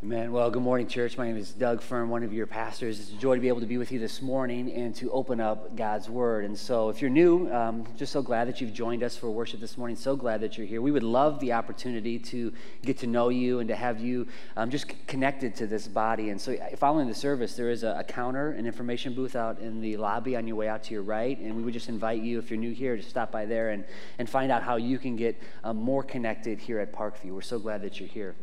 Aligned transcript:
Amen. 0.00 0.30
Well, 0.30 0.48
good 0.48 0.62
morning, 0.62 0.86
church. 0.86 1.18
My 1.18 1.26
name 1.26 1.36
is 1.36 1.50
Doug 1.50 1.82
Fern, 1.82 2.08
one 2.08 2.22
of 2.22 2.32
your 2.32 2.46
pastors. 2.46 3.00
It's 3.00 3.10
a 3.10 3.14
joy 3.14 3.34
to 3.34 3.40
be 3.40 3.48
able 3.48 3.58
to 3.58 3.66
be 3.66 3.78
with 3.78 3.90
you 3.90 3.98
this 3.98 4.22
morning 4.22 4.70
and 4.70 4.94
to 4.94 5.10
open 5.10 5.40
up 5.40 5.74
God's 5.74 6.08
Word. 6.08 6.44
And 6.44 6.56
so, 6.56 6.88
if 6.88 7.02
you're 7.02 7.10
new, 7.10 7.52
um, 7.52 7.84
just 7.96 8.12
so 8.12 8.22
glad 8.22 8.46
that 8.46 8.60
you've 8.60 8.72
joined 8.72 9.02
us 9.02 9.16
for 9.16 9.28
worship 9.28 9.58
this 9.58 9.76
morning. 9.76 9.96
So 9.96 10.14
glad 10.14 10.40
that 10.42 10.56
you're 10.56 10.68
here. 10.68 10.80
We 10.80 10.92
would 10.92 11.02
love 11.02 11.40
the 11.40 11.52
opportunity 11.52 12.16
to 12.20 12.52
get 12.82 12.98
to 12.98 13.08
know 13.08 13.28
you 13.28 13.58
and 13.58 13.66
to 13.70 13.74
have 13.74 13.98
you 13.98 14.28
um, 14.56 14.70
just 14.70 14.86
connected 15.08 15.56
to 15.56 15.66
this 15.66 15.88
body. 15.88 16.30
And 16.30 16.40
so, 16.40 16.56
following 16.76 17.08
the 17.08 17.14
service, 17.14 17.56
there 17.56 17.68
is 17.68 17.82
a, 17.82 17.96
a, 17.98 18.04
counter, 18.04 18.52
an 18.52 18.66
information 18.66 19.14
booth 19.14 19.34
out 19.34 19.58
in 19.58 19.80
the 19.80 19.96
lobby 19.96 20.36
on 20.36 20.46
your 20.46 20.54
way 20.54 20.68
out 20.68 20.84
to 20.84 20.94
your 20.94 21.02
right. 21.02 21.36
And 21.40 21.56
we 21.56 21.64
would 21.64 21.74
just 21.74 21.88
invite 21.88 22.22
you, 22.22 22.38
if 22.38 22.50
you're 22.50 22.60
new 22.60 22.72
here, 22.72 22.96
to 22.96 23.02
stop 23.02 23.32
by 23.32 23.46
there 23.46 23.70
and, 23.70 23.84
and 24.20 24.30
find 24.30 24.52
out 24.52 24.62
how 24.62 24.76
you 24.76 24.96
can 24.96 25.16
get 25.16 25.42
um, 25.64 25.76
more 25.76 26.04
connected 26.04 26.60
here 26.60 26.78
at 26.78 26.92
Parkview. 26.92 27.32
We're 27.32 27.40
so 27.40 27.58
glad 27.58 27.82
that 27.82 27.98
you're 27.98 28.08
here. 28.08 28.36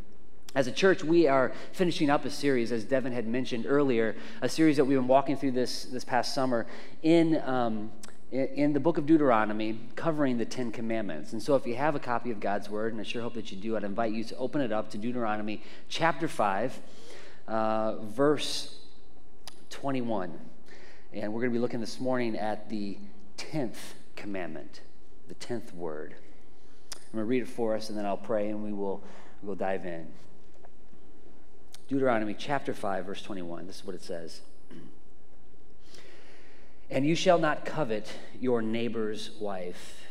As 0.56 0.68
a 0.68 0.72
church, 0.72 1.04
we 1.04 1.28
are 1.28 1.52
finishing 1.74 2.10
up 2.10 2.24
a 2.24 2.30
series, 2.30 2.72
as 2.72 2.86
Devin 2.86 3.12
had 3.12 3.28
mentioned 3.28 3.66
earlier, 3.68 4.16
a 4.42 4.48
series 4.48 4.78
that 4.78 4.86
we've 4.86 4.98
been 4.98 5.06
walking 5.06 5.36
through 5.36 5.52
this, 5.52 5.84
this 5.84 6.06
past 6.06 6.34
summer 6.34 6.66
in, 7.04 7.42
um, 7.44 7.92
in 8.32 8.72
the 8.72 8.80
book 8.80 8.98
of 8.98 9.06
Deuteronomy, 9.06 9.78
covering 9.98 10.38
the 10.38 10.46
Ten 10.46 10.72
Commandments. 10.72 11.34
And 11.34 11.44
so, 11.44 11.56
if 11.56 11.68
you 11.68 11.76
have 11.76 11.94
a 11.96 12.00
copy 12.00 12.32
of 12.32 12.40
God's 12.40 12.70
Word, 12.70 12.94
and 12.94 13.02
I 13.02 13.04
sure 13.04 13.22
hope 13.22 13.34
that 13.34 13.52
you 13.52 13.58
do, 13.58 13.76
I'd 13.76 13.84
invite 13.84 14.14
you 14.14 14.24
to 14.24 14.38
open 14.38 14.62
it 14.62 14.72
up 14.72 14.90
to 14.92 14.98
Deuteronomy 14.98 15.62
chapter 15.90 16.30
5, 16.30 16.80
uh, 17.50 17.98
verse 17.98 18.78
21. 19.72 20.40
And 21.12 21.34
we're 21.34 21.42
going 21.42 21.52
to 21.52 21.58
be 21.58 21.62
looking 21.62 21.82
this 21.82 22.00
morning 22.00 22.38
at 22.38 22.70
the 22.70 22.98
10th 23.38 23.76
commandment, 24.16 24.80
the 25.28 25.36
10th 25.36 25.74
word. 25.74 26.16
I'm 26.94 27.12
going 27.12 27.24
to 27.24 27.26
read 27.26 27.42
it 27.42 27.50
for 27.50 27.76
us, 27.76 27.90
and 27.90 27.98
then 27.98 28.06
I'll 28.06 28.16
pray, 28.16 28.48
and 28.48 28.64
we 28.64 28.72
will 28.72 29.04
we'll 29.44 29.56
dive 29.56 29.86
in. 29.86 30.08
Deuteronomy 31.88 32.34
chapter 32.34 32.74
5, 32.74 33.06
verse 33.06 33.22
21. 33.22 33.68
This 33.68 33.78
is 33.78 33.86
what 33.86 33.96
it 33.96 34.04
says. 34.04 34.42
And 36.90 37.06
you 37.06 37.16
shall 37.16 37.38
not 37.38 37.66
covet 37.66 38.12
your 38.40 38.62
neighbor's 38.62 39.32
wife, 39.40 40.06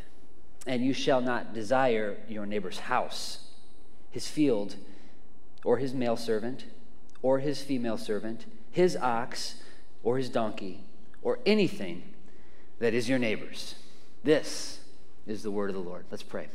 and 0.67 0.85
you 0.85 0.93
shall 0.93 1.21
not 1.21 1.53
desire 1.53 2.17
your 2.29 2.47
neighbor's 2.47 2.79
house, 2.81 3.49
his 4.11 4.29
field, 4.29 4.77
or 5.65 5.79
his 5.79 5.95
male 5.95 6.17
servant, 6.17 6.65
or 7.23 7.41
his 7.41 7.63
female 7.63 7.99
servant, 7.99 8.47
his 8.71 8.97
ox, 8.97 9.57
or 10.03 10.19
his 10.19 10.29
donkey, 10.29 10.85
or 11.23 11.39
anything 11.45 12.03
that 12.79 12.95
is 12.95 13.09
your 13.09 13.19
neighbor's. 13.19 13.75
This 14.23 14.81
is 15.27 15.43
the 15.43 15.51
word 15.51 15.71
of 15.71 15.77
the 15.77 15.83
Lord. 15.83 16.05
Let's 16.11 16.23
pray. 16.23 16.49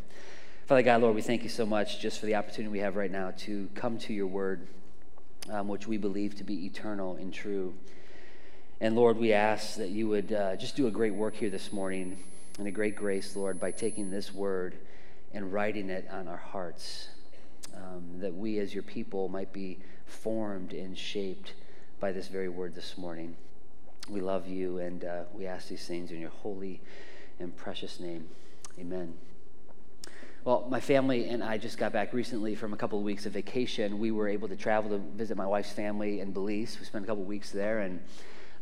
Father 0.65 0.83
God, 0.83 1.01
Lord, 1.01 1.15
we 1.15 1.21
thank 1.21 1.43
you 1.43 1.49
so 1.49 1.65
much 1.65 1.99
just 1.99 2.19
for 2.19 2.25
the 2.25 2.35
opportunity 2.35 2.71
we 2.71 2.79
have 2.79 2.95
right 2.95 3.11
now 3.11 3.33
to 3.39 3.69
come 3.73 3.97
to 3.99 4.13
your 4.13 4.27
word 4.27 4.67
um, 5.49 5.67
which 5.67 5.87
we 5.87 5.97
believe 5.97 6.35
to 6.37 6.43
be 6.43 6.65
eternal 6.65 7.15
and 7.15 7.33
true. 7.33 7.73
And 8.81 8.95
Lord, 8.95 9.17
we 9.17 9.33
ask 9.33 9.75
that 9.75 9.89
you 9.89 10.07
would 10.07 10.31
uh, 10.31 10.55
just 10.55 10.75
do 10.75 10.87
a 10.87 10.91
great 10.91 11.13
work 11.13 11.35
here 11.35 11.49
this 11.49 11.73
morning 11.73 12.17
and 12.57 12.67
a 12.67 12.71
great 12.71 12.95
grace, 12.95 13.35
Lord, 13.35 13.59
by 13.59 13.71
taking 13.71 14.09
this 14.09 14.33
word 14.33 14.75
and 15.33 15.51
writing 15.51 15.89
it 15.89 16.07
on 16.11 16.27
our 16.27 16.37
hearts, 16.37 17.09
um, 17.75 18.19
that 18.19 18.33
we 18.33 18.59
as 18.59 18.73
your 18.73 18.83
people 18.83 19.29
might 19.29 19.53
be 19.53 19.79
formed 20.05 20.73
and 20.73 20.97
shaped 20.97 21.53
by 21.99 22.11
this 22.11 22.27
very 22.27 22.49
word 22.49 22.75
this 22.75 22.97
morning. 22.97 23.35
We 24.09 24.21
love 24.21 24.47
you 24.47 24.79
and 24.79 25.03
uh, 25.03 25.21
we 25.33 25.45
ask 25.45 25.67
these 25.67 25.85
things 25.85 26.11
in 26.11 26.19
your 26.19 26.31
holy 26.31 26.81
and 27.39 27.55
precious 27.55 27.99
name. 27.99 28.27
Amen. 28.79 29.28
Well, 30.45 30.65
my 30.69 30.79
family 30.79 31.27
and 31.27 31.43
I 31.43 31.57
just 31.57 31.77
got 31.77 31.91
back 31.91 32.13
recently 32.13 32.55
from 32.55 32.71
a 32.71 32.77
couple 32.77 32.97
of 32.97 33.03
weeks 33.03 33.25
of 33.25 33.33
vacation. 33.33 33.99
We 33.99 34.11
were 34.11 34.29
able 34.29 34.47
to 34.47 34.55
travel 34.55 34.89
to 34.91 34.97
visit 34.97 35.35
my 35.35 35.45
wife's 35.45 35.73
family 35.73 36.21
in 36.21 36.31
Belize. 36.31 36.77
We 36.79 36.85
spent 36.85 37.03
a 37.03 37.07
couple 37.07 37.23
of 37.23 37.27
weeks 37.27 37.51
there, 37.51 37.79
and 37.79 37.99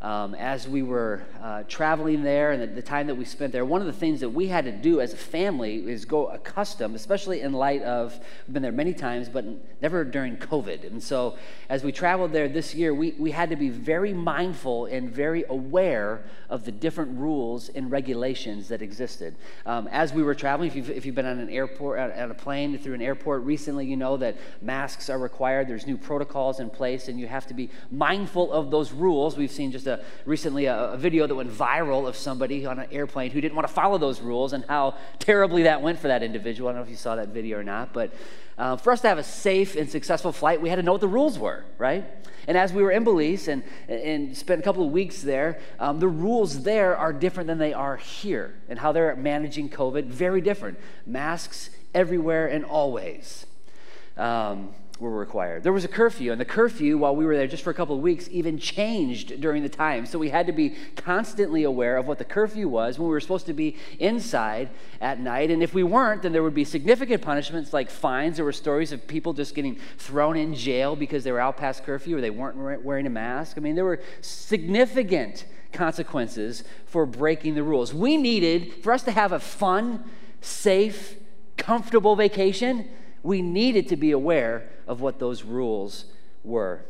um, 0.01 0.35
as 0.35 0.67
we 0.67 0.83
were 0.83 1.23
uh, 1.41 1.63
traveling 1.67 2.21
there 2.21 2.51
and 2.51 2.61
the, 2.61 2.67
the, 2.67 2.81
time 2.83 3.07
that 3.07 3.15
we 3.15 3.25
spent 3.25 3.51
there, 3.51 3.65
one 3.65 3.81
of 3.81 3.87
the 3.87 3.93
things 3.93 4.19
that 4.19 4.29
we 4.29 4.47
had 4.47 4.65
to 4.65 4.71
do 4.71 5.01
as 5.01 5.11
a 5.11 5.17
family 5.17 5.89
is 5.89 6.05
go 6.05 6.27
accustomed, 6.27 6.95
especially 6.95 7.41
in 7.41 7.51
light 7.51 7.81
of, 7.81 8.19
we've 8.45 8.53
been 8.53 8.61
there 8.61 8.71
many 8.71 8.93
times, 8.93 9.27
but 9.27 9.43
never 9.81 10.03
during 10.05 10.37
COVID. 10.37 10.85
And 10.85 11.01
so 11.01 11.35
as 11.67 11.83
we 11.83 11.91
traveled 11.91 12.31
there 12.31 12.47
this 12.47 12.75
year, 12.75 12.93
we, 12.93 13.15
we 13.17 13.31
had 13.31 13.49
to 13.49 13.55
be 13.55 13.69
very 13.69 14.13
mindful 14.13 14.85
and 14.85 15.09
very 15.09 15.43
aware 15.49 16.23
of 16.47 16.63
the 16.63 16.71
different 16.71 17.17
rules 17.17 17.69
and 17.69 17.89
regulations 17.89 18.67
that 18.67 18.83
existed. 18.83 19.35
Um, 19.65 19.87
as 19.91 20.13
we 20.13 20.21
were 20.21 20.35
traveling, 20.35 20.69
if 20.69 20.75
you've, 20.75 20.89
if 20.91 21.05
you've 21.07 21.15
been 21.15 21.25
on 21.25 21.39
an 21.39 21.49
airport, 21.49 21.99
on 21.99 22.31
a 22.31 22.35
plane 22.35 22.77
through 22.77 22.93
an 22.93 23.01
airport 23.01 23.43
recently, 23.43 23.87
you 23.87 23.97
know 23.97 24.15
that 24.17 24.37
masks 24.61 25.09
are 25.09 25.17
required. 25.17 25.67
There's 25.67 25.87
new 25.87 25.97
protocols 25.97 26.59
in 26.59 26.69
place, 26.69 27.07
and 27.07 27.19
you 27.19 27.27
have 27.27 27.47
to 27.47 27.55
be 27.55 27.71
mindful 27.91 28.53
of 28.53 28.69
those 28.69 28.91
rules. 28.91 29.35
We've 29.35 29.51
seen 29.51 29.71
just 29.71 29.86
a, 29.87 30.03
recently 30.25 30.65
a, 30.65 30.91
a, 30.91 30.97
video 30.97 31.27
that 31.27 31.35
went 31.35 31.51
viral 31.51 32.07
of 32.07 32.15
somebody 32.15 32.65
on 32.65 32.79
an 32.79 32.87
airplane 32.91 33.31
who 33.31 33.41
didn't 33.41 33.55
want 33.55 33.67
to 33.67 33.73
follow 33.73 33.97
those 33.97 34.21
rules 34.21 34.53
and 34.53 34.63
how 34.65 34.95
terribly 35.19 35.63
that 35.63 35.81
went 35.81 35.99
for 35.99 36.07
that 36.07 36.23
individual. 36.23 36.69
I 36.69 36.73
don't 36.73 36.81
know 36.81 36.83
if 36.83 36.89
you 36.89 36.95
saw 36.95 37.15
that 37.15 37.29
video 37.29 37.57
or 37.57 37.63
not, 37.63 37.93
but 37.93 38.13
uh, 38.57 38.75
for 38.75 38.91
us 38.91 39.01
to 39.01 39.07
have 39.07 39.17
a 39.17 39.23
safe 39.23 39.75
and 39.75 39.89
successful 39.89 40.31
flight, 40.31 40.61
we 40.61 40.69
had 40.69 40.75
to 40.77 40.83
know 40.83 40.93
what 40.93 41.01
the 41.01 41.07
rules 41.07 41.37
were, 41.37 41.63
right? 41.77 42.05
And 42.47 42.57
as 42.57 42.71
we 42.73 42.81
were 42.81 42.91
in 42.91 43.03
Belize 43.03 43.47
and, 43.47 43.61
and 43.87 44.35
spent 44.35 44.59
a 44.59 44.63
couple 44.63 44.85
of 44.85 44.91
weeks 44.91 45.21
there, 45.21 45.59
um, 45.79 45.99
the 45.99 46.07
rules 46.07 46.63
there 46.63 46.95
are 46.95 47.11
different 47.11 47.47
than 47.47 47.57
they 47.57 47.73
are 47.73 47.97
here. 47.97 48.55
And 48.69 48.79
how 48.79 48.91
they're 48.93 49.15
managing 49.15 49.69
COVID, 49.69 50.05
very 50.05 50.41
different. 50.41 50.79
Masks 51.05 51.69
everywhere 51.93 52.47
and 52.47 52.63
always. 52.63 53.45
Um, 54.15 54.73
were 54.99 55.11
required. 55.11 55.63
There 55.63 55.73
was 55.73 55.85
a 55.85 55.87
curfew, 55.87 56.31
and 56.31 56.41
the 56.41 56.45
curfew, 56.45 56.97
while 56.97 57.15
we 57.15 57.25
were 57.25 57.35
there 57.35 57.47
just 57.47 57.63
for 57.63 57.69
a 57.69 57.73
couple 57.73 57.95
of 57.95 58.01
weeks, 58.01 58.27
even 58.31 58.57
changed 58.57 59.39
during 59.39 59.61
the 59.61 59.69
time. 59.69 60.05
So 60.05 60.17
we 60.17 60.29
had 60.29 60.47
to 60.47 60.53
be 60.53 60.75
constantly 60.95 61.63
aware 61.63 61.97
of 61.97 62.07
what 62.07 62.17
the 62.17 62.25
curfew 62.25 62.67
was 62.67 62.97
when 62.97 63.07
we 63.07 63.11
were 63.11 63.19
supposed 63.19 63.45
to 63.45 63.53
be 63.53 63.77
inside 63.99 64.69
at 64.99 65.19
night. 65.19 65.51
And 65.51 65.61
if 65.61 65.73
we 65.73 65.83
weren't, 65.83 66.23
then 66.23 66.31
there 66.31 66.41
would 66.41 66.55
be 66.55 66.65
significant 66.65 67.21
punishments 67.21 67.73
like 67.73 67.91
fines. 67.91 68.37
There 68.37 68.45
were 68.45 68.51
stories 68.51 68.91
of 68.91 69.05
people 69.07 69.33
just 69.33 69.53
getting 69.53 69.77
thrown 69.97 70.35
in 70.35 70.55
jail 70.55 70.95
because 70.95 71.23
they 71.23 71.31
were 71.31 71.39
out 71.39 71.57
past 71.57 71.83
curfew 71.83 72.17
or 72.17 72.21
they 72.21 72.31
weren't 72.31 72.83
wearing 72.83 73.05
a 73.05 73.11
mask. 73.11 73.57
I 73.57 73.59
mean, 73.59 73.75
there 73.75 73.85
were 73.85 74.01
significant 74.21 75.45
consequences 75.73 76.63
for 76.85 77.05
breaking 77.05 77.53
the 77.53 77.63
rules. 77.63 77.93
We 77.93 78.17
needed, 78.17 78.83
for 78.83 78.93
us 78.93 79.03
to 79.03 79.11
have 79.11 79.31
a 79.31 79.39
fun, 79.39 80.03
safe, 80.41 81.17
comfortable 81.55 82.15
vacation, 82.15 82.87
we 83.21 83.41
needed 83.41 83.87
to 83.89 83.95
be 83.95 84.11
aware 84.11 84.69
of 84.87 85.01
what 85.01 85.19
those 85.19 85.43
rules 85.43 86.05
were. 86.43 86.81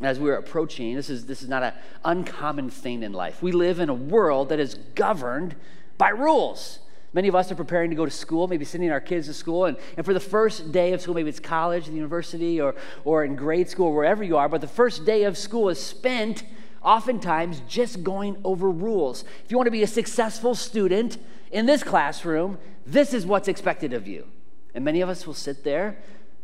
As 0.00 0.18
we 0.18 0.28
are 0.30 0.36
approaching, 0.36 0.96
this 0.96 1.08
is, 1.08 1.26
this 1.26 1.42
is 1.42 1.48
not 1.48 1.62
an 1.62 1.72
uncommon 2.04 2.70
thing 2.70 3.02
in 3.02 3.12
life. 3.12 3.42
We 3.42 3.52
live 3.52 3.78
in 3.78 3.88
a 3.88 3.94
world 3.94 4.48
that 4.48 4.58
is 4.58 4.74
governed 4.94 5.54
by 5.98 6.08
rules. 6.08 6.80
Many 7.12 7.28
of 7.28 7.36
us 7.36 7.52
are 7.52 7.54
preparing 7.54 7.90
to 7.90 7.96
go 7.96 8.04
to 8.04 8.10
school, 8.10 8.48
maybe 8.48 8.64
sending 8.64 8.90
our 8.90 9.00
kids 9.00 9.28
to 9.28 9.34
school, 9.34 9.66
and, 9.66 9.76
and 9.96 10.04
for 10.04 10.12
the 10.12 10.18
first 10.18 10.72
day 10.72 10.92
of 10.92 11.00
school, 11.00 11.14
maybe 11.14 11.28
it's 11.28 11.38
college, 11.38 11.86
the 11.86 11.92
university, 11.92 12.60
or, 12.60 12.74
or 13.04 13.24
in 13.24 13.36
grade 13.36 13.68
school, 13.70 13.92
wherever 13.92 14.24
you 14.24 14.36
are, 14.36 14.48
but 14.48 14.60
the 14.60 14.66
first 14.66 15.04
day 15.04 15.22
of 15.22 15.38
school 15.38 15.68
is 15.68 15.78
spent 15.78 16.42
oftentimes 16.82 17.62
just 17.68 18.02
going 18.02 18.36
over 18.42 18.68
rules. 18.68 19.24
If 19.44 19.52
you 19.52 19.56
want 19.56 19.68
to 19.68 19.72
be 19.72 19.84
a 19.84 19.86
successful 19.86 20.56
student 20.56 21.18
in 21.52 21.66
this 21.66 21.84
classroom, 21.84 22.58
this 22.84 23.14
is 23.14 23.24
what's 23.24 23.46
expected 23.46 23.92
of 23.92 24.08
you. 24.08 24.26
And 24.74 24.84
many 24.84 25.00
of 25.00 25.08
us 25.08 25.24
will 25.24 25.34
sit 25.34 25.62
there 25.62 25.96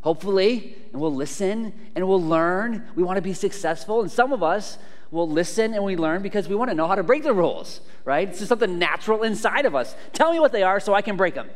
hopefully, 0.02 0.76
and 0.92 1.00
we'll 1.00 1.14
listen 1.14 1.72
and 1.94 2.08
we'll 2.08 2.22
learn. 2.22 2.86
We 2.94 3.02
want 3.02 3.16
to 3.16 3.22
be 3.22 3.34
successful. 3.34 4.00
And 4.02 4.10
some 4.10 4.32
of 4.32 4.42
us 4.42 4.78
will 5.10 5.28
listen 5.28 5.74
and 5.74 5.84
we 5.84 5.96
learn 5.96 6.22
because 6.22 6.48
we 6.48 6.54
want 6.54 6.70
to 6.70 6.74
know 6.74 6.86
how 6.86 6.94
to 6.94 7.02
break 7.02 7.22
the 7.22 7.34
rules, 7.34 7.80
right? 8.04 8.28
It's 8.28 8.38
just 8.38 8.48
something 8.48 8.78
natural 8.78 9.22
inside 9.22 9.66
of 9.66 9.74
us. 9.74 9.94
Tell 10.12 10.32
me 10.32 10.40
what 10.40 10.52
they 10.52 10.62
are 10.62 10.80
so 10.80 10.94
I 10.94 11.02
can 11.02 11.16
break 11.16 11.34
them. 11.34 11.50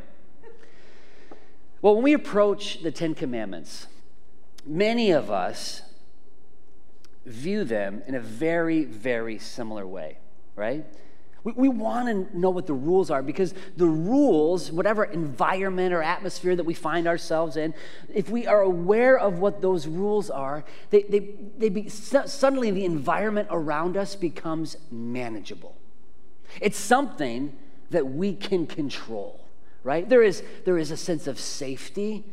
Well, 1.81 1.95
when 1.95 2.05
we 2.05 2.15
approach 2.15 2.83
the 2.83 2.91
Ten 2.91 3.15
Commandments, 3.15 3.87
many 4.67 5.11
of 5.11 5.31
us 5.31 5.83
view 7.27 7.65
them 7.65 8.03
in 8.07 8.15
a 8.15 8.21
very, 8.21 8.85
very 8.85 9.39
similar 9.39 9.87
way, 9.87 10.19
right? 10.57 10.85
We, 11.45 11.53
we 11.53 11.69
want 11.69 12.09
to 12.09 12.39
know 12.39 12.51
what 12.51 12.67
the 12.67 12.75
rules 12.75 13.11
are 13.11 13.23
because 13.23 13.55
the 13.77 13.87
rules, 13.87 14.73
whatever 14.73 15.05
environment 15.05 15.93
or 15.95 16.03
atmosphere 16.03 16.57
that 16.57 16.65
we 16.65 16.75
find 16.75 17.07
ourselves 17.07 17.57
in, 17.57 17.75
if 18.13 18.31
we 18.31 18.47
are 18.47 18.63
aware 18.63 19.19
of 19.19 19.39
what 19.39 19.61
those 19.61 19.87
rules 19.87 20.31
are, 20.31 20.65
they, 20.91 21.03
they, 21.03 21.35
they 21.59 21.69
be, 21.69 21.89
suddenly 21.89 22.71
the 22.71 22.85
environment 22.85 23.49
around 23.51 23.97
us 23.97 24.17
becomes 24.17 24.77
manageable. 24.91 25.77
It's 26.61 26.79
something 26.79 27.57
that 27.91 28.09
we 28.09 28.35
can 28.35 28.67
control, 28.67 29.45
right? 29.83 30.09
There 30.09 30.23
is, 30.23 30.43
there 30.65 30.79
is 30.79 30.91
a 30.91 30.97
sense 30.97 31.27
of 31.27 31.39
safety 31.39 32.25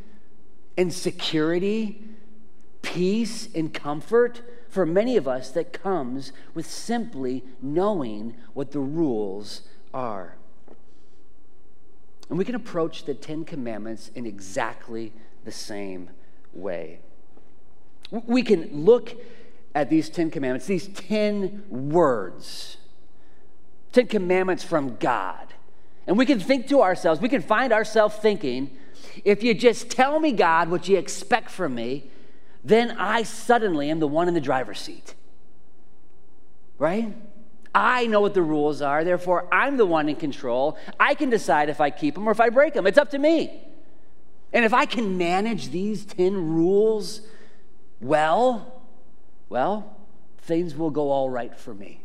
and 0.78 0.92
security, 0.92 2.02
peace 2.80 3.48
and 3.54 3.72
comfort 3.72 4.42
for 4.72 4.86
many 4.86 5.18
of 5.18 5.28
us 5.28 5.50
that 5.50 5.74
comes 5.74 6.32
with 6.54 6.66
simply 6.66 7.44
knowing 7.60 8.34
what 8.54 8.70
the 8.70 8.80
rules 8.80 9.68
are. 9.92 10.36
And 12.30 12.38
we 12.38 12.46
can 12.46 12.54
approach 12.54 13.04
the 13.04 13.12
Ten 13.12 13.44
Commandments 13.44 14.10
in 14.14 14.24
exactly 14.24 15.12
the 15.44 15.52
same 15.52 16.08
way. 16.54 17.00
We 18.10 18.42
can 18.42 18.70
look 18.72 19.14
at 19.74 19.90
these 19.90 20.08
Ten 20.08 20.30
Commandments, 20.30 20.64
these 20.64 20.88
10 20.88 21.64
words, 21.68 22.78
10 23.92 24.06
commandments 24.06 24.64
from 24.64 24.96
God, 24.96 25.48
and 26.06 26.16
we 26.16 26.24
can 26.24 26.40
think 26.40 26.66
to 26.68 26.80
ourselves, 26.80 27.20
we 27.20 27.28
can 27.28 27.42
find 27.42 27.74
ourselves 27.74 28.16
thinking, 28.16 28.70
if 29.22 29.42
you 29.42 29.52
just 29.52 29.90
tell 29.90 30.18
me, 30.18 30.32
God, 30.32 30.70
what 30.70 30.88
you 30.88 30.96
expect 30.96 31.50
from 31.50 31.74
me, 31.74 32.10
then 32.64 32.92
I 32.92 33.22
suddenly 33.22 33.90
am 33.90 34.00
the 34.00 34.08
one 34.08 34.28
in 34.28 34.34
the 34.34 34.40
driver's 34.40 34.80
seat. 34.80 35.14
Right? 36.78 37.14
I 37.74 38.06
know 38.06 38.20
what 38.20 38.34
the 38.34 38.42
rules 38.42 38.82
are, 38.82 39.02
therefore, 39.02 39.48
I'm 39.52 39.76
the 39.76 39.86
one 39.86 40.08
in 40.08 40.16
control. 40.16 40.76
I 41.00 41.14
can 41.14 41.30
decide 41.30 41.68
if 41.68 41.80
I 41.80 41.90
keep 41.90 42.14
them 42.14 42.28
or 42.28 42.30
if 42.30 42.40
I 42.40 42.50
break 42.50 42.74
them. 42.74 42.86
It's 42.86 42.98
up 42.98 43.10
to 43.10 43.18
me. 43.18 43.62
And 44.52 44.64
if 44.64 44.74
I 44.74 44.84
can 44.84 45.16
manage 45.16 45.70
these 45.70 46.04
10 46.04 46.54
rules 46.54 47.22
well, 48.00 48.82
well, 49.48 49.96
things 50.38 50.74
will 50.74 50.90
go 50.90 51.10
all 51.10 51.30
right 51.30 51.56
for 51.56 51.72
me. 51.72 52.02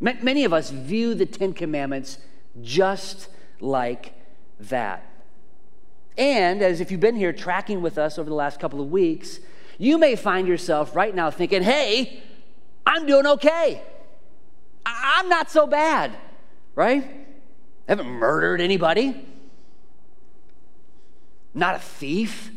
Many 0.00 0.44
of 0.44 0.52
us 0.54 0.70
view 0.70 1.14
the 1.14 1.26
Ten 1.26 1.52
Commandments 1.52 2.18
just 2.62 3.28
like 3.60 4.14
that. 4.58 5.04
And 6.16 6.62
as 6.62 6.80
if 6.80 6.90
you've 6.90 7.00
been 7.00 7.16
here 7.16 7.34
tracking 7.34 7.82
with 7.82 7.98
us 7.98 8.18
over 8.18 8.30
the 8.30 8.34
last 8.34 8.60
couple 8.60 8.80
of 8.80 8.90
weeks, 8.90 9.40
you 9.80 9.96
may 9.96 10.14
find 10.14 10.46
yourself 10.46 10.94
right 10.94 11.14
now 11.14 11.30
thinking, 11.30 11.62
hey, 11.62 12.22
I'm 12.84 13.06
doing 13.06 13.26
okay. 13.26 13.82
I'm 14.84 15.30
not 15.30 15.50
so 15.50 15.66
bad, 15.66 16.14
right? 16.74 17.02
I 17.02 17.90
haven't 17.90 18.10
murdered 18.10 18.60
anybody. 18.60 19.26
Not 21.54 21.76
a 21.76 21.78
thief. 21.78 22.50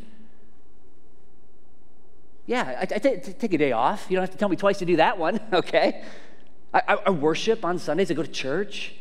Yeah, 2.46 2.76
I, 2.78 2.82
I 2.82 3.00
t- 3.00 3.18
take 3.18 3.54
a 3.54 3.58
day 3.58 3.72
off. 3.72 4.06
You 4.10 4.18
don't 4.18 4.24
have 4.24 4.32
to 4.32 4.38
tell 4.38 4.50
me 4.50 4.58
twice 4.58 4.80
to 4.80 4.86
do 4.86 4.98
that 4.98 5.18
one, 5.18 5.40
okay? 5.54 6.04
I, 6.74 6.98
I, 7.06 7.10
worship 7.12 7.64
on 7.64 7.80
Sundays. 7.80 8.12
I 8.12 8.16
go 8.16 8.24
to 8.24 8.30
church. 8.30 8.96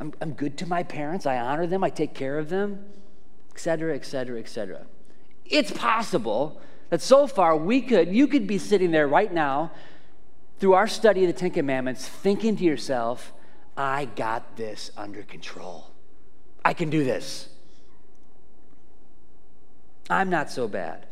I'm, 0.00 0.14
I'm 0.22 0.32
good 0.32 0.56
to 0.58 0.66
my 0.66 0.82
parents. 0.82 1.26
I 1.26 1.36
honor 1.36 1.66
them. 1.66 1.84
I 1.84 1.90
take 1.90 2.14
care 2.14 2.38
of 2.38 2.48
them, 2.48 2.86
etc., 3.52 3.94
etc., 3.94 4.38
etc. 4.38 4.86
It's 5.44 5.72
possible 5.72 6.58
that 6.90 7.02
so 7.02 7.26
far 7.26 7.56
we 7.56 7.80
could, 7.80 8.08
you 8.08 8.26
could 8.26 8.46
be 8.46 8.58
sitting 8.58 8.90
there 8.90 9.08
right 9.08 9.32
now 9.32 9.70
through 10.58 10.74
our 10.74 10.88
study 10.88 11.24
of 11.24 11.32
the 11.32 11.38
Ten 11.38 11.50
Commandments, 11.50 12.08
thinking 12.08 12.56
to 12.56 12.64
yourself, 12.64 13.32
I 13.76 14.06
got 14.06 14.56
this 14.56 14.90
under 14.96 15.22
control. 15.22 15.90
I 16.64 16.74
can 16.74 16.90
do 16.90 17.04
this. 17.04 17.48
I'm 20.10 20.30
not 20.30 20.50
so 20.50 20.66
bad. 20.66 21.06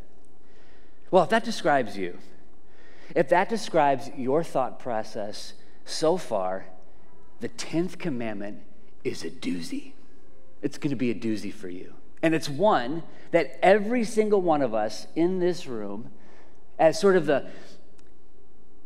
Well, 1.10 1.22
if 1.22 1.30
that 1.30 1.44
describes 1.44 1.96
you, 1.96 2.18
if 3.14 3.28
that 3.28 3.48
describes 3.48 4.10
your 4.16 4.42
thought 4.42 4.80
process 4.80 5.52
so 5.84 6.16
far, 6.16 6.66
the 7.40 7.48
10th 7.48 7.98
commandment 7.98 8.62
is 9.04 9.22
a 9.22 9.30
doozy. 9.30 9.92
It's 10.62 10.78
going 10.78 10.90
to 10.90 10.96
be 10.96 11.10
a 11.10 11.14
doozy 11.14 11.52
for 11.52 11.68
you. 11.68 11.94
And 12.26 12.34
it's 12.34 12.48
one 12.48 13.04
that 13.30 13.56
every 13.62 14.02
single 14.02 14.42
one 14.42 14.60
of 14.60 14.74
us 14.74 15.06
in 15.14 15.38
this 15.38 15.68
room, 15.68 16.10
as 16.76 16.98
sort 16.98 17.14
of 17.14 17.26
the, 17.26 17.48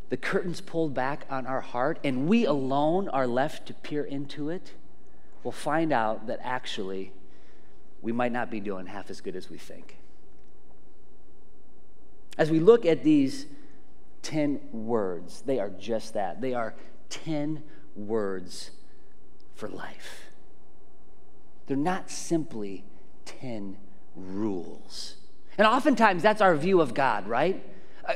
the 0.09 0.17
curtains 0.17 0.61
pulled 0.61 0.93
back 0.93 1.25
on 1.27 1.47
our 1.47 1.61
heart, 1.61 1.97
and 2.03 2.27
we 2.27 2.45
alone 2.45 3.09
are 3.09 3.25
left 3.25 3.65
to 3.65 3.73
peer 3.73 4.03
into 4.03 4.51
it, 4.51 4.73
will 5.43 5.51
find 5.51 5.91
out 5.91 6.27
that 6.27 6.37
actually 6.43 7.13
we 8.03 8.11
might 8.11 8.31
not 8.31 8.51
be 8.51 8.59
doing 8.59 8.85
half 8.85 9.09
as 9.09 9.21
good 9.21 9.35
as 9.35 9.49
we 9.49 9.57
think. 9.57 9.97
As 12.37 12.51
we 12.51 12.59
look 12.59 12.85
at 12.85 13.03
these 13.03 13.47
10 14.21 14.61
words, 14.71 15.41
they 15.41 15.57
are 15.57 15.71
just 15.71 16.13
that. 16.13 16.41
They 16.41 16.53
are 16.53 16.75
10 17.09 17.63
words 17.95 18.69
for 19.55 19.67
life. 19.67 20.25
They're 21.65 21.75
not 21.75 22.11
simply 22.11 22.83
10 23.25 23.77
rules. 24.15 25.15
And 25.57 25.67
oftentimes 25.67 26.23
that's 26.23 26.41
our 26.41 26.55
view 26.55 26.81
of 26.81 26.93
God, 26.93 27.27
right? 27.27 27.63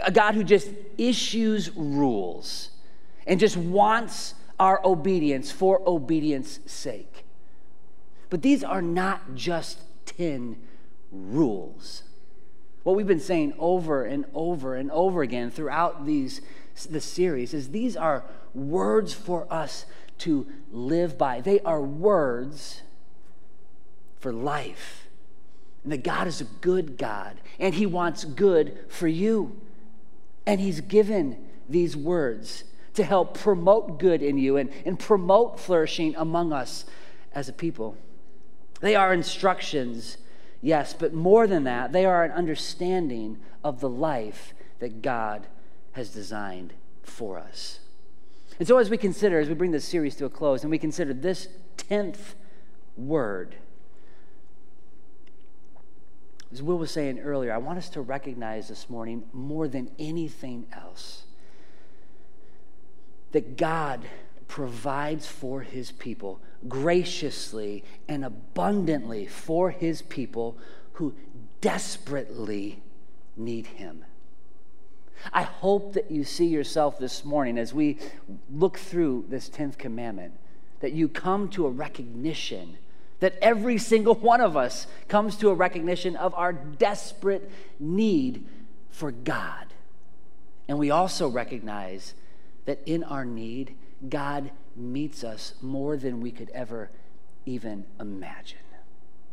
A 0.04 0.12
God 0.12 0.36
who 0.36 0.44
just 0.44 0.70
issues 0.98 1.72
rules 1.76 2.72
and 3.28 3.40
just 3.40 3.58
wants 3.58 4.36
our 4.60 4.82
obedience 4.86 5.52
for 5.52 5.82
obedience' 5.88 6.60
sake. 6.66 7.26
But 8.30 8.42
these 8.42 8.64
are 8.64 8.82
not 8.82 9.36
just 9.36 9.80
10 10.06 10.58
rules. 11.12 12.04
What 12.84 12.96
we've 12.96 13.08
been 13.08 13.20
saying 13.20 13.54
over 13.58 14.04
and 14.04 14.26
over 14.34 14.76
and 14.76 14.92
over 14.92 15.22
again 15.22 15.50
throughout 15.50 16.06
these 16.06 16.42
the 16.90 17.00
series 17.00 17.54
is 17.54 17.70
these 17.70 17.96
are 17.96 18.26
words 18.54 19.14
for 19.14 19.52
us 19.52 19.86
to 20.20 20.46
live 20.72 21.18
by. 21.18 21.42
They 21.42 21.62
are 21.62 21.82
words 21.82 22.82
for 24.26 24.34
life. 24.34 25.08
And 25.84 25.92
that 25.92 26.04
God 26.04 26.26
is 26.26 26.42
a 26.42 26.46
good 26.46 26.98
God, 26.98 27.40
and 27.60 27.76
He 27.76 27.86
wants 27.86 28.26
good 28.26 28.80
for 28.88 29.08
you. 29.08 29.56
And 30.48 30.60
He's 30.60 30.82
given 30.82 31.46
these 31.70 31.96
words 31.96 32.64
to 32.96 33.04
help 33.04 33.38
promote 33.38 34.00
good 34.00 34.24
in 34.24 34.40
you 34.40 34.58
and, 34.58 34.72
and 34.84 34.98
promote 34.98 35.60
flourishing 35.60 36.16
among 36.16 36.54
us 36.54 36.86
as 37.34 37.48
a 37.50 37.54
people. 37.54 37.98
They 38.80 38.96
are 38.96 39.14
instructions, 39.14 40.18
yes, 40.60 40.96
but 40.96 41.14
more 41.14 41.46
than 41.46 41.64
that, 41.66 41.92
they 41.92 42.04
are 42.04 42.24
an 42.24 42.32
understanding 42.32 43.38
of 43.64 43.80
the 43.80 43.90
life 43.90 44.56
that 44.80 45.04
God 45.04 45.46
has 45.92 46.10
designed 46.10 46.74
for 47.04 47.38
us. 47.38 47.80
And 48.58 48.68
so, 48.68 48.80
as 48.80 48.90
we 48.90 48.98
consider, 48.98 49.38
as 49.38 49.50
we 49.50 49.54
bring 49.54 49.70
this 49.70 49.86
series 49.86 50.16
to 50.16 50.26
a 50.26 50.30
close, 50.32 50.64
and 50.64 50.72
we 50.72 50.80
consider 50.80 51.14
this 51.14 51.48
10th 51.78 52.34
word, 52.98 53.58
as 56.56 56.64
Will 56.64 56.78
was 56.78 56.92
saying 56.92 57.20
earlier, 57.20 57.52
I 57.52 57.58
want 57.58 57.80
us 57.80 57.90
to 57.90 58.02
recognize 58.02 58.70
this 58.70 58.90
morning 58.90 59.26
more 59.34 59.68
than 59.68 59.92
anything 60.00 60.66
else 60.72 61.24
that 63.34 63.58
God 63.58 64.06
provides 64.48 65.28
for 65.28 65.60
his 65.60 65.92
people 65.92 66.40
graciously 66.70 67.84
and 68.08 68.24
abundantly 68.24 69.28
for 69.28 69.70
his 69.70 70.02
people 70.04 70.58
who 70.94 71.14
desperately 71.60 72.82
need 73.36 73.68
him. 73.68 74.06
I 75.34 75.42
hope 75.42 75.92
that 75.92 76.10
you 76.10 76.24
see 76.24 76.48
yourself 76.48 76.98
this 76.98 77.26
morning 77.26 77.58
as 77.58 77.74
we 77.74 77.98
look 78.50 78.78
through 78.78 79.26
this 79.28 79.50
10th 79.50 79.78
commandment, 79.78 80.32
that 80.80 80.94
you 80.94 81.10
come 81.10 81.50
to 81.50 81.66
a 81.66 81.70
recognition 81.70 82.78
that 83.20 83.38
every 83.42 83.78
single 83.78 84.16
one 84.16 84.42
of 84.42 84.58
us 84.58 84.88
comes 85.08 85.38
to 85.38 85.50
a 85.50 85.54
recognition 85.54 86.16
of 86.16 86.34
our 86.34 86.54
desperate 86.54 87.50
need 87.80 88.46
for 88.90 89.12
God. 89.12 89.68
And 90.68 90.80
we 90.80 90.92
also 90.92 91.28
recognize 91.28 92.14
that 92.66 92.82
in 92.86 93.04
our 93.04 93.26
need, 93.26 93.76
God 94.10 94.52
meets 94.76 95.24
us 95.24 95.54
more 95.62 95.96
than 95.98 96.22
we 96.22 96.32
could 96.32 96.50
ever 96.50 96.90
even 97.46 97.86
imagine. 98.00 98.60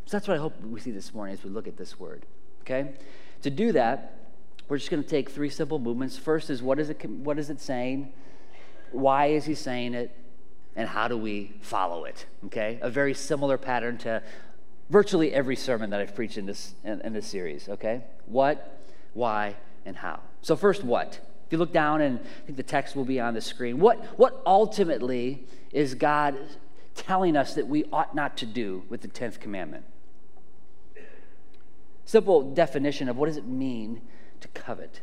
So 0.07 0.17
that's 0.17 0.29
what 0.29 0.37
I 0.37 0.41
hope 0.41 0.61
we 0.63 0.81
see 0.81 0.91
this 0.91 1.15
morning 1.15 1.35
as 1.35 1.43
we 1.43 1.51
look 1.51 1.67
at 1.67 1.77
this 1.77 1.99
word. 1.99 2.27
Okay? 2.63 2.93
To 3.43 3.51
do 3.51 3.73
that, 3.73 4.19
we're 4.69 4.79
just 4.79 4.91
going 4.91 5.03
to 5.03 5.09
take 5.09 5.31
three 5.31 5.51
simple 5.51 5.79
movements. 5.79 6.17
First 6.17 6.51
is 6.51 6.63
what 6.63 6.79
is 6.79 6.91
it, 6.91 7.05
what 7.09 7.39
is 7.39 7.51
it 7.51 7.61
saying? 7.61 8.13
Why 8.91 9.27
is 9.27 9.47
he 9.47 9.55
saying 9.55 9.95
it? 9.95 10.15
And 10.75 10.89
how 10.89 11.09
do 11.09 11.17
we 11.17 11.53
follow 11.61 12.05
it? 12.05 12.27
Okay? 12.47 12.79
A 12.81 12.91
very 12.91 13.15
similar 13.15 13.59
pattern 13.59 13.99
to 13.99 14.23
virtually 14.89 15.33
every 15.33 15.57
sermon 15.57 15.91
that 15.91 16.01
I've 16.01 16.15
preached 16.15 16.39
in 16.39 16.47
this, 16.47 16.75
in, 16.85 17.01
in 17.03 17.13
this 17.13 17.27
series. 17.27 17.69
Okay? 17.69 18.03
What, 18.27 18.81
why, 19.15 19.57
and 19.85 19.97
how. 19.97 20.21
So, 20.41 20.57
first, 20.57 20.83
what? 20.83 21.21
If 21.47 21.53
you 21.53 21.59
look 21.59 21.73
down, 21.73 22.01
and 22.01 22.19
I 22.19 22.47
think 22.47 22.57
the 22.57 22.63
text 22.63 22.97
will 22.97 23.05
be 23.05 23.21
on 23.21 23.35
the 23.35 23.41
screen, 23.41 23.79
what, 23.79 23.99
what 24.19 24.41
ultimately 24.47 25.45
is 25.71 25.95
God 25.95 26.39
telling 26.95 27.37
us 27.37 27.55
that 27.55 27.69
we 27.69 27.85
ought 27.93 28.15
not 28.15 28.37
to 28.39 28.47
do 28.47 28.85
with 28.89 29.03
the 29.03 29.09
10th 29.09 29.39
commandment? 29.41 29.85
Simple 32.05 32.55
definition 32.55 33.09
of 33.09 33.17
what 33.17 33.27
does 33.27 33.37
it 33.37 33.47
mean 33.47 34.01
to 34.41 34.49
covet. 34.49 35.01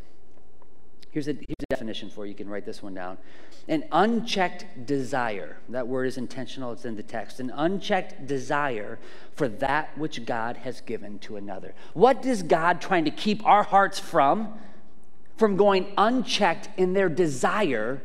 Here's 1.12 1.28
a, 1.28 1.34
here's 1.34 1.56
a 1.62 1.66
definition 1.70 2.10
for 2.10 2.26
you. 2.26 2.32
You 2.32 2.36
can 2.36 2.50
write 2.50 2.66
this 2.66 2.84
one 2.84 2.94
down. 2.94 3.18
An 3.68 3.86
unchecked 3.92 4.86
desire, 4.86 5.58
that 5.70 5.88
word 5.88 6.06
is 6.06 6.18
intentional, 6.18 6.72
it's 6.72 6.86
in 6.86 6.96
the 6.96 7.04
text. 7.04 7.40
An 7.40 7.52
unchecked 7.56 8.28
desire 8.28 9.00
for 9.36 9.48
that 9.48 9.98
which 9.98 10.26
God 10.26 10.58
has 10.58 10.82
given 10.82 11.18
to 11.20 11.36
another. 11.36 11.74
What 11.94 12.26
is 12.26 12.44
God 12.44 12.80
trying 12.80 13.06
to 13.06 13.12
keep 13.12 13.44
our 13.46 13.64
hearts 13.64 13.98
from? 13.98 14.54
From 15.38 15.56
going 15.56 15.94
unchecked 15.98 16.70
in 16.78 16.94
their 16.94 17.10
desire 17.10 18.02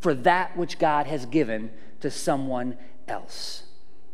for 0.00 0.14
that 0.14 0.56
which 0.56 0.78
God 0.78 1.06
has 1.06 1.26
given 1.26 1.70
to 2.00 2.10
someone 2.10 2.78
else. 3.08 3.64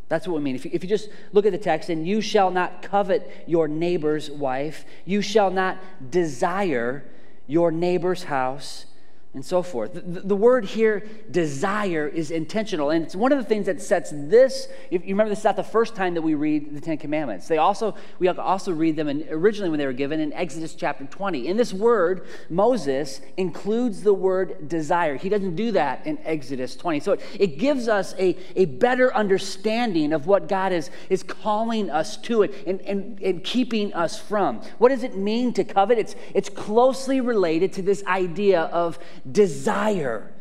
That's 0.09 0.27
what 0.27 0.35
we 0.35 0.41
mean. 0.41 0.55
If 0.55 0.65
you, 0.65 0.71
if 0.73 0.83
you 0.83 0.89
just 0.89 1.09
look 1.31 1.45
at 1.45 1.51
the 1.53 1.57
text, 1.57 1.89
and 1.89 2.07
you 2.07 2.19
shall 2.19 2.51
not 2.51 2.81
covet 2.81 3.45
your 3.47 3.67
neighbor's 3.67 4.29
wife, 4.29 4.85
you 5.05 5.21
shall 5.21 5.49
not 5.49 5.77
desire 6.11 7.05
your 7.47 7.71
neighbor's 7.71 8.23
house, 8.23 8.85
and 9.33 9.43
so 9.43 9.63
forth. 9.63 9.93
The, 9.93 10.21
the, 10.21 10.35
word 10.35 10.63
here, 10.63 11.07
desire, 11.31 12.07
is 12.07 12.29
intentional. 12.29 12.91
And 12.91 13.03
it's 13.03 13.15
one 13.15 13.31
of 13.31 13.39
the 13.39 13.43
things 13.43 13.65
that 13.65 13.81
sets 13.81 14.11
this, 14.13 14.67
if 14.91 15.01
you 15.03 15.15
remember, 15.15 15.29
this 15.29 15.39
is 15.39 15.45
not 15.45 15.55
the 15.55 15.63
first 15.63 15.95
time 15.95 16.13
that 16.13 16.21
we 16.21 16.35
read 16.35 16.75
the 16.75 16.79
Ten 16.79 16.99
Commandments. 16.99 17.47
They 17.47 17.57
also, 17.57 17.95
we 18.19 18.27
also 18.27 18.71
read 18.71 18.95
them 18.95 19.07
in, 19.07 19.27
originally 19.31 19.71
when 19.71 19.79
they 19.79 19.87
were 19.87 19.93
given 19.93 20.19
in 20.19 20.31
Exodus 20.33 20.75
chapter 20.75 21.05
20. 21.05 21.47
In 21.47 21.57
this 21.57 21.73
word, 21.73 22.27
Moses 22.51 23.21
includes 23.35 24.03
the 24.03 24.13
word 24.13 24.69
desire. 24.69 25.15
He 25.17 25.29
doesn't 25.29 25.55
do 25.55 25.71
that 25.71 26.05
in 26.05 26.19
Exodus 26.25 26.75
20. 26.75 26.99
So 26.99 27.13
it, 27.13 27.21
it 27.39 27.57
gives 27.57 27.87
us 27.87 28.13
a, 28.19 28.37
a 28.55 28.65
better 28.65 29.11
understanding 29.15 30.13
of 30.13 30.27
what 30.27 30.47
God 30.47 30.71
is, 30.71 30.91
is 31.09 31.23
calling 31.23 31.89
us 31.89 32.17
to 32.17 32.43
it 32.43 32.53
and, 32.67 32.81
and, 32.81 33.19
and 33.19 33.43
keeping 33.43 33.95
us 33.95 34.19
from. 34.19 34.61
What 34.77 34.89
does 34.89 35.01
it 35.01 35.17
mean 35.17 35.53
to 35.53 35.63
covet? 35.63 35.97
It's, 35.97 36.15
it's 36.35 36.49
closely 36.49 37.19
related 37.19 37.73
to 37.73 37.81
this 37.81 38.03
idea 38.05 38.61
of 38.61 38.99
desire, 39.29 40.31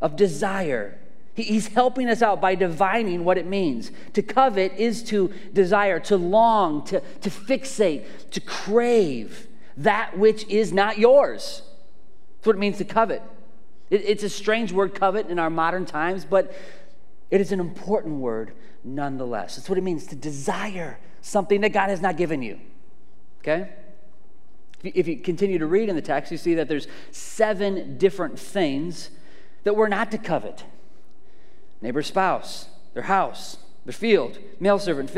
of 0.00 0.16
desire. 0.16 0.98
He's 1.34 1.68
helping 1.68 2.08
us 2.08 2.20
out 2.20 2.40
by 2.40 2.54
divining 2.54 3.24
what 3.24 3.38
it 3.38 3.46
means. 3.46 3.90
To 4.12 4.22
covet 4.22 4.74
is 4.76 5.02
to 5.04 5.32
desire, 5.52 5.98
to 6.00 6.16
long, 6.16 6.84
to, 6.86 7.00
to 7.00 7.30
fixate, 7.30 8.04
to 8.32 8.40
crave 8.40 9.46
that 9.78 10.18
which 10.18 10.46
is 10.48 10.72
not 10.72 10.98
yours. 10.98 11.62
That's 12.36 12.46
what 12.48 12.56
it 12.56 12.58
means 12.58 12.78
to 12.78 12.84
covet. 12.84 13.22
It, 13.88 14.02
it's 14.04 14.22
a 14.22 14.28
strange 14.28 14.72
word, 14.72 14.94
covet, 14.94 15.28
in 15.28 15.38
our 15.38 15.48
modern 15.48 15.86
times, 15.86 16.26
but 16.26 16.54
it 17.30 17.40
is 17.40 17.50
an 17.50 17.60
important 17.60 18.16
word 18.16 18.52
nonetheless. 18.84 19.56
That's 19.56 19.68
what 19.70 19.78
it 19.78 19.84
means 19.84 20.06
to 20.08 20.16
desire 20.16 20.98
something 21.22 21.62
that 21.62 21.72
God 21.72 21.88
has 21.88 22.02
not 22.02 22.18
given 22.18 22.42
you. 22.42 22.60
Okay? 23.40 23.70
If 24.82 25.06
you 25.06 25.16
continue 25.18 25.58
to 25.58 25.66
read 25.66 25.88
in 25.88 25.96
the 25.96 26.02
text, 26.02 26.32
you 26.32 26.38
see 26.38 26.54
that 26.54 26.68
there's 26.68 26.88
seven 27.10 27.98
different 27.98 28.38
things 28.38 29.10
that 29.64 29.76
we're 29.76 29.88
not 29.88 30.10
to 30.10 30.18
covet. 30.18 30.64
Neighbor's 31.80 32.08
spouse, 32.08 32.66
their 32.94 33.04
house, 33.04 33.58
their 33.84 33.92
field, 33.92 34.38
male 34.60 34.78
servant, 34.78 35.10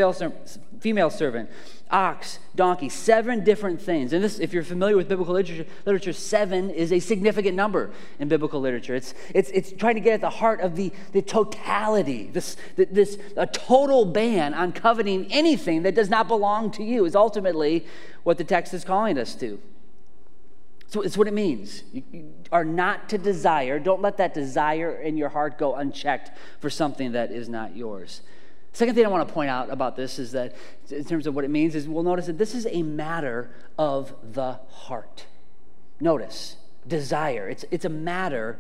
female 0.81 1.11
servant, 1.11 1.51
ox, 1.91 2.39
donkey, 2.55 2.89
seven 2.89 3.45
different 3.45 3.81
things. 3.81 4.13
And 4.13 4.25
this, 4.25 4.39
if 4.39 4.53
you're 4.53 4.63
familiar 4.63 4.97
with 4.97 5.09
biblical 5.09 5.35
literature, 5.35 5.67
literature, 5.85 6.13
seven 6.15 6.71
is 6.71 6.93
a 6.93 6.99
significant 6.99 7.57
number 7.57 7.91
in 8.19 8.29
biblical 8.29 8.61
literature. 8.61 8.95
It's, 8.95 9.15
it's, 9.35 9.51
it's 9.51 9.73
trying 9.73 9.97
to 9.97 10.01
get 10.01 10.15
at 10.15 10.21
the 10.23 10.31
heart 10.31 10.61
of 10.61 10.77
the, 10.77 10.93
the 11.13 11.21
totality. 11.21 12.31
This, 12.33 12.57
this 12.77 13.19
a 13.37 13.47
total 13.47 14.07
ban 14.07 14.55
on 14.55 14.73
coveting 14.73 15.31
anything 15.31 15.83
that 15.83 15.95
does 15.95 16.09
not 16.09 16.27
belong 16.27 16.71
to 16.73 16.83
you 16.83 17.05
is 17.05 17.15
ultimately 17.15 17.87
what 18.23 18.39
the 18.39 18.45
text 18.45 18.73
is 18.73 18.83
calling 18.83 19.19
us 19.19 19.35
to. 19.37 19.61
So 20.89 21.03
it's 21.03 21.19
what 21.19 21.29
it 21.29 21.35
means. 21.35 21.83
You, 21.93 22.33
are 22.53 22.65
not 22.65 23.09
to 23.09 23.19
desire, 23.19 23.81
don't 23.81 24.01
let 24.01 24.17
that 24.19 24.33
desire 24.33 24.95
in 24.95 25.17
your 25.17 25.29
heart 25.29 25.59
go 25.59 25.75
unchecked 25.75 26.31
for 26.61 26.71
something 26.71 27.13
that 27.13 27.33
is 27.33 27.49
not 27.49 27.77
yours. 27.77 28.21
Second 28.75 28.97
thing 28.97 29.07
I 29.07 29.09
want 29.09 29.27
to 29.27 29.33
point 29.33 29.51
out 29.51 29.71
about 29.71 29.95
this 29.95 30.19
is 30.19 30.33
that, 30.33 30.57
in 30.91 31.05
terms 31.05 31.29
of 31.29 31.35
what 31.37 31.45
it 31.45 31.51
means, 31.51 31.77
is 31.77 31.89
we'll 31.89 32.03
notice 32.03 32.27
that 32.27 32.39
this 32.39 32.57
is 32.57 32.67
a 32.69 32.83
matter 32.83 33.51
of 33.79 34.13
the 34.33 34.59
heart. 34.69 35.27
Notice, 36.01 36.57
desire. 36.87 37.49
It's, 37.49 37.65
it's 37.71 37.85
a 37.85 37.89
matter 37.89 38.59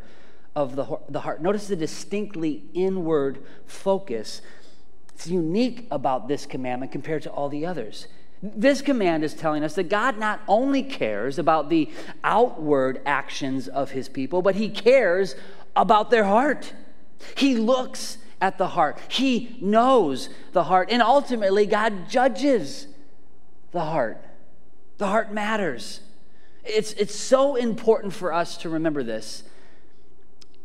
of 0.55 0.77
the, 0.77 1.01
the 1.09 1.19
heart. 1.19 1.43
Notice 1.43 1.67
the 1.67 1.75
distinctly 1.75 2.63
inward 2.75 3.45
focus. 3.67 4.41
It's 5.13 5.27
unique 5.27 5.89
about 5.91 6.29
this 6.29 6.47
commandment 6.47 6.93
compared 6.93 7.23
to 7.23 7.31
all 7.31 7.49
the 7.49 7.67
others. 7.67 8.07
This 8.41 8.83
command 8.83 9.25
is 9.25 9.35
telling 9.35 9.65
us 9.65 9.75
that 9.75 9.89
God 9.89 10.17
not 10.17 10.43
only 10.47 10.85
cares 10.85 11.41
about 11.41 11.71
the 11.71 11.91
outward 12.23 13.01
actions 13.05 13.67
of 13.67 13.91
his 13.91 14.09
people, 14.09 14.43
but 14.43 14.55
he 14.55 14.69
cares 14.69 15.35
about 15.75 16.11
their 16.11 16.25
heart. 16.25 16.73
He 17.37 17.57
looks 17.57 18.19
at 18.45 18.59
the 18.59 18.69
heart, 18.69 18.99
he 19.09 19.57
knows 19.63 20.29
the 20.53 20.65
heart, 20.65 20.91
and 20.91 21.01
ultimately, 21.01 21.65
God 21.65 22.11
judges 22.11 22.87
the 23.73 23.81
heart. 23.81 24.23
The 24.99 25.07
heart 25.07 25.33
matters. 25.33 26.01
It's, 26.63 26.93
it's 26.93 27.15
so 27.15 27.57
important 27.57 28.13
for 28.13 28.35
us 28.35 28.59
to 28.59 28.69
remember 28.69 29.03
this 29.03 29.45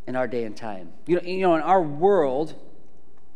in 0.07 0.17
our 0.17 0.27
day 0.27 0.43
and 0.43 0.57
time. 0.57 0.91
You 1.07 1.15
know, 1.15 1.21
you 1.21 1.39
know 1.39 1.55
in 1.55 1.61
our 1.61 1.81
world, 1.81 2.53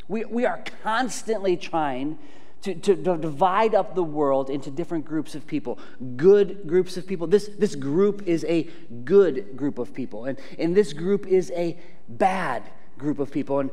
we, 0.09 0.25
we 0.25 0.45
are 0.45 0.61
constantly 0.83 1.55
trying 1.55 2.19
to, 2.63 2.75
to, 2.75 2.97
to, 2.97 3.15
divide 3.15 3.73
up 3.73 3.95
the 3.95 4.03
world 4.03 4.49
into 4.49 4.69
different 4.69 5.05
groups 5.05 5.35
of 5.35 5.47
people, 5.47 5.79
good 6.17 6.67
groups 6.67 6.97
of 6.97 7.07
people. 7.07 7.27
This, 7.27 7.49
this 7.57 7.75
group 7.75 8.27
is 8.27 8.43
a 8.49 8.63
good 9.05 9.55
group 9.55 9.79
of 9.79 9.93
people, 9.93 10.25
and, 10.25 10.37
and 10.59 10.75
this 10.75 10.91
group 10.91 11.27
is 11.27 11.49
a 11.55 11.79
bad 12.09 12.63
group 12.97 13.19
of 13.19 13.31
people. 13.31 13.59
And 13.59 13.71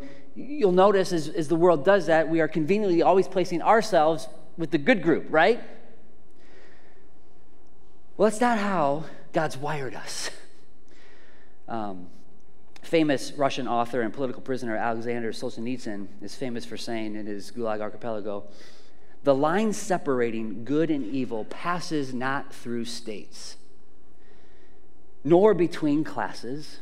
you'll 0.48 0.72
notice 0.72 1.12
as, 1.12 1.28
as 1.28 1.48
the 1.48 1.56
world 1.56 1.84
does 1.84 2.06
that, 2.06 2.28
we 2.28 2.40
are 2.40 2.48
conveniently 2.48 3.02
always 3.02 3.28
placing 3.28 3.62
ourselves 3.62 4.28
with 4.56 4.70
the 4.70 4.78
good 4.78 5.02
group, 5.02 5.26
right? 5.30 5.62
Well, 8.16 8.28
that's 8.28 8.40
not 8.40 8.58
how 8.58 9.04
God's 9.32 9.56
wired 9.56 9.94
us. 9.94 10.30
Um, 11.68 12.08
famous 12.82 13.30
Russian 13.34 13.68
author 13.68 14.00
and 14.00 14.12
political 14.12 14.42
prisoner 14.42 14.74
Alexander 14.74 15.30
Solzhenitsyn 15.30 16.08
is 16.20 16.34
famous 16.34 16.64
for 16.64 16.76
saying 16.76 17.14
in 17.14 17.26
his 17.26 17.52
Gulag 17.52 17.80
Archipelago 17.80 18.48
the 19.22 19.34
line 19.34 19.72
separating 19.72 20.64
good 20.64 20.90
and 20.90 21.04
evil 21.06 21.44
passes 21.44 22.14
not 22.14 22.52
through 22.52 22.86
states, 22.86 23.56
nor 25.22 25.52
between 25.52 26.04
classes, 26.04 26.80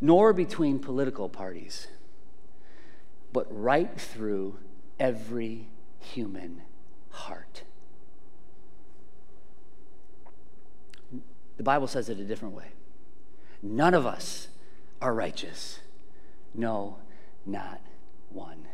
nor 0.00 0.32
between 0.32 0.78
political 0.78 1.28
parties, 1.28 1.86
but 3.32 3.46
right 3.50 3.98
through 3.98 4.58
every 4.98 5.68
human 5.98 6.62
heart. 7.10 7.62
The 11.56 11.62
Bible 11.62 11.86
says 11.86 12.08
it 12.08 12.18
a 12.18 12.24
different 12.24 12.54
way. 12.54 12.72
None 13.62 13.94
of 13.94 14.06
us 14.06 14.48
are 15.00 15.14
righteous. 15.14 15.80
No, 16.54 16.98
not 17.46 17.80
one. 18.30 18.66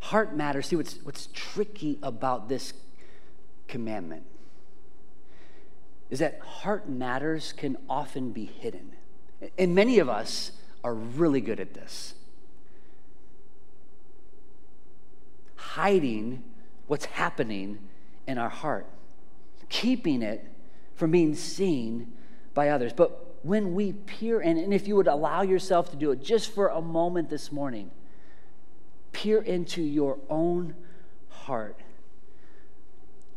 Heart 0.00 0.36
matters. 0.36 0.66
See, 0.66 0.76
what's, 0.76 0.98
what's 1.02 1.28
tricky 1.32 1.98
about 2.02 2.48
this 2.48 2.72
commandment 3.66 4.22
is 6.10 6.20
that 6.20 6.38
heart 6.40 6.88
matters 6.88 7.52
can 7.52 7.76
often 7.90 8.30
be 8.30 8.44
hidden. 8.44 8.92
And 9.58 9.74
many 9.74 9.98
of 9.98 10.08
us 10.08 10.52
are 10.84 10.94
really 10.94 11.40
good 11.40 11.58
at 11.58 11.74
this. 11.74 12.14
Hiding 15.76 16.42
what's 16.86 17.04
happening 17.04 17.78
in 18.26 18.38
our 18.38 18.48
heart, 18.48 18.86
keeping 19.68 20.22
it 20.22 20.42
from 20.94 21.10
being 21.10 21.34
seen 21.34 22.14
by 22.54 22.70
others. 22.70 22.94
But 22.94 23.36
when 23.42 23.74
we 23.74 23.92
peer 23.92 24.40
in, 24.40 24.56
and 24.56 24.72
if 24.72 24.88
you 24.88 24.96
would 24.96 25.06
allow 25.06 25.42
yourself 25.42 25.90
to 25.90 25.96
do 25.96 26.12
it 26.12 26.22
just 26.22 26.54
for 26.54 26.68
a 26.68 26.80
moment 26.80 27.28
this 27.28 27.52
morning, 27.52 27.90
peer 29.12 29.42
into 29.42 29.82
your 29.82 30.18
own 30.30 30.74
heart, 31.28 31.78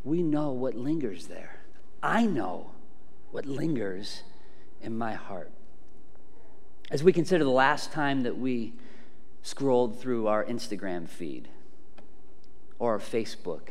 we 0.06 0.24
know 0.24 0.54
what 0.54 0.76
lingers 0.76 1.28
there. 1.28 1.60
I 2.02 2.26
know 2.26 2.72
what 3.32 3.46
lingers 3.48 4.24
in 4.82 4.98
my 4.98 5.12
heart. 5.12 5.52
As 6.90 7.04
we 7.04 7.12
consider 7.12 7.44
the 7.44 7.50
last 7.50 7.92
time 7.92 8.24
that 8.24 8.38
we 8.38 8.76
scrolled 9.42 10.00
through 10.00 10.28
our 10.28 10.46
Instagram 10.46 11.06
feed 11.06 11.50
or 12.80 12.96
a 12.96 13.00
Facebook 13.00 13.70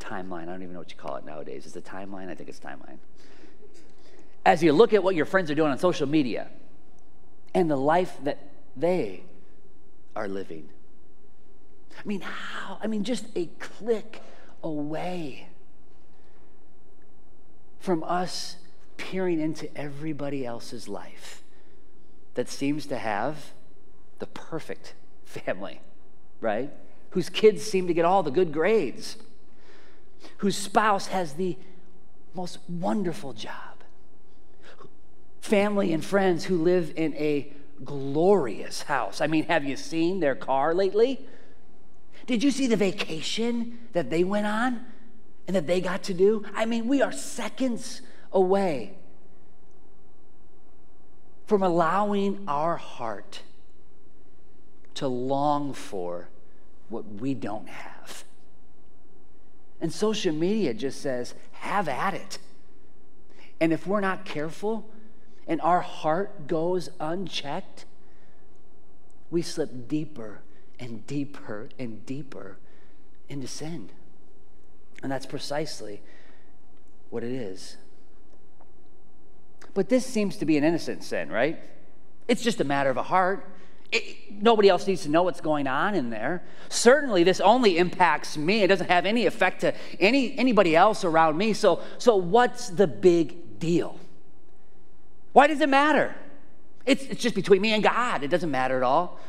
timeline, 0.00 0.42
I 0.42 0.46
don't 0.46 0.62
even 0.62 0.72
know 0.74 0.80
what 0.80 0.90
you 0.90 0.96
call 0.96 1.16
it 1.16 1.24
nowadays. 1.24 1.64
Is 1.64 1.76
it 1.76 1.84
timeline? 1.84 2.28
I 2.28 2.34
think 2.34 2.48
it's 2.48 2.58
timeline. 2.58 2.98
As 4.44 4.62
you 4.62 4.72
look 4.72 4.92
at 4.92 5.04
what 5.04 5.14
your 5.14 5.24
friends 5.24 5.50
are 5.50 5.54
doing 5.54 5.70
on 5.70 5.78
social 5.78 6.08
media 6.08 6.48
and 7.54 7.70
the 7.70 7.76
life 7.76 8.16
that 8.24 8.38
they 8.76 9.22
are 10.16 10.26
living, 10.26 10.68
I 11.96 12.02
mean, 12.04 12.22
how? 12.22 12.78
I 12.82 12.88
mean, 12.88 13.04
just 13.04 13.26
a 13.36 13.46
click 13.60 14.20
away 14.62 15.48
from 17.78 18.02
us 18.04 18.56
peering 18.96 19.40
into 19.40 19.74
everybody 19.76 20.44
else's 20.44 20.88
life 20.88 21.42
that 22.34 22.48
seems 22.48 22.86
to 22.86 22.96
have 22.96 23.52
the 24.18 24.26
perfect 24.26 24.94
family, 25.24 25.80
right? 26.40 26.70
Whose 27.12 27.28
kids 27.28 27.62
seem 27.62 27.86
to 27.86 27.94
get 27.94 28.04
all 28.04 28.22
the 28.22 28.30
good 28.30 28.52
grades, 28.52 29.16
whose 30.38 30.56
spouse 30.56 31.06
has 31.08 31.34
the 31.34 31.56
most 32.34 32.58
wonderful 32.68 33.32
job, 33.32 33.84
family 35.40 35.92
and 35.92 36.04
friends 36.04 36.44
who 36.44 36.56
live 36.56 36.92
in 36.96 37.14
a 37.14 37.52
glorious 37.84 38.82
house. 38.82 39.20
I 39.20 39.26
mean, 39.26 39.44
have 39.44 39.64
you 39.64 39.76
seen 39.76 40.20
their 40.20 40.34
car 40.34 40.74
lately? 40.74 41.26
Did 42.26 42.42
you 42.42 42.50
see 42.50 42.66
the 42.66 42.76
vacation 42.76 43.78
that 43.92 44.10
they 44.10 44.24
went 44.24 44.46
on? 44.46 44.86
and 45.46 45.56
that 45.56 45.66
they 45.66 45.80
got 45.80 46.02
to 46.04 46.14
do? 46.14 46.44
I 46.54 46.66
mean, 46.66 46.86
we 46.88 47.02
are 47.02 47.12
seconds 47.12 48.02
away 48.32 48.94
from 51.46 51.62
allowing 51.62 52.44
our 52.48 52.76
heart 52.76 53.42
to 54.94 55.08
long 55.08 55.72
for 55.74 56.28
what 56.92 57.06
we 57.20 57.34
don't 57.34 57.68
have. 57.68 58.24
And 59.80 59.92
social 59.92 60.32
media 60.32 60.74
just 60.74 61.00
says, 61.00 61.34
have 61.52 61.88
at 61.88 62.14
it. 62.14 62.38
And 63.60 63.72
if 63.72 63.86
we're 63.86 64.00
not 64.00 64.24
careful 64.24 64.88
and 65.46 65.60
our 65.60 65.80
heart 65.80 66.46
goes 66.46 66.90
unchecked, 67.00 67.84
we 69.30 69.42
slip 69.42 69.88
deeper 69.88 70.42
and 70.78 71.06
deeper 71.06 71.68
and 71.78 72.04
deeper 72.06 72.58
into 73.28 73.48
sin. 73.48 73.90
And 75.02 75.10
that's 75.10 75.26
precisely 75.26 76.00
what 77.10 77.24
it 77.24 77.32
is. 77.32 77.76
But 79.74 79.88
this 79.88 80.06
seems 80.06 80.36
to 80.36 80.44
be 80.44 80.56
an 80.56 80.64
innocent 80.64 81.02
sin, 81.02 81.30
right? 81.30 81.58
It's 82.28 82.42
just 82.42 82.60
a 82.60 82.64
matter 82.64 82.90
of 82.90 82.96
a 82.96 83.02
heart. 83.02 83.48
It, 83.92 84.42
nobody 84.42 84.68
else 84.68 84.86
needs 84.86 85.02
to 85.02 85.10
know 85.10 85.22
what's 85.22 85.42
going 85.42 85.66
on 85.66 85.94
in 85.94 86.10
there. 86.10 86.42
Certainly, 86.70 87.24
this 87.24 87.40
only 87.40 87.76
impacts 87.76 88.36
me. 88.36 88.62
It 88.62 88.68
doesn't 88.68 88.88
have 88.88 89.04
any 89.04 89.26
effect 89.26 89.60
to 89.60 89.74
any, 90.00 90.36
anybody 90.38 90.74
else 90.74 91.04
around 91.04 91.36
me. 91.36 91.52
So, 91.52 91.82
so, 91.98 92.16
what's 92.16 92.70
the 92.70 92.86
big 92.86 93.58
deal? 93.58 94.00
Why 95.32 95.46
does 95.46 95.60
it 95.60 95.68
matter? 95.68 96.14
It's, 96.86 97.04
it's 97.04 97.22
just 97.22 97.34
between 97.34 97.60
me 97.60 97.72
and 97.72 97.82
God. 97.82 98.22
It 98.22 98.28
doesn't 98.28 98.50
matter 98.50 98.76
at 98.76 98.82
all. 98.82 99.20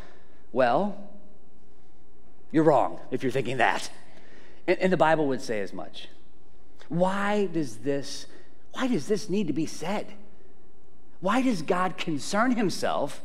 Well, 0.51 0.98
you're 2.51 2.63
wrong 2.63 3.00
if 3.12 3.22
you're 3.22 3.32
thinking 3.32 3.58
that. 3.58 3.89
And, 4.67 4.79
and 4.79 4.93
the 4.93 4.98
Bible 4.98 5.27
would 5.27 5.41
say 5.41 5.60
as 5.60 5.74
much. 5.74 6.08
Why 6.88 7.48
does 7.48 7.77
this, 7.77 8.27
why 8.72 8.88
does 8.88 9.08
this 9.08 9.29
need 9.29 9.48
to 9.48 9.53
be 9.53 9.65
said? 9.65 10.13
Why 11.20 11.41
does 11.41 11.62
God 11.62 11.98
concern 11.98 12.55
himself 12.55 13.22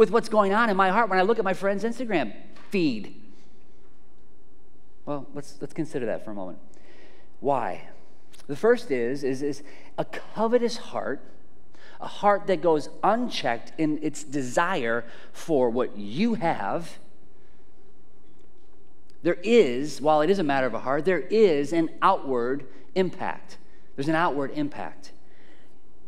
with 0.00 0.10
what's 0.10 0.30
going 0.30 0.54
on 0.54 0.70
in 0.70 0.78
my 0.78 0.88
heart 0.88 1.10
when 1.10 1.18
I 1.18 1.22
look 1.22 1.38
at 1.38 1.44
my 1.44 1.52
friend's 1.52 1.84
Instagram 1.84 2.32
feed? 2.70 3.20
Well, 5.04 5.26
let's, 5.34 5.58
let's 5.60 5.74
consider 5.74 6.06
that 6.06 6.24
for 6.24 6.30
a 6.30 6.34
moment. 6.34 6.58
Why? 7.40 7.82
The 8.46 8.56
first 8.56 8.90
is, 8.90 9.22
is, 9.22 9.42
is 9.42 9.62
a 9.98 10.06
covetous 10.06 10.78
heart, 10.78 11.20
a 12.00 12.06
heart 12.06 12.46
that 12.46 12.62
goes 12.62 12.88
unchecked 13.04 13.74
in 13.76 13.98
its 14.02 14.24
desire 14.24 15.04
for 15.34 15.68
what 15.68 15.98
you 15.98 16.32
have. 16.32 16.98
There 19.22 19.36
is, 19.42 20.00
while 20.00 20.22
it 20.22 20.30
is 20.30 20.38
a 20.38 20.42
matter 20.42 20.66
of 20.66 20.72
a 20.72 20.80
heart, 20.80 21.04
there 21.04 21.20
is 21.20 21.74
an 21.74 21.90
outward 22.00 22.64
impact. 22.94 23.58
There's 23.96 24.08
an 24.08 24.14
outward 24.14 24.52
impact. 24.54 25.12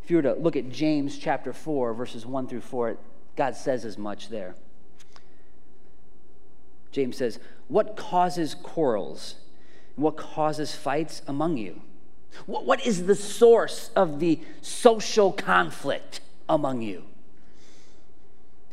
If 0.02 0.10
you 0.10 0.16
were 0.16 0.22
to 0.22 0.32
look 0.32 0.56
at 0.56 0.70
James 0.70 1.18
chapter 1.18 1.52
4, 1.52 1.92
verses 1.92 2.24
1 2.24 2.46
through 2.46 2.62
4, 2.62 2.96
God 3.36 3.56
says 3.56 3.84
as 3.84 3.96
much 3.96 4.28
there. 4.28 4.54
James 6.90 7.16
says, 7.16 7.38
What 7.68 7.96
causes 7.96 8.54
quarrels? 8.54 9.36
What 9.96 10.16
causes 10.16 10.74
fights 10.74 11.22
among 11.26 11.56
you? 11.56 11.82
What 12.46 12.86
is 12.86 13.06
the 13.06 13.14
source 13.14 13.90
of 13.94 14.20
the 14.20 14.40
social 14.62 15.32
conflict 15.32 16.20
among 16.48 16.80
you? 16.80 17.04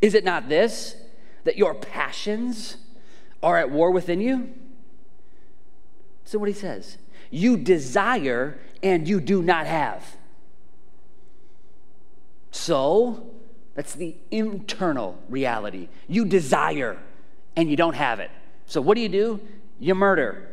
Is 0.02 0.14
it 0.14 0.24
not 0.24 0.48
this, 0.48 0.96
that 1.44 1.58
your 1.58 1.76
passions 1.76 2.78
are 3.44 3.58
at 3.58 3.70
war 3.70 3.92
within 3.92 4.22
you? 4.22 4.54
So, 6.24 6.40
what 6.40 6.48
he 6.48 6.54
says, 6.54 6.98
you 7.32 7.58
desire 7.58 8.58
and 8.82 9.08
you 9.08 9.20
do 9.20 9.42
not 9.42 9.66
have. 9.66 10.16
So, 12.52 13.30
that's 13.76 13.94
the 13.94 14.16
internal 14.32 15.18
reality. 15.30 15.90
You 16.08 16.26
desire 16.26 16.98
and 17.56 17.70
you 17.70 17.76
don't 17.76 17.96
have 17.96 18.20
it. 18.20 18.32
So, 18.66 18.82
what 18.82 18.96
do 18.96 19.02
you 19.02 19.10
do? 19.10 19.40
You 19.80 19.96
murder. 19.96 20.48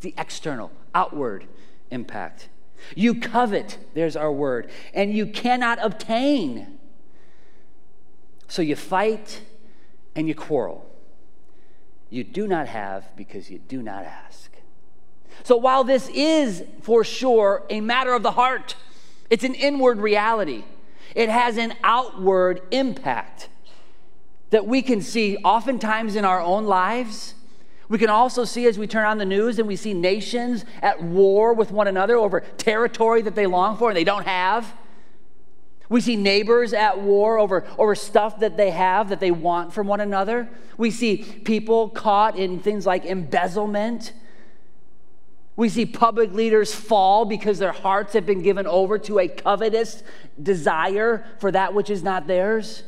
The 0.00 0.14
external, 0.16 0.70
outward 0.94 1.46
impact. 1.90 2.48
You 2.94 3.14
covet, 3.20 3.78
there's 3.94 4.16
our 4.16 4.32
word, 4.32 4.70
and 4.94 5.12
you 5.12 5.26
cannot 5.26 5.78
obtain. 5.82 6.78
So, 8.46 8.62
you 8.62 8.76
fight 8.76 9.42
and 10.14 10.28
you 10.28 10.34
quarrel. 10.34 10.84
You 12.10 12.24
do 12.24 12.46
not 12.46 12.68
have 12.68 13.16
because 13.16 13.50
you 13.50 13.58
do 13.58 13.82
not 13.82 14.04
ask. 14.04 14.50
So, 15.42 15.56
while 15.56 15.84
this 15.84 16.08
is 16.08 16.64
for 16.82 17.04
sure 17.04 17.64
a 17.70 17.80
matter 17.80 18.14
of 18.14 18.22
the 18.22 18.32
heart, 18.32 18.74
it's 19.30 19.44
an 19.44 19.54
inward 19.54 19.98
reality 19.98 20.64
it 21.14 21.28
has 21.28 21.56
an 21.56 21.74
outward 21.82 22.62
impact 22.70 23.48
that 24.50 24.66
we 24.66 24.82
can 24.82 25.00
see 25.00 25.36
oftentimes 25.38 26.16
in 26.16 26.24
our 26.24 26.40
own 26.40 26.64
lives. 26.64 27.34
We 27.88 27.98
can 27.98 28.10
also 28.10 28.44
see 28.44 28.66
as 28.66 28.78
we 28.78 28.86
turn 28.86 29.04
on 29.04 29.18
the 29.18 29.24
news 29.24 29.58
and 29.58 29.66
we 29.66 29.76
see 29.76 29.94
nations 29.94 30.64
at 30.82 31.02
war 31.02 31.54
with 31.54 31.70
one 31.70 31.86
another 31.86 32.16
over 32.16 32.40
territory 32.40 33.22
that 33.22 33.34
they 33.34 33.46
long 33.46 33.76
for 33.76 33.88
and 33.88 33.96
they 33.96 34.04
don't 34.04 34.26
have. 34.26 34.74
We 35.88 36.02
see 36.02 36.16
neighbors 36.16 36.74
at 36.74 37.00
war 37.00 37.38
over, 37.38 37.66
over 37.78 37.94
stuff 37.94 38.40
that 38.40 38.58
they 38.58 38.70
have 38.70 39.08
that 39.08 39.20
they 39.20 39.30
want 39.30 39.72
from 39.72 39.86
one 39.86 40.00
another. 40.00 40.48
We 40.76 40.90
see 40.90 41.16
people 41.44 41.88
caught 41.88 42.38
in 42.38 42.60
things 42.60 42.84
like 42.84 43.06
embezzlement 43.06 44.12
we 45.58 45.68
see 45.68 45.84
public 45.84 46.32
leaders 46.32 46.72
fall 46.72 47.24
because 47.24 47.58
their 47.58 47.72
hearts 47.72 48.12
have 48.12 48.24
been 48.24 48.42
given 48.42 48.64
over 48.64 48.96
to 48.96 49.18
a 49.18 49.26
covetous 49.26 50.04
desire 50.40 51.26
for 51.40 51.50
that 51.50 51.74
which 51.74 51.90
is 51.90 52.00
not 52.00 52.28
theirs. 52.28 52.84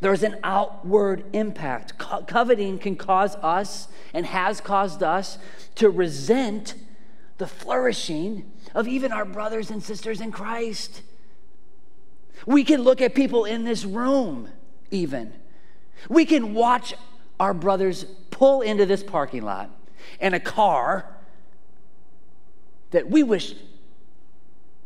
There's 0.00 0.24
an 0.24 0.38
outward 0.42 1.26
impact. 1.32 1.96
Co- 1.96 2.22
coveting 2.22 2.80
can 2.80 2.96
cause 2.96 3.36
us 3.36 3.86
and 4.12 4.26
has 4.26 4.60
caused 4.60 5.04
us 5.04 5.38
to 5.76 5.88
resent 5.90 6.74
the 7.36 7.46
flourishing 7.46 8.50
of 8.74 8.88
even 8.88 9.12
our 9.12 9.24
brothers 9.24 9.70
and 9.70 9.80
sisters 9.80 10.20
in 10.20 10.32
Christ. 10.32 11.02
We 12.46 12.64
can 12.64 12.82
look 12.82 13.00
at 13.00 13.14
people 13.14 13.44
in 13.44 13.62
this 13.62 13.84
room, 13.84 14.48
even. 14.90 15.34
We 16.08 16.24
can 16.24 16.52
watch 16.52 16.94
our 17.38 17.54
brothers 17.54 18.04
pull 18.38 18.60
into 18.60 18.86
this 18.86 19.02
parking 19.02 19.42
lot 19.42 19.68
in 20.20 20.32
a 20.32 20.38
car 20.38 21.04
that 22.92 23.10
we 23.10 23.24
wish, 23.24 23.54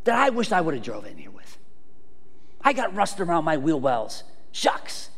that 0.05 0.15
I 0.15 0.31
wish 0.31 0.51
I 0.51 0.59
would 0.59 0.73
have 0.73 0.83
drove 0.83 1.05
in 1.05 1.17
here 1.17 1.29
with. 1.29 1.59
I 2.61 2.73
got 2.73 2.95
rust 2.95 3.19
around 3.19 3.45
my 3.45 3.57
wheel 3.57 3.79
wells. 3.79 4.23
Shucks. 4.51 5.11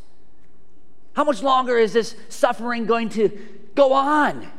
How 1.14 1.24
much 1.24 1.42
longer 1.42 1.78
is 1.78 1.94
this 1.94 2.14
suffering 2.28 2.84
going 2.84 3.08
to 3.10 3.30
go 3.74 3.94
on? 3.94 4.52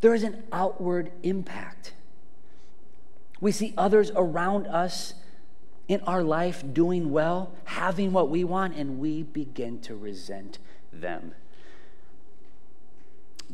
There 0.00 0.14
is 0.14 0.24
an 0.24 0.42
outward 0.50 1.12
impact. 1.22 1.92
We 3.40 3.52
see 3.52 3.72
others 3.78 4.10
around 4.16 4.66
us 4.66 5.14
in 5.88 6.02
our 6.02 6.22
life 6.22 6.62
doing 6.72 7.10
well, 7.10 7.52
having 7.64 8.12
what 8.12 8.28
we 8.28 8.44
want, 8.44 8.76
and 8.76 8.98
we 8.98 9.22
begin 9.22 9.80
to 9.80 9.96
resent 9.96 10.58
them. 10.92 11.34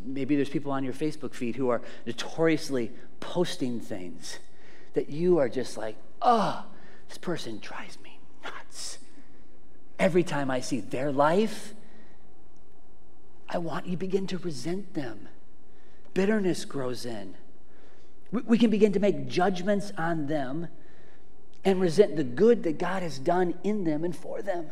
Maybe 0.05 0.35
there's 0.35 0.49
people 0.49 0.73
on 0.73 0.83
your 0.83 0.93
Facebook 0.93 1.33
feed 1.33 1.55
who 1.57 1.69
are 1.71 1.81
notoriously 2.05 2.91
posting 3.21 3.81
things 3.81 4.41
that 4.95 5.09
you 5.09 5.39
are 5.39 5.49
just 5.49 5.79
like, 5.79 5.97
oh, 6.21 6.67
this 7.09 7.19
person 7.19 7.59
drives 7.61 7.99
me 8.03 8.19
nuts. 8.43 8.99
Every 9.99 10.25
time 10.25 10.51
I 10.51 10.61
see 10.61 10.81
their 10.81 11.13
life, 11.13 11.75
I 13.49 13.59
want 13.59 13.87
you 13.87 13.97
begin 13.97 14.27
to 14.29 14.39
resent 14.39 14.95
them. 14.95 15.29
Bitterness 16.13 16.65
grows 16.65 17.07
in. 17.07 17.37
We 18.33 18.59
can 18.59 18.71
begin 18.71 18.93
to 18.93 19.01
make 19.01 19.29
judgments 19.29 19.93
on 19.97 20.27
them 20.27 20.67
and 21.65 21.81
resent 21.81 22.17
the 22.17 22.25
good 22.25 22.63
that 22.65 22.79
God 22.79 23.03
has 23.03 23.19
done 23.19 23.55
in 23.65 23.85
them 23.85 24.05
and 24.05 24.15
for 24.15 24.43
them. 24.43 24.71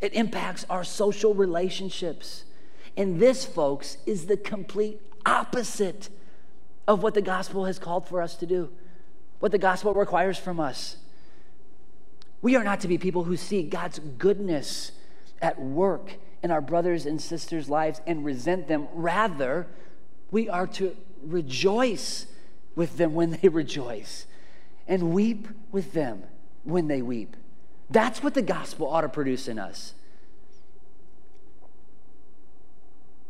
It 0.00 0.14
impacts 0.14 0.64
our 0.70 0.84
social 0.84 1.34
relationships. 1.34 2.44
And 2.96 3.20
this, 3.20 3.44
folks, 3.44 3.98
is 4.06 4.26
the 4.26 4.36
complete 4.36 5.00
opposite 5.26 6.08
of 6.86 7.02
what 7.02 7.14
the 7.14 7.22
gospel 7.22 7.64
has 7.66 7.78
called 7.78 8.08
for 8.08 8.22
us 8.22 8.34
to 8.36 8.46
do, 8.46 8.70
what 9.40 9.52
the 9.52 9.58
gospel 9.58 9.94
requires 9.94 10.38
from 10.38 10.60
us. 10.60 10.96
We 12.42 12.56
are 12.56 12.64
not 12.64 12.80
to 12.80 12.88
be 12.88 12.98
people 12.98 13.24
who 13.24 13.36
see 13.36 13.62
God's 13.62 13.98
goodness 13.98 14.92
at 15.40 15.60
work 15.60 16.16
in 16.42 16.50
our 16.50 16.60
brothers 16.60 17.06
and 17.06 17.20
sisters' 17.20 17.70
lives 17.70 18.02
and 18.06 18.24
resent 18.24 18.68
them. 18.68 18.88
Rather, 18.92 19.66
we 20.30 20.48
are 20.48 20.66
to 20.66 20.94
rejoice 21.22 22.26
with 22.74 22.98
them 22.98 23.14
when 23.14 23.38
they 23.40 23.48
rejoice 23.48 24.26
and 24.86 25.12
weep 25.12 25.48
with 25.72 25.92
them 25.92 26.22
when 26.64 26.88
they 26.88 27.02
weep. 27.02 27.36
That's 27.90 28.22
what 28.22 28.34
the 28.34 28.42
gospel 28.42 28.88
ought 28.88 29.02
to 29.02 29.08
produce 29.08 29.48
in 29.48 29.58
us. 29.58 29.94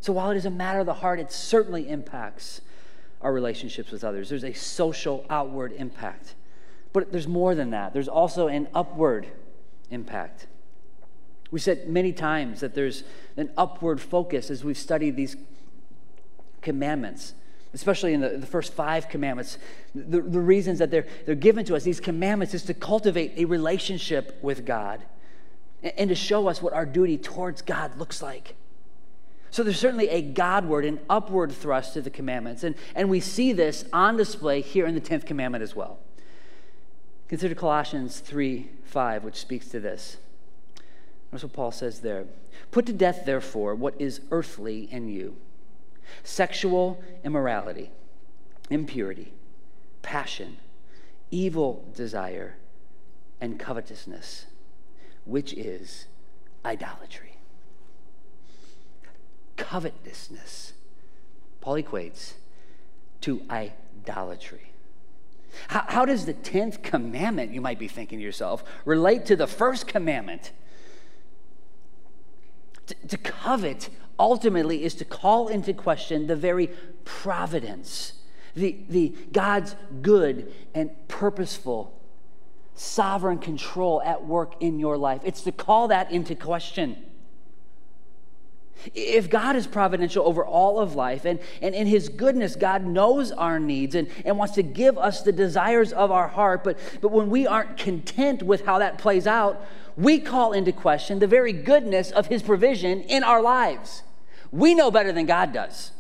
So 0.01 0.13
while 0.13 0.31
it 0.31 0.37
is 0.37 0.45
a 0.45 0.51
matter 0.51 0.81
of 0.81 0.87
the 0.87 0.95
heart, 0.95 1.19
it 1.19 1.33
certainly 1.33 1.89
impacts 1.89 2.61
our 3.23 3.33
relationships 3.33 3.91
with 3.91 4.05
others. 4.05 4.29
There's 4.29 4.45
a 4.45 4.53
social 4.53 5.25
outward 5.31 5.73
impact. 5.73 6.35
But 6.93 7.11
there's 7.11 7.27
more 7.27 7.55
than 7.55 7.71
that, 7.71 7.93
there's 7.93 8.09
also 8.09 8.47
an 8.49 8.69
upward 8.75 9.27
impact. 9.91 10.47
We 11.51 11.59
said 11.59 11.89
many 11.89 12.13
times 12.13 12.61
that 12.61 12.75
there's 12.75 13.05
an 13.37 13.51
upward 13.57 14.01
focus 14.01 14.51
as 14.51 14.63
we've 14.63 14.79
studied 14.79 15.17
these 15.17 15.37
commandments, 16.61 17.35
especially 17.75 18.15
in 18.15 18.21
the, 18.21 18.31
the 18.31 18.47
first 18.47 18.73
five 18.73 19.09
commandments. 19.09 19.59
The, 19.95 20.21
the 20.21 20.41
reasons 20.41 20.79
that 20.79 20.91
they're, 20.91 21.07
they're 21.27 21.35
given 21.35 21.65
to 21.67 21.77
us, 21.77 21.83
these 21.83 22.01
commandments, 22.01 22.55
is 22.55 22.63
to 22.65 22.75
cultivate 22.75 23.33
a 23.37 23.45
relationship 23.45 24.39
with 24.43 24.65
God 24.65 25.03
and, 25.83 25.93
and 25.99 26.09
to 26.09 26.15
show 26.15 26.47
us 26.49 26.63
what 26.63 26.73
our 26.73 26.87
duty 26.87 27.19
towards 27.19 27.61
God 27.63 27.99
looks 27.99 28.23
like. 28.23 28.55
So 29.51 29.63
there's 29.63 29.79
certainly 29.79 30.09
a 30.09 30.23
Godward 30.23 30.85
and 30.85 30.99
upward 31.11 31.53
thrust 31.53 31.95
to 31.95 32.03
the 32.03 32.11
commandments. 32.11 32.65
And, 32.65 32.77
and 32.95 33.11
we 33.11 33.21
see 33.21 33.53
this 33.53 33.85
on 33.93 34.17
display 34.17 34.61
here 34.61 34.87
in 34.87 34.95
the 34.95 35.01
10th 35.01 35.27
commandment 35.27 35.63
as 35.63 35.77
well. 35.77 35.99
Consider 37.29 37.55
Colossians 37.55 38.21
3 38.21 38.71
5, 38.85 39.25
which 39.25 39.37
speaks 39.37 39.67
to 39.69 39.81
this. 39.81 40.19
Notice 41.33 41.45
what 41.45 41.53
Paul 41.53 41.73
says 41.73 42.01
there. 42.01 42.27
Put 42.71 42.87
to 42.87 42.93
death, 42.93 43.23
therefore, 43.25 43.75
what 43.75 44.01
is 44.01 44.21
earthly 44.31 44.89
in 44.93 45.09
you 45.09 45.37
sexual 46.23 47.03
immorality, 47.25 47.91
impurity, 48.71 49.33
passion, 50.03 50.59
evil 51.31 51.85
desire, 51.95 52.57
and 53.41 53.59
covetousness, 53.59 54.47
which 55.25 55.53
is 55.53 56.07
idolatry 56.65 57.35
covetousness. 59.57 60.73
Paul 61.61 61.83
equates 61.83 62.35
to 63.23 63.43
idolatry. 63.51 64.73
How, 65.69 65.85
how, 65.89 66.05
does 66.05 66.27
the 66.27 66.35
10th 66.35 66.83
commandment, 66.83 67.53
you 67.53 67.61
might 67.61 67.79
be 67.79 67.89
thinking 67.89 68.19
to 68.19 68.25
yourself, 68.25 68.65
relate 68.85 69.27
to 69.27 69.37
the 69.37 69.47
first 69.47 69.87
commandment? 69.87 70.53
To, 72.87 72.95
to 73.09 73.17
covet 73.17 73.89
ultimately 74.19 74.85
is 74.85 74.95
to 74.97 75.05
call 75.05 75.49
into 75.49 75.73
question 75.73 76.27
the 76.27 76.37
very 76.37 76.71
providence, 77.05 78.15
the, 78.55 78.77
the 78.89 79.15
God's 79.33 79.77
good 80.03 80.53
and 80.75 80.91
purposeful, 81.09 82.01
sovereign 82.75 83.39
control 83.39 84.03
at 84.03 84.25
work 84.25 84.55
in 84.61 84.79
your 84.79 84.97
life. 84.97 85.21
It's 85.25 85.43
to 85.43 85.53
call 85.53 85.89
that 85.89 86.11
into 86.11 86.35
question. 86.35 87.05
If 88.95 89.31
God 89.31 89.57
is 89.57 89.67
providential 89.67 90.27
over 90.27 90.45
all 90.45 90.79
of 90.79 90.95
life, 90.95 91.25
and, 91.25 91.39
and 91.63 91.75
in 91.75 91.87
His 91.87 92.09
goodness, 92.09 92.57
God 92.57 92.85
knows 92.85 93.33
our 93.33 93.59
needs 93.59 93.95
and, 93.95 94.09
and 94.25 94.37
wants 94.39 94.55
to 94.55 94.63
give 94.63 94.99
us 94.99 95.23
the 95.23 95.33
desires 95.33 95.93
of 95.93 96.11
our 96.11 96.29
heart, 96.29 96.65
but, 96.65 96.79
but 97.01 97.11
when 97.11 97.31
we 97.31 97.47
aren't 97.47 97.77
content 97.79 98.43
with 98.43 98.67
how 98.67 98.79
that 98.79 98.99
plays 98.99 99.27
out, 99.27 99.65
we 99.97 100.19
call 100.19 100.53
into 100.53 100.73
question 100.73 101.19
the 101.19 101.27
very 101.27 101.53
goodness 101.53 102.11
of 102.11 102.27
His 102.27 102.43
provision 102.43 103.03
in 103.03 103.25
our 103.25 103.41
lives. 103.41 104.03
We 104.51 104.75
know 104.75 104.91
better 104.91 105.13
than 105.13 105.27
God 105.27 105.53
does. 105.53 105.93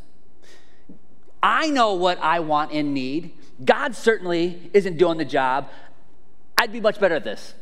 I 1.42 1.68
know 1.68 1.94
what 1.94 2.18
I 2.20 2.40
want 2.40 2.72
and 2.72 2.94
need. 2.94 3.32
God 3.64 3.94
certainly 3.94 4.70
isn't 4.72 4.96
doing 4.96 5.18
the 5.18 5.24
job. 5.24 5.68
I'd 6.56 6.72
be 6.72 6.80
much 6.80 6.98
better 6.98 7.14
at 7.14 7.24
this 7.24 7.54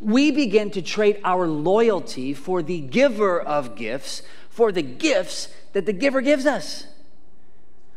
we 0.00 0.30
begin 0.30 0.70
to 0.70 0.82
trade 0.82 1.20
our 1.24 1.46
loyalty 1.46 2.34
for 2.34 2.62
the 2.62 2.80
giver 2.80 3.40
of 3.40 3.74
gifts 3.74 4.22
for 4.52 4.70
the 4.70 4.82
gifts 4.82 5.48
that 5.72 5.86
the 5.86 5.92
giver 5.94 6.20
gives 6.20 6.44
us. 6.44 6.86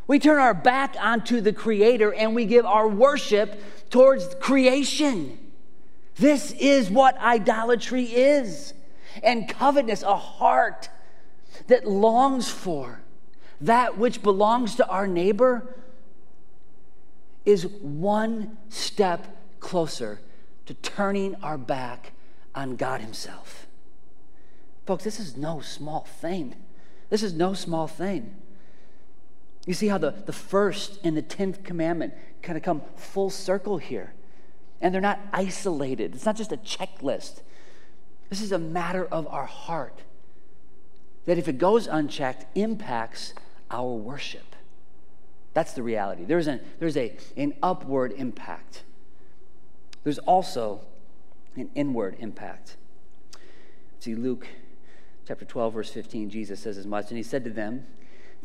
We 0.08 0.20
turn 0.20 0.40
our 0.40 0.54
back 0.54 0.96
onto 0.98 1.42
the 1.42 1.52
Creator 1.52 2.14
and 2.14 2.34
we 2.34 2.46
give 2.46 2.66
our 2.66 2.88
worship 2.88 3.62
towards 3.90 4.34
creation. 4.40 5.38
This 6.16 6.54
is 6.54 6.90
what 6.90 7.18
idolatry 7.18 8.06
is. 8.06 8.74
And 9.22 9.50
covetousness, 9.50 10.04
a 10.04 10.16
heart 10.16 10.88
that 11.68 11.86
longs 11.86 12.50
for 12.50 13.02
that 13.60 13.98
which 13.98 14.24
belongs 14.24 14.76
to 14.76 14.88
our 14.88 15.08
neighbor, 15.08 15.76
is 17.46 17.68
one 17.68 18.58
step 18.70 19.28
closer 19.60 20.22
to 20.66 20.74
turning 20.74 21.36
our 21.44 21.58
back 21.58 22.12
on 22.54 22.76
God 22.76 23.02
Himself. 23.02 23.68
Folks, 24.86 25.04
this 25.04 25.20
is 25.20 25.36
no 25.36 25.62
small 25.62 26.02
thing. 26.02 26.56
This 27.10 27.24
is 27.24 27.34
no 27.34 27.54
small 27.54 27.88
thing. 27.88 28.36
You 29.66 29.74
see 29.74 29.88
how 29.88 29.98
the, 29.98 30.12
the 30.12 30.34
first 30.34 31.00
and 31.04 31.18
the 31.18 31.22
tenth 31.22 31.64
commandment 31.64 32.14
kind 32.42 32.58
of 32.58 32.64
come 32.64 32.82
full 32.96 33.30
circle 33.30 33.78
here. 33.78 34.14
And 34.82 34.94
they're 34.94 35.02
not 35.02 35.20
isolated, 35.34 36.14
it's 36.16 36.26
not 36.26 36.36
just 36.36 36.52
a 36.52 36.58
checklist. 36.58 37.42
This 38.30 38.42
is 38.42 38.52
a 38.52 38.60
matter 38.60 39.06
of 39.06 39.28
our 39.28 39.46
heart 39.46 40.02
that, 41.26 41.38
if 41.38 41.48
it 41.48 41.58
goes 41.58 41.88
unchecked, 41.88 42.46
impacts 42.56 43.34
our 43.72 43.94
worship. 43.94 44.56
That's 45.54 45.74
the 45.74 45.82
reality. 45.82 46.26
There's, 46.26 46.48
an, 46.48 46.60
there's 46.80 46.98
a, 46.98 47.16
an 47.38 47.54
upward 47.64 48.12
impact 48.12 48.84
there's 50.06 50.20
also 50.20 50.82
an 51.58 51.70
inward 51.76 52.16
impact. 52.20 52.78
See, 54.00 54.16
Luke 54.16 54.48
chapter 55.28 55.46
12, 55.46 55.74
verse 55.74 55.90
15, 55.90 56.30
Jesus 56.30 56.60
says 56.60 56.78
as 56.78 56.86
much. 56.86 57.10
And 57.10 57.18
he 57.18 57.24
said 57.24 57.44
to 57.44 57.50
them, 57.50 57.88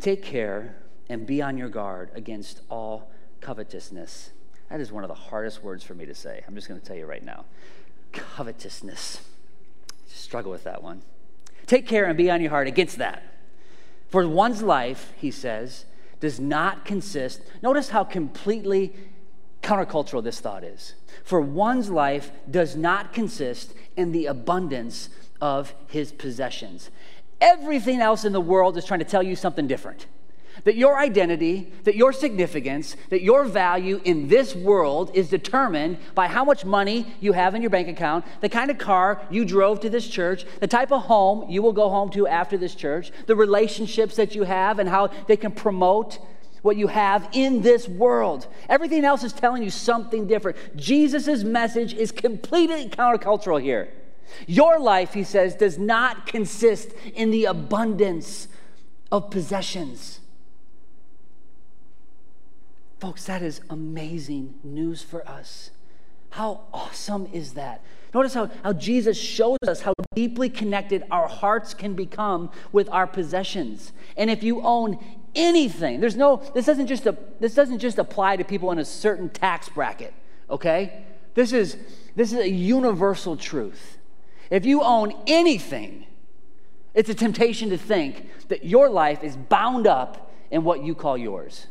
Take 0.00 0.22
care 0.22 0.76
and 1.10 1.26
be 1.26 1.42
on 1.42 1.58
your 1.58 1.68
guard 1.68 2.10
against 2.14 2.62
all 2.70 3.10
covetousness. 3.42 4.30
That 4.70 4.80
is 4.80 4.90
one 4.90 5.04
of 5.04 5.08
the 5.08 5.14
hardest 5.14 5.62
words 5.62 5.84
for 5.84 5.92
me 5.92 6.06
to 6.06 6.14
say. 6.14 6.42
I'm 6.48 6.54
just 6.54 6.66
going 6.66 6.80
to 6.80 6.86
tell 6.86 6.96
you 6.96 7.04
right 7.04 7.22
now. 7.22 7.44
Covetousness. 8.12 9.20
Struggle 10.06 10.50
with 10.50 10.64
that 10.64 10.82
one. 10.82 11.02
Take 11.66 11.86
care 11.86 12.06
and 12.06 12.16
be 12.16 12.30
on 12.30 12.40
your 12.40 12.50
heart 12.50 12.68
against 12.68 12.96
that. 12.96 13.22
For 14.08 14.26
one's 14.26 14.62
life, 14.62 15.12
he 15.18 15.30
says, 15.30 15.84
does 16.20 16.40
not 16.40 16.86
consist. 16.86 17.42
Notice 17.62 17.90
how 17.90 18.02
completely 18.02 18.94
countercultural 19.62 20.22
this 20.22 20.40
thought 20.40 20.64
is. 20.64 20.94
For 21.24 21.40
one's 21.40 21.90
life 21.90 22.30
does 22.50 22.76
not 22.76 23.12
consist 23.12 23.74
in 23.96 24.12
the 24.12 24.26
abundance 24.26 25.10
of 25.40 25.74
his 25.86 26.12
possessions. 26.12 26.90
Everything 27.40 28.00
else 28.00 28.24
in 28.24 28.32
the 28.32 28.40
world 28.40 28.76
is 28.76 28.84
trying 28.84 29.00
to 29.00 29.06
tell 29.06 29.22
you 29.22 29.36
something 29.36 29.66
different. 29.66 30.06
That 30.64 30.76
your 30.76 30.98
identity, 30.98 31.72
that 31.84 31.96
your 31.96 32.12
significance, 32.12 32.96
that 33.08 33.22
your 33.22 33.44
value 33.44 34.00
in 34.04 34.28
this 34.28 34.54
world 34.54 35.10
is 35.14 35.30
determined 35.30 35.98
by 36.14 36.26
how 36.26 36.44
much 36.44 36.64
money 36.64 37.14
you 37.20 37.32
have 37.32 37.54
in 37.54 37.62
your 37.62 37.70
bank 37.70 37.88
account, 37.88 38.24
the 38.40 38.48
kind 38.48 38.70
of 38.70 38.76
car 38.76 39.22
you 39.30 39.44
drove 39.44 39.80
to 39.80 39.90
this 39.90 40.06
church, 40.06 40.44
the 40.60 40.66
type 40.66 40.92
of 40.92 41.02
home 41.02 41.48
you 41.48 41.62
will 41.62 41.72
go 41.72 41.88
home 41.88 42.10
to 42.10 42.26
after 42.26 42.58
this 42.58 42.74
church, 42.74 43.10
the 43.26 43.36
relationships 43.36 44.16
that 44.16 44.34
you 44.34 44.42
have 44.42 44.78
and 44.78 44.88
how 44.88 45.06
they 45.28 45.36
can 45.36 45.52
promote 45.52 46.18
what 46.62 46.76
you 46.76 46.86
have 46.88 47.28
in 47.32 47.62
this 47.62 47.88
world. 47.88 48.46
Everything 48.68 49.04
else 49.04 49.24
is 49.24 49.32
telling 49.32 49.62
you 49.62 49.70
something 49.70 50.26
different. 50.26 50.56
Jesus' 50.76 51.42
message 51.42 51.94
is 51.94 52.12
completely 52.12 52.88
countercultural 52.88 53.60
here. 53.60 53.88
Your 54.46 54.78
life, 54.78 55.14
he 55.14 55.24
says, 55.24 55.54
does 55.54 55.78
not 55.78 56.26
consist 56.26 56.92
in 57.14 57.30
the 57.30 57.46
abundance 57.46 58.48
of 59.10 59.30
possessions. 59.30 60.20
Folks, 63.00 63.24
that 63.24 63.42
is 63.42 63.60
amazing 63.70 64.54
news 64.62 65.02
for 65.02 65.26
us. 65.28 65.70
How 66.30 66.60
awesome 66.72 67.28
is 67.32 67.54
that? 67.54 67.82
Notice 68.12 68.34
how, 68.34 68.50
how 68.62 68.72
Jesus 68.72 69.16
shows 69.18 69.58
us 69.66 69.82
how 69.82 69.94
deeply 70.14 70.50
connected 70.50 71.04
our 71.10 71.28
hearts 71.28 71.74
can 71.74 71.94
become 71.94 72.50
with 72.72 72.88
our 72.90 73.06
possessions. 73.06 73.92
And 74.16 74.30
if 74.30 74.42
you 74.42 74.60
own 74.62 74.98
anything. 75.34 76.00
There's 76.00 76.16
no, 76.16 76.36
this 76.54 76.66
doesn't 76.66 76.86
just, 76.86 77.06
this 77.40 77.54
doesn't 77.54 77.78
just 77.78 77.98
apply 77.98 78.36
to 78.36 78.44
people 78.44 78.70
in 78.72 78.78
a 78.78 78.84
certain 78.84 79.28
tax 79.28 79.68
bracket, 79.68 80.12
okay? 80.48 81.04
This 81.34 81.52
is, 81.52 81.76
this 82.16 82.32
is 82.32 82.38
a 82.38 82.48
universal 82.48 83.36
truth. 83.36 83.98
If 84.50 84.66
you 84.66 84.82
own 84.82 85.12
anything, 85.26 86.06
it's 86.94 87.08
a 87.08 87.14
temptation 87.14 87.70
to 87.70 87.78
think 87.78 88.28
that 88.48 88.64
your 88.64 88.88
life 88.88 89.22
is 89.22 89.36
bound 89.36 89.86
up 89.86 90.32
in 90.50 90.64
what 90.64 90.82
you 90.82 90.94
call 90.94 91.16
yours. 91.16 91.66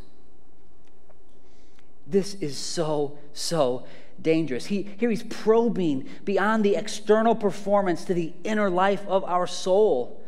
This 2.06 2.34
is 2.34 2.56
so, 2.56 3.18
so 3.32 3.84
dangerous. 4.20 4.66
He, 4.66 4.82
here 4.98 5.10
he's 5.10 5.22
probing 5.22 6.08
beyond 6.24 6.64
the 6.64 6.76
external 6.76 7.34
performance 7.34 8.04
to 8.06 8.14
the 8.14 8.32
inner 8.44 8.70
life 8.70 9.06
of 9.06 9.24
our 9.24 9.46
soul. 9.46 10.20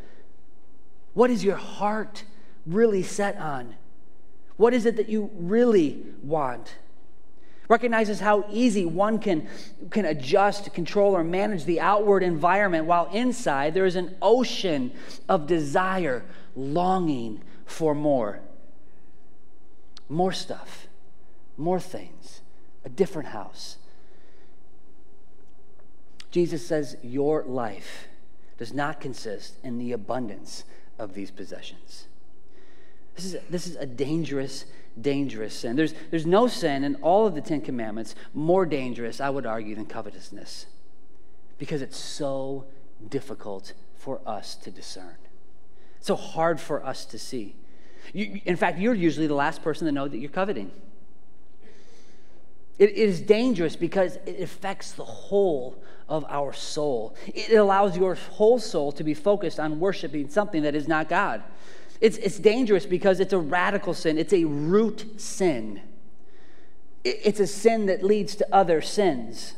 What 1.14 1.30
is 1.30 1.42
your 1.42 1.56
heart 1.56 2.24
really 2.66 3.02
set 3.02 3.36
on? 3.36 3.74
What 4.56 4.74
is 4.74 4.86
it 4.86 4.96
that 4.96 5.08
you 5.08 5.30
really 5.34 6.04
want? 6.22 6.76
recognizes 7.72 8.20
how 8.20 8.44
easy 8.50 8.84
one 8.84 9.18
can, 9.18 9.48
can 9.88 10.04
adjust, 10.04 10.74
control, 10.74 11.16
or 11.16 11.24
manage 11.24 11.64
the 11.64 11.80
outward 11.80 12.22
environment, 12.22 12.84
while 12.84 13.08
inside 13.12 13.72
there 13.72 13.86
is 13.86 13.96
an 13.96 14.14
ocean 14.20 14.92
of 15.26 15.46
desire, 15.46 16.22
longing 16.54 17.42
for 17.64 17.94
more. 17.94 18.40
More 20.10 20.32
stuff, 20.32 20.86
more 21.56 21.80
things, 21.80 22.42
a 22.84 22.90
different 22.90 23.30
house. 23.30 23.78
Jesus 26.30 26.66
says, 26.66 26.98
Your 27.02 27.42
life 27.44 28.06
does 28.58 28.74
not 28.74 29.00
consist 29.00 29.56
in 29.64 29.78
the 29.78 29.92
abundance 29.92 30.64
of 30.98 31.14
these 31.14 31.30
possessions. 31.30 32.06
This 33.14 33.24
is, 33.26 33.36
this 33.50 33.66
is 33.66 33.76
a 33.76 33.86
dangerous 33.86 34.64
dangerous 35.00 35.54
sin. 35.54 35.76
There's, 35.76 35.94
there's 36.10 36.26
no 36.26 36.46
sin 36.46 36.84
in 36.84 36.96
all 36.96 37.26
of 37.26 37.34
the 37.34 37.40
Ten 37.40 37.60
Commandments 37.60 38.14
more 38.34 38.66
dangerous, 38.66 39.20
I 39.20 39.30
would 39.30 39.46
argue, 39.46 39.74
than 39.74 39.86
covetousness 39.86 40.66
because 41.58 41.82
it's 41.82 41.96
so 41.96 42.66
difficult 43.08 43.72
for 43.96 44.20
us 44.26 44.54
to 44.56 44.70
discern. 44.70 45.16
It's 45.98 46.08
so 46.08 46.16
hard 46.16 46.60
for 46.60 46.84
us 46.84 47.04
to 47.06 47.18
see. 47.18 47.54
You, 48.12 48.40
in 48.44 48.56
fact, 48.56 48.78
you're 48.78 48.94
usually 48.94 49.28
the 49.28 49.34
last 49.34 49.62
person 49.62 49.86
to 49.86 49.92
know 49.92 50.08
that 50.08 50.18
you're 50.18 50.30
coveting. 50.30 50.72
It 52.78 52.90
is 52.90 53.20
dangerous 53.20 53.76
because 53.76 54.18
it 54.26 54.40
affects 54.40 54.92
the 54.92 55.04
whole 55.04 55.80
of 56.08 56.24
our 56.28 56.52
soul. 56.52 57.14
It 57.28 57.52
allows 57.52 57.96
your 57.96 58.16
whole 58.16 58.58
soul 58.58 58.90
to 58.92 59.04
be 59.04 59.14
focused 59.14 59.60
on 59.60 59.78
worshiping 59.78 60.28
something 60.28 60.62
that 60.62 60.74
is 60.74 60.88
not 60.88 61.08
God. 61.08 61.44
It's, 62.02 62.18
it's 62.18 62.40
dangerous 62.40 62.84
because 62.84 63.20
it's 63.20 63.32
a 63.32 63.38
radical 63.38 63.94
sin, 63.94 64.18
it's 64.18 64.32
a 64.32 64.44
root 64.44 65.20
sin. 65.20 65.80
It's 67.04 67.38
a 67.38 67.46
sin 67.46 67.86
that 67.86 68.02
leads 68.02 68.34
to 68.36 68.46
other 68.52 68.80
sins. 68.80 69.54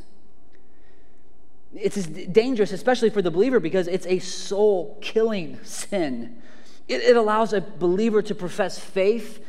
It's 1.74 2.07
dangerous, 2.07 2.70
especially 2.70 3.11
for 3.11 3.22
the 3.22 3.30
believer, 3.30 3.61
because 3.61 3.88
it's 3.88 4.07
a 4.07 4.18
soul 4.18 4.98
killing 5.00 5.59
sin. 5.62 6.42
It, 6.87 7.00
it 7.02 7.16
allows 7.16 7.54
a 7.54 7.62
believer 7.62 8.20
to 8.22 8.35
profess 8.35 8.78
faith 8.78 9.42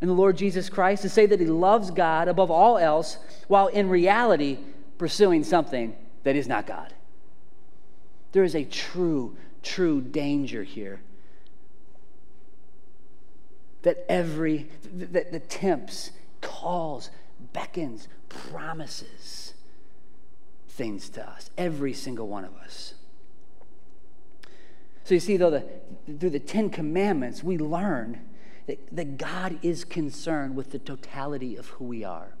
in 0.00 0.06
the 0.06 0.14
Lord 0.14 0.36
Jesus 0.36 0.68
Christ, 0.68 1.02
to 1.02 1.08
say 1.08 1.26
that 1.26 1.40
he 1.40 1.46
loves 1.46 1.90
God 1.90 2.28
above 2.28 2.50
all 2.50 2.78
else, 2.78 3.18
while 3.48 3.66
in 3.66 3.88
reality 3.88 4.58
pursuing 4.98 5.42
something 5.42 5.96
that 6.22 6.36
is 6.36 6.46
not 6.46 6.66
God. 6.66 6.94
There 8.30 8.44
is 8.44 8.54
a 8.54 8.64
true, 8.64 9.36
true 9.62 10.00
danger 10.00 10.62
here 10.62 11.00
that 13.86 14.04
every, 14.08 14.68
that, 14.94 15.30
that 15.30 15.48
tempts, 15.48 16.10
calls, 16.40 17.08
beckons, 17.52 18.08
promises 18.28 19.54
things 20.68 21.08
to 21.08 21.24
us, 21.24 21.50
every 21.56 21.92
single 21.92 22.26
one 22.26 22.44
of 22.44 22.52
us. 22.56 22.94
So 25.04 25.14
you 25.14 25.20
see, 25.20 25.36
though, 25.36 25.50
the, 25.50 25.64
through 26.18 26.30
the 26.30 26.40
Ten 26.40 26.68
Commandments, 26.68 27.44
we 27.44 27.58
learn 27.58 28.24
that, 28.66 28.80
that 28.90 29.18
God 29.18 29.56
is 29.62 29.84
concerned 29.84 30.56
with 30.56 30.72
the 30.72 30.80
totality 30.80 31.54
of 31.54 31.68
who 31.68 31.84
we 31.84 32.02
are. 32.02 32.34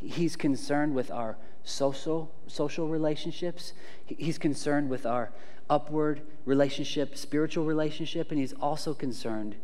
He's 0.00 0.36
concerned 0.36 0.94
with 0.94 1.10
our 1.10 1.38
social, 1.64 2.32
social 2.46 2.86
relationships. 2.86 3.72
He's 4.06 4.38
concerned 4.38 4.90
with 4.90 5.06
our 5.06 5.32
upward 5.68 6.22
relationship, 6.44 7.16
spiritual 7.16 7.64
relationship, 7.64 8.30
and 8.30 8.38
he's 8.38 8.52
also 8.52 8.94
concerned 8.94 9.56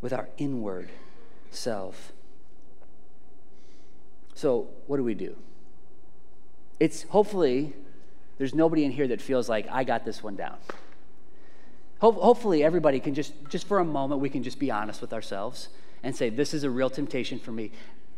with 0.00 0.12
our 0.12 0.28
inward 0.38 0.90
self. 1.50 2.12
So, 4.34 4.68
what 4.86 4.98
do 4.98 5.04
we 5.04 5.14
do? 5.14 5.36
It's 6.78 7.02
hopefully 7.04 7.72
there's 8.38 8.54
nobody 8.54 8.84
in 8.84 8.92
here 8.92 9.08
that 9.08 9.20
feels 9.20 9.48
like 9.48 9.66
I 9.68 9.82
got 9.84 10.04
this 10.04 10.22
one 10.22 10.36
down. 10.36 10.56
hopefully, 12.00 12.62
everybody 12.62 13.00
can 13.00 13.14
just, 13.14 13.32
just 13.48 13.66
for 13.66 13.80
a 13.80 13.84
moment, 13.84 14.20
we 14.20 14.30
can 14.30 14.44
just 14.44 14.60
be 14.60 14.70
honest 14.70 15.00
with 15.00 15.12
ourselves 15.12 15.68
and 16.04 16.14
say, 16.14 16.30
This 16.30 16.54
is 16.54 16.62
a 16.62 16.70
real 16.70 16.90
temptation 16.90 17.38
for 17.38 17.50
me, 17.50 17.72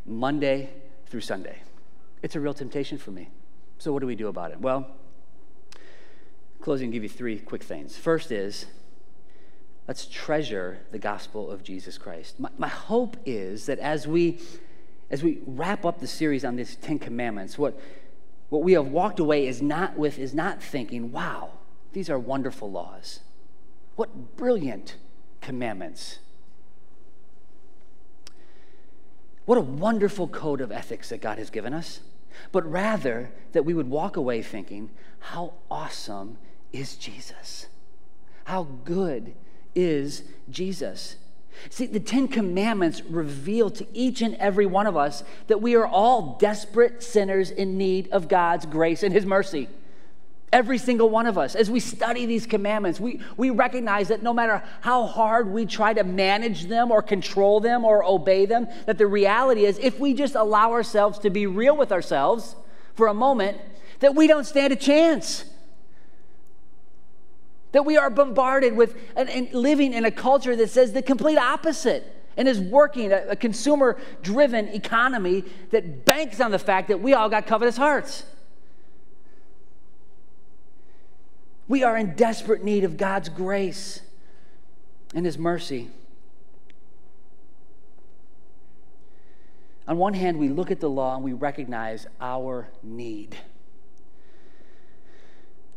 Monday 0.05 0.71
through 1.07 1.23
Sunday. 1.23 1.63
It's 2.23 2.37
a 2.37 2.41
real 2.41 2.55
temptation 2.55 2.99
for 2.99 3.11
me. 3.11 3.31
So, 3.79 3.93
what 3.93 4.01
do 4.01 4.07
we 4.07 4.15
do 4.15 4.29
about 4.29 4.51
it? 4.51 4.61
Well, 4.61 4.87
closing, 6.61 6.91
give 6.91 7.03
you 7.03 7.09
three 7.09 7.39
quick 7.39 7.63
things. 7.63 7.97
First 7.97 8.31
is 8.31 8.67
Let's 9.91 10.07
treasure 10.07 10.79
the 10.93 11.01
gospel 11.01 11.51
of 11.51 11.65
Jesus 11.65 11.99
Christ. 11.99 12.39
My, 12.39 12.49
my 12.57 12.69
hope 12.69 13.17
is 13.27 13.67
that 13.67 13.81
as 13.81 14.07
we 14.07 14.39
as 15.11 15.25
we 15.25 15.41
wrap 15.45 15.85
up 15.85 15.99
the 15.99 16.07
series 16.07 16.45
on 16.45 16.55
these 16.55 16.77
Ten 16.77 16.97
Commandments, 16.97 17.59
what, 17.59 17.77
what 18.51 18.63
we 18.63 18.75
have 18.75 18.87
walked 18.87 19.19
away 19.19 19.49
is 19.49 19.61
not 19.61 19.97
with 19.97 20.17
is 20.17 20.33
not 20.33 20.63
thinking, 20.63 21.11
wow, 21.11 21.51
these 21.93 22.09
are 22.09 22.21
wonderful 22.21 22.71
laws. 22.71 23.19
What 23.97 24.37
brilliant 24.37 24.95
commandments. 25.41 26.21
What 29.45 29.59
a 29.59 29.63
wonderful 29.63 30.29
code 30.29 30.61
of 30.61 30.71
ethics 30.71 31.09
that 31.09 31.21
God 31.21 31.39
has 31.39 31.51
given 31.51 31.75
us. 31.75 31.99
But 32.53 32.65
rather 32.65 33.33
that 33.51 33.65
we 33.65 33.75
would 33.75 33.91
walk 33.91 34.17
away 34.17 34.41
thinking, 34.41 34.91
how 35.19 35.55
awesome 35.69 36.39
is 36.73 36.95
Jesus? 36.95 37.67
How 38.45 38.69
good 38.85 39.35
is 39.75 40.23
Jesus. 40.51 41.17
See, 41.69 41.87
the 41.87 42.01
Ten 42.01 42.29
Commandments 42.29 43.03
reveal 43.03 43.71
to 43.71 43.87
each 43.93 44.23
and 44.23 44.35
every 44.37 44.67
one 44.67 44.87
of 44.87 44.97
us 44.97 45.23
that 45.49 45.61
we 45.61 45.75
are 45.75 45.87
all 45.87 46.39
desperate 46.39 47.03
sinners 47.03 47.51
in 47.51 47.77
need 47.77 48.09
of 48.13 48.29
God's 48.29 48.65
grace 48.65 49.03
and 49.03 49.13
His 49.13 49.27
mercy. 49.27 49.69
Every 50.53 50.79
single 50.79 51.09
one 51.11 51.27
of 51.27 51.39
us. 51.39 51.55
As 51.55 51.71
we 51.71 51.79
study 51.79 52.27
these 52.27 52.45
commandments, 52.45 52.99
we, 52.99 53.21
we 53.37 53.51
recognize 53.51 54.09
that 54.09 54.23
no 54.23 54.33
matter 54.33 54.65
how 54.81 55.07
hard 55.07 55.53
we 55.53 55.65
try 55.65 55.93
to 55.93 56.03
manage 56.03 56.65
them 56.65 56.91
or 56.91 57.03
control 57.03 57.61
them 57.61 57.85
or 57.85 58.05
obey 58.05 58.47
them, 58.47 58.67
that 58.87 58.99
the 58.99 59.07
reality 59.07 59.65
is 59.65 59.79
if 59.79 60.01
we 60.01 60.13
just 60.13 60.35
allow 60.35 60.73
ourselves 60.73 61.21
to 61.21 61.31
be 61.31 61.47
real 61.47 61.77
with 61.77 61.93
ourselves 61.93 62.57
for 62.95 63.07
a 63.07 63.15
moment, 63.15 63.59
that 64.01 64.15
we 64.15 64.27
don't 64.27 64.45
stand 64.45 64.73
a 64.73 64.77
chance. 64.77 65.45
That 67.73 67.85
we 67.85 67.97
are 67.97 68.11
bombarded 68.11 68.77
with 68.77 68.97
and, 69.17 69.29
and 69.31 69.53
living 69.53 69.93
in 69.93 70.05
a 70.05 70.11
culture 70.11 70.57
that 70.57 70.71
says 70.71 70.93
the 70.93 71.03
complete 71.03 71.39
opposite 71.39 72.17
and 72.37 72.49
is 72.49 72.61
working 72.61 73.13
a, 73.13 73.27
a 73.29 73.37
consumer 73.37 73.99
driven 74.23 74.69
economy 74.69 75.45
that 75.71 76.05
banks 76.05 76.41
on 76.41 76.51
the 76.51 76.59
fact 76.59 76.89
that 76.89 77.01
we 77.01 77.15
all 77.15 77.29
got 77.29 77.47
covetous 77.47 77.77
hearts. 77.77 78.25
We 81.69 81.85
are 81.85 81.97
in 81.97 82.17
desperate 82.17 82.65
need 82.65 82.83
of 82.83 82.97
God's 82.97 83.29
grace 83.29 84.01
and 85.15 85.25
His 85.25 85.39
mercy. 85.39 85.91
On 89.87 89.99
one 89.99 90.15
hand, 90.15 90.39
we 90.39 90.49
look 90.49 90.71
at 90.71 90.81
the 90.81 90.91
law 90.91 91.15
and 91.15 91.25
we 91.25 91.33
recognize 91.33 92.07
our 92.21 92.69
need. 92.83 93.37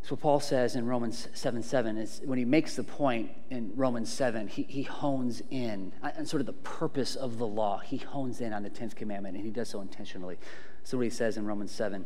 So 0.03 0.17
Paul 0.17 0.41
says 0.41 0.75
in 0.75 0.85
Romans 0.85 1.29
7 1.33 1.63
7 1.63 1.97
is 1.97 2.21
when 2.25 2.37
he 2.37 2.43
makes 2.43 2.75
the 2.75 2.83
point 2.83 3.31
in 3.49 3.71
Romans 3.73 4.11
7, 4.11 4.49
he, 4.49 4.63
he 4.63 4.83
hones 4.83 5.41
in 5.49 5.93
uh, 6.03 6.11
on 6.17 6.25
sort 6.25 6.41
of 6.41 6.45
the 6.45 6.53
purpose 6.53 7.15
of 7.15 7.37
the 7.37 7.47
law. 7.47 7.79
He 7.79 7.97
hones 7.97 8.41
in 8.41 8.51
on 8.51 8.63
the 8.63 8.69
10th 8.69 8.95
commandment, 8.95 9.37
and 9.37 9.45
he 9.45 9.49
does 9.49 9.69
so 9.69 9.79
intentionally. 9.79 10.37
So 10.83 10.97
what 10.97 11.05
he 11.05 11.09
says 11.09 11.37
in 11.37 11.45
Romans 11.45 11.71
7. 11.71 12.05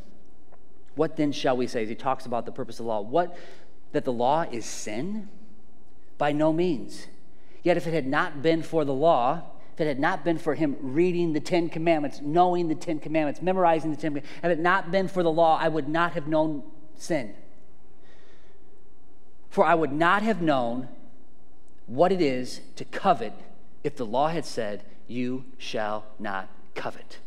What 0.93 1.15
then 1.15 1.31
shall 1.31 1.57
we 1.57 1.65
say? 1.65 1.83
As 1.83 1.89
he 1.89 1.95
talks 1.95 2.27
about 2.27 2.45
the 2.45 2.51
purpose 2.51 2.79
of 2.79 2.85
the 2.85 2.91
law, 2.91 3.01
what 3.01 3.35
that 3.93 4.05
the 4.05 4.13
law 4.13 4.43
is 4.43 4.65
sin? 4.65 5.29
By 6.19 6.33
no 6.33 6.53
means. 6.53 7.07
Yet 7.63 7.77
if 7.77 7.87
it 7.87 7.93
had 7.95 8.05
not 8.05 8.43
been 8.43 8.61
for 8.61 8.85
the 8.85 8.93
law, 8.93 9.41
if 9.73 9.81
it 9.81 9.87
had 9.87 9.99
not 9.99 10.23
been 10.23 10.37
for 10.37 10.53
him 10.53 10.77
reading 10.81 11.33
the 11.33 11.39
Ten 11.39 11.67
Commandments, 11.67 12.21
knowing 12.21 12.67
the 12.67 12.75
Ten 12.75 12.99
Commandments, 12.99 13.41
memorizing 13.41 13.89
the 13.89 13.97
Ten 13.97 14.11
Commandments, 14.11 14.39
if 14.43 14.51
it 14.51 14.59
not 14.59 14.91
been 14.91 15.07
for 15.07 15.23
the 15.23 15.31
law, 15.31 15.57
I 15.59 15.67
would 15.67 15.89
not 15.89 16.11
have 16.13 16.27
known 16.27 16.61
sin. 16.95 17.33
For 19.49 19.65
I 19.65 19.75
would 19.75 19.91
not 19.91 20.21
have 20.23 20.41
known 20.41 20.89
what 21.85 22.11
it 22.11 22.21
is 22.21 22.61
to 22.75 22.85
covet 22.85 23.33
if 23.83 23.95
the 23.95 24.05
law 24.05 24.27
had 24.27 24.45
said, 24.45 24.83
You 25.07 25.45
shall 25.57 26.05
not 26.19 26.49
covet. 26.75 27.19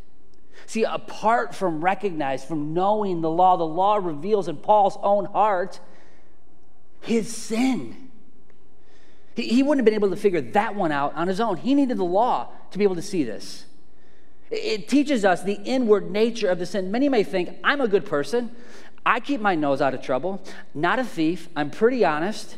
See, 0.66 0.85
apart 0.85 1.54
from 1.54 1.83
recognizing, 1.83 2.46
from 2.46 2.74
knowing 2.74 3.22
the 3.22 3.30
law, 3.30 3.56
the 3.56 3.64
law 3.64 3.96
reveals 3.96 4.46
in 4.46 4.56
Paul's 4.56 4.98
own 5.02 5.24
heart 5.24 5.80
his 7.00 7.35
sin. 7.35 8.11
He, 9.35 9.48
he 9.48 9.62
wouldn't 9.62 9.78
have 9.78 9.85
been 9.85 9.94
able 9.94 10.11
to 10.11 10.20
figure 10.20 10.40
that 10.40 10.74
one 10.74 10.92
out 10.92 11.14
on 11.14 11.28
his 11.28 11.40
own. 11.40 11.56
He 11.56 11.74
needed 11.74 11.96
the 11.96 12.04
law 12.04 12.48
to 12.70 12.78
be 12.78 12.85
able 12.85 12.96
to 12.96 13.02
see 13.02 13.24
this. 13.24 13.64
It 14.50 14.88
teaches 14.88 15.24
us 15.24 15.42
the 15.42 15.61
inward 15.64 16.11
nature 16.11 16.48
of 16.48 16.59
the 16.59 16.66
sin. 16.66 16.90
Many 16.90 17.09
may 17.09 17.22
think, 17.22 17.56
I'm 17.62 17.80
a 17.80 17.88
good 17.88 18.04
person. 18.04 18.50
I 19.04 19.20
keep 19.20 19.40
my 19.40 19.54
nose 19.54 19.80
out 19.80 19.94
of 19.94 20.02
trouble, 20.02 20.42
not 20.74 20.98
a 20.98 21.04
thief. 21.04 21.48
I'm 21.56 21.70
pretty 21.70 22.04
honest. 22.04 22.56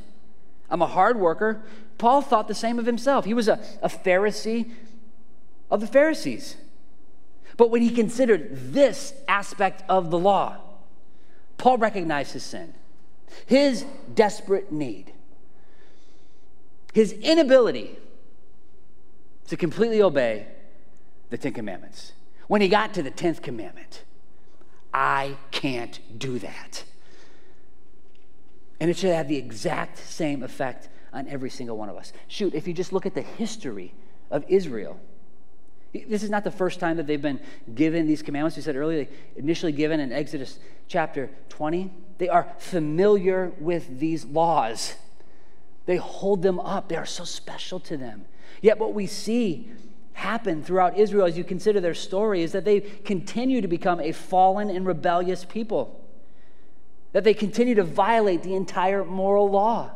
I'm 0.70 0.82
a 0.82 0.86
hard 0.86 1.18
worker. 1.18 1.62
Paul 1.98 2.22
thought 2.22 2.48
the 2.48 2.54
same 2.54 2.78
of 2.78 2.86
himself. 2.86 3.24
He 3.24 3.34
was 3.34 3.48
a, 3.48 3.60
a 3.82 3.88
Pharisee 3.88 4.70
of 5.70 5.80
the 5.80 5.86
Pharisees. 5.86 6.56
But 7.56 7.70
when 7.70 7.82
he 7.82 7.90
considered 7.90 8.72
this 8.72 9.14
aspect 9.28 9.82
of 9.88 10.10
the 10.10 10.18
law, 10.18 10.58
Paul 11.58 11.78
recognized 11.78 12.32
his 12.32 12.42
sin, 12.42 12.74
his 13.46 13.84
desperate 14.14 14.72
need, 14.72 15.12
his 16.92 17.12
inability 17.12 17.96
to 19.46 19.56
completely 19.56 20.02
obey 20.02 20.46
the 21.30 21.38
Ten 21.38 21.52
Commandments. 21.52 22.12
When 22.48 22.60
he 22.60 22.68
got 22.68 22.94
to 22.94 23.02
the 23.02 23.10
10th 23.10 23.42
commandment, 23.42 24.02
I 24.92 25.36
can't 25.50 25.98
do 26.18 26.38
that. 26.38 26.84
And 28.80 28.90
it 28.90 28.96
should 28.96 29.14
have 29.14 29.28
the 29.28 29.36
exact 29.36 29.98
same 29.98 30.42
effect 30.42 30.88
on 31.12 31.28
every 31.28 31.50
single 31.50 31.76
one 31.76 31.88
of 31.88 31.96
us. 31.96 32.12
Shoot, 32.26 32.54
if 32.54 32.66
you 32.66 32.74
just 32.74 32.92
look 32.92 33.06
at 33.06 33.14
the 33.14 33.22
history 33.22 33.94
of 34.30 34.44
Israel, 34.48 34.98
this 35.92 36.22
is 36.22 36.30
not 36.30 36.42
the 36.42 36.50
first 36.50 36.80
time 36.80 36.96
that 36.96 37.06
they've 37.06 37.20
been 37.20 37.40
given 37.74 38.06
these 38.06 38.22
commandments. 38.22 38.56
We 38.56 38.62
said 38.62 38.76
earlier, 38.76 39.06
initially 39.36 39.72
given 39.72 40.00
in 40.00 40.10
Exodus 40.10 40.58
chapter 40.88 41.30
20. 41.50 41.92
They 42.18 42.28
are 42.28 42.54
familiar 42.58 43.52
with 43.58 43.98
these 44.00 44.24
laws, 44.24 44.94
they 45.84 45.96
hold 45.96 46.42
them 46.42 46.60
up. 46.60 46.88
They 46.88 46.96
are 46.96 47.06
so 47.06 47.24
special 47.24 47.80
to 47.80 47.96
them. 47.96 48.24
Yet, 48.60 48.78
what 48.78 48.94
we 48.94 49.06
see 49.06 49.70
happen 50.12 50.62
throughout 50.62 50.96
Israel 50.96 51.26
as 51.26 51.36
you 51.36 51.44
consider 51.44 51.80
their 51.80 51.94
story 51.94 52.42
is 52.42 52.52
that 52.52 52.64
they 52.64 52.80
continue 52.80 53.60
to 53.60 53.68
become 53.68 54.00
a 54.00 54.12
fallen 54.12 54.70
and 54.70 54.86
rebellious 54.86 55.44
people, 55.44 56.00
that 57.12 57.24
they 57.24 57.34
continue 57.34 57.74
to 57.74 57.84
violate 57.84 58.42
the 58.42 58.54
entire 58.54 59.04
moral 59.04 59.50
law, 59.50 59.90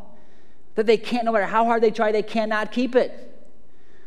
that 0.74 0.86
they 0.86 0.96
can't, 0.96 1.24
no 1.24 1.32
matter 1.32 1.46
how 1.46 1.64
hard 1.64 1.82
they 1.82 1.90
try, 1.90 2.12
they 2.12 2.22
cannot 2.22 2.72
keep 2.72 2.94
it. 2.94 3.22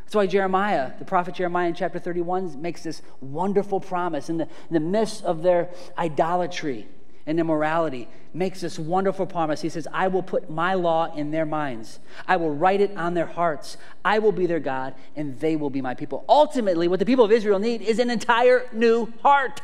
That's 0.04 0.16
why 0.16 0.26
Jeremiah, 0.26 0.94
the 0.98 1.06
prophet 1.06 1.36
Jeremiah 1.36 1.68
in 1.68 1.76
chapter 1.76 2.00
31, 2.00 2.60
makes 2.62 2.82
this 2.82 3.02
wonderful 3.22 3.80
promise 3.80 4.30
in 4.30 4.38
the, 4.38 4.46
in 4.46 4.74
the 4.74 4.80
midst 4.80 5.24
of 5.24 5.44
their 5.44 5.70
idolatry 5.98 6.88
and 7.30 7.40
immorality, 7.40 8.08
makes 8.34 8.62
this 8.62 8.80
wonderful 8.80 9.28
promise. 9.28 9.62
He 9.62 9.70
says, 9.70 9.88
I 9.94 10.08
will 10.08 10.24
put 10.24 10.50
my 10.50 10.74
law 10.74 11.14
in 11.14 11.30
their 11.30 11.46
minds, 11.46 12.00
I 12.28 12.38
will 12.38 12.50
write 12.50 12.82
it 12.82 12.98
on 12.98 13.14
their 13.14 13.28
hearts. 13.28 13.78
I 14.04 14.18
will 14.18 14.32
be 14.32 14.48
their 14.48 14.60
God, 14.60 14.96
and 15.16 15.40
they 15.40 15.56
will 15.56 15.70
be 15.70 15.80
my 15.82 15.94
people. 15.94 16.26
Ultimately, 16.28 16.88
what 16.88 16.98
the 16.98 17.06
people 17.06 17.24
of 17.24 17.32
Israel 17.32 17.60
need 17.60 17.84
is 17.84 18.00
an 18.00 18.10
entire 18.10 18.66
new 18.74 19.14
heart. 19.22 19.62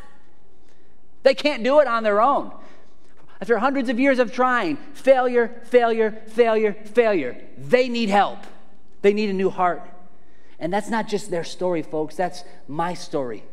They 1.24 1.34
can't 1.34 1.64
do 1.64 1.80
it 1.80 1.88
on 1.88 2.04
their 2.04 2.22
own. 2.22 2.52
After 3.42 3.58
hundreds 3.58 3.90
of 3.90 4.00
years 4.00 4.20
of 4.20 4.32
trying, 4.32 4.78
failure, 4.94 5.60
failure, 5.66 6.22
failure, 6.28 6.74
failure, 6.74 7.42
they 7.58 7.90
need 7.90 8.10
help. 8.10 8.40
They 9.02 9.12
need 9.12 9.32
a 9.32 9.34
new 9.34 9.50
heart. 9.50 9.82
And 10.60 10.72
that's 10.72 10.90
not 10.90 11.08
just 11.08 11.32
their 11.32 11.44
story, 11.44 11.82
folks, 11.82 12.16
that's 12.16 12.44
my 12.68 12.94
story. 12.94 13.44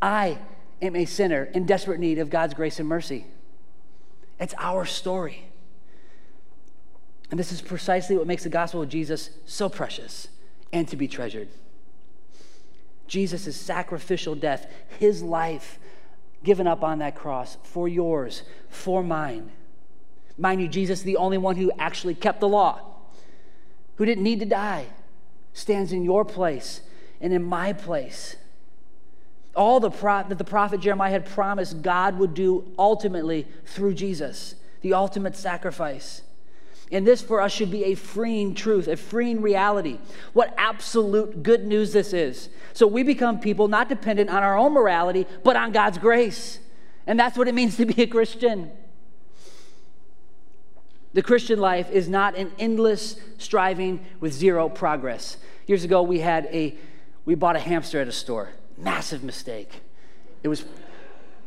I 0.00 0.38
am 0.82 0.96
a 0.96 1.04
sinner 1.04 1.44
in 1.54 1.66
desperate 1.66 2.00
need 2.00 2.18
of 2.18 2.30
God's 2.30 2.54
grace 2.54 2.78
and 2.78 2.88
mercy. 2.88 3.26
It's 4.38 4.54
our 4.58 4.84
story. 4.84 5.46
And 7.30 7.40
this 7.40 7.50
is 7.50 7.60
precisely 7.60 8.16
what 8.16 8.26
makes 8.26 8.44
the 8.44 8.48
gospel 8.48 8.82
of 8.82 8.88
Jesus 8.88 9.30
so 9.46 9.68
precious 9.68 10.28
and 10.72 10.86
to 10.88 10.96
be 10.96 11.08
treasured. 11.08 11.48
Jesus' 13.06 13.56
sacrificial 13.56 14.34
death, 14.34 14.66
his 14.98 15.22
life 15.22 15.78
given 16.44 16.66
up 16.66 16.84
on 16.84 16.98
that 16.98 17.16
cross 17.16 17.56
for 17.62 17.88
yours, 17.88 18.42
for 18.68 19.02
mine. 19.02 19.50
Mind 20.38 20.60
you, 20.60 20.68
Jesus, 20.68 21.02
the 21.02 21.16
only 21.16 21.38
one 21.38 21.56
who 21.56 21.72
actually 21.78 22.14
kept 22.14 22.40
the 22.40 22.48
law, 22.48 22.80
who 23.96 24.04
didn't 24.04 24.24
need 24.24 24.40
to 24.40 24.46
die, 24.46 24.86
stands 25.52 25.92
in 25.92 26.04
your 26.04 26.24
place 26.24 26.82
and 27.20 27.32
in 27.32 27.42
my 27.42 27.72
place. 27.72 28.36
All 29.56 29.80
the 29.80 29.90
pro- 29.90 30.22
that 30.28 30.38
the 30.38 30.44
prophet 30.44 30.80
Jeremiah 30.80 31.10
had 31.10 31.26
promised 31.26 31.82
God 31.82 32.18
would 32.18 32.34
do 32.34 32.70
ultimately 32.78 33.46
through 33.64 33.94
Jesus, 33.94 34.54
the 34.82 34.92
ultimate 34.92 35.34
sacrifice. 35.34 36.22
And 36.92 37.06
this 37.06 37.20
for 37.20 37.40
us 37.40 37.50
should 37.52 37.70
be 37.70 37.84
a 37.84 37.94
freeing 37.94 38.54
truth, 38.54 38.86
a 38.86 38.96
freeing 38.96 39.42
reality. 39.42 39.98
What 40.34 40.54
absolute 40.56 41.42
good 41.42 41.66
news 41.66 41.92
this 41.92 42.12
is. 42.12 42.48
So 42.74 42.86
we 42.86 43.02
become 43.02 43.40
people 43.40 43.66
not 43.66 43.88
dependent 43.88 44.30
on 44.30 44.42
our 44.42 44.56
own 44.56 44.72
morality, 44.72 45.26
but 45.42 45.56
on 45.56 45.72
God's 45.72 45.98
grace. 45.98 46.60
And 47.06 47.18
that's 47.18 47.36
what 47.36 47.48
it 47.48 47.54
means 47.54 47.76
to 47.78 47.86
be 47.86 48.02
a 48.02 48.06
Christian. 48.06 48.70
The 51.12 51.22
Christian 51.22 51.58
life 51.58 51.90
is 51.90 52.08
not 52.08 52.36
an 52.36 52.52
endless 52.58 53.16
striving 53.38 54.04
with 54.20 54.32
zero 54.32 54.68
progress. 54.68 55.38
Years 55.66 55.82
ago, 55.82 56.02
we 56.02 56.20
had 56.20 56.46
a, 56.52 56.76
we 57.24 57.34
bought 57.34 57.56
a 57.56 57.60
hamster 57.60 58.00
at 58.00 58.06
a 58.06 58.12
store. 58.12 58.50
Massive 58.78 59.22
mistake. 59.22 59.80
It 60.42 60.48
was, 60.48 60.64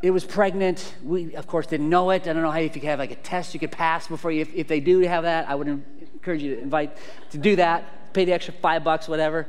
it 0.02 0.10
was 0.10 0.24
pregnant. 0.24 0.94
We, 1.02 1.34
of 1.34 1.46
course, 1.46 1.66
didn't 1.66 1.88
know 1.88 2.10
it. 2.10 2.22
I 2.22 2.32
don't 2.32 2.42
know 2.42 2.50
how 2.50 2.58
if 2.58 2.74
you 2.76 2.82
have 2.82 2.98
like 2.98 3.12
a 3.12 3.16
test 3.16 3.54
you 3.54 3.60
could 3.60 3.72
pass 3.72 4.08
before 4.08 4.32
you, 4.32 4.42
if, 4.42 4.54
if 4.54 4.68
they 4.68 4.80
do 4.80 5.00
have 5.00 5.24
that, 5.24 5.48
I 5.48 5.54
would 5.54 5.68
encourage 5.68 6.42
you 6.42 6.56
to 6.56 6.62
invite, 6.62 6.96
to 7.30 7.38
do 7.38 7.56
that, 7.56 8.12
pay 8.12 8.24
the 8.24 8.32
extra 8.32 8.54
five 8.54 8.84
bucks, 8.84 9.08
whatever. 9.08 9.46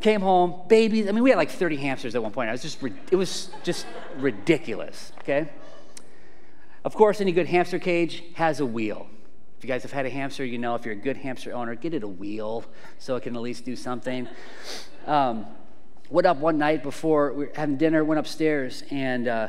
Came 0.00 0.20
home, 0.20 0.62
babies. 0.68 1.08
I 1.08 1.12
mean, 1.12 1.24
we 1.24 1.30
had 1.30 1.36
like 1.36 1.50
30 1.50 1.76
hamsters 1.76 2.14
at 2.14 2.22
one 2.22 2.30
point. 2.30 2.48
I 2.48 2.52
was 2.52 2.62
just, 2.62 2.80
it 3.10 3.16
was 3.16 3.50
just 3.64 3.84
ridiculous, 4.16 5.12
okay? 5.20 5.48
Of 6.84 6.94
course, 6.94 7.20
any 7.20 7.32
good 7.32 7.46
hamster 7.46 7.78
cage 7.80 8.22
has 8.34 8.60
a 8.60 8.66
wheel. 8.66 9.08
If 9.58 9.64
you 9.64 9.68
guys 9.68 9.82
have 9.82 9.90
had 9.90 10.06
a 10.06 10.10
hamster, 10.10 10.44
you 10.44 10.56
know 10.56 10.76
if 10.76 10.84
you're 10.84 10.94
a 10.94 10.96
good 10.96 11.16
hamster 11.16 11.52
owner, 11.52 11.74
get 11.74 11.92
it 11.92 12.04
a 12.04 12.08
wheel 12.08 12.64
so 12.98 13.16
it 13.16 13.24
can 13.24 13.34
at 13.34 13.42
least 13.42 13.64
do 13.64 13.74
something. 13.74 14.28
Um, 15.04 15.46
went 16.10 16.26
up 16.26 16.38
one 16.38 16.58
night 16.58 16.82
before 16.82 17.32
we 17.32 17.46
were 17.46 17.52
having 17.54 17.76
dinner, 17.76 18.04
went 18.04 18.18
upstairs, 18.18 18.82
and 18.90 19.28
uh, 19.28 19.48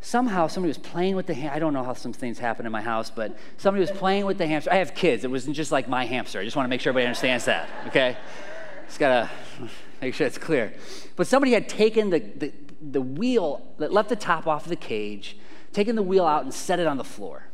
somehow 0.00 0.46
somebody 0.46 0.68
was 0.68 0.78
playing 0.78 1.16
with 1.16 1.26
the 1.26 1.34
ham- 1.34 1.52
I 1.54 1.58
don't 1.58 1.72
know 1.72 1.84
how 1.84 1.94
some 1.94 2.12
things 2.12 2.38
happen 2.38 2.66
in 2.66 2.72
my 2.72 2.82
house, 2.82 3.10
but 3.10 3.36
somebody 3.56 3.80
was 3.80 3.90
playing 3.90 4.26
with 4.26 4.38
the 4.38 4.46
hamster. 4.46 4.72
I 4.72 4.76
have 4.76 4.94
kids. 4.94 5.24
It 5.24 5.30
wasn't 5.30 5.56
just 5.56 5.72
like 5.72 5.88
my 5.88 6.04
hamster. 6.04 6.40
I 6.40 6.44
just 6.44 6.56
want 6.56 6.66
to 6.66 6.70
make 6.70 6.80
sure 6.80 6.90
everybody 6.90 7.06
understands 7.06 7.44
that, 7.46 7.68
okay? 7.86 8.16
Just 8.86 8.98
got 8.98 9.08
to 9.08 9.68
make 10.02 10.14
sure 10.14 10.26
it's 10.26 10.38
clear. 10.38 10.72
But 11.16 11.26
somebody 11.26 11.52
had 11.52 11.68
taken 11.68 12.10
the, 12.10 12.20
the, 12.20 12.52
the 12.80 13.00
wheel 13.00 13.74
that 13.78 13.92
left 13.92 14.08
the 14.08 14.16
top 14.16 14.46
off 14.46 14.64
of 14.64 14.70
the 14.70 14.76
cage, 14.76 15.36
taken 15.72 15.96
the 15.96 16.02
wheel 16.02 16.26
out 16.26 16.44
and 16.44 16.52
set 16.52 16.80
it 16.80 16.86
on 16.86 16.96
the 16.96 17.04
floor. 17.04 17.44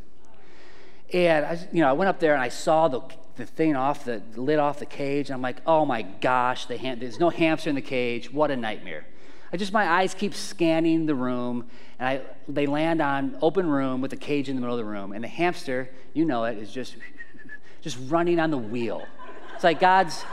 And 1.13 1.45
I, 1.45 1.59
you 1.71 1.81
know, 1.81 1.89
I 1.89 1.93
went 1.93 2.09
up 2.09 2.19
there 2.19 2.33
and 2.33 2.41
I 2.41 2.49
saw 2.49 2.87
the, 2.87 3.01
the 3.35 3.45
thing 3.45 3.75
off 3.75 4.05
the 4.05 4.21
lid 4.35 4.59
off 4.59 4.79
the 4.79 4.85
cage. 4.85 5.29
And 5.29 5.35
I'm 5.35 5.41
like, 5.41 5.57
oh 5.65 5.85
my 5.85 6.03
gosh, 6.03 6.65
the 6.65 6.77
ham- 6.77 6.99
there's 6.99 7.19
no 7.19 7.29
hamster 7.29 7.69
in 7.69 7.75
the 7.75 7.81
cage. 7.81 8.31
What 8.31 8.51
a 8.51 8.55
nightmare. 8.55 9.05
I 9.51 9.57
just 9.57 9.71
my 9.71 9.87
eyes 9.87 10.13
keep 10.13 10.33
scanning 10.33 11.05
the 11.05 11.15
room, 11.15 11.69
and 11.99 12.07
I, 12.07 12.21
they 12.47 12.65
land 12.65 13.01
on 13.01 13.37
open 13.41 13.69
room 13.69 14.01
with 14.01 14.11
a 14.11 14.17
cage 14.17 14.49
in 14.49 14.55
the 14.55 14.61
middle 14.61 14.77
of 14.77 14.83
the 14.83 14.89
room, 14.89 15.13
and 15.13 15.23
the 15.23 15.29
hamster, 15.29 15.89
you 16.13 16.25
know 16.25 16.43
it, 16.45 16.57
is 16.57 16.71
just 16.71 16.95
just 17.81 17.97
running 18.07 18.39
on 18.39 18.51
the 18.51 18.57
wheel. 18.57 19.05
It's 19.53 19.63
like 19.63 19.79
God's 19.79 20.25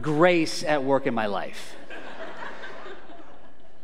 grace 0.00 0.62
at 0.62 0.82
work 0.84 1.06
in 1.06 1.12
my 1.12 1.26
life. 1.26 1.76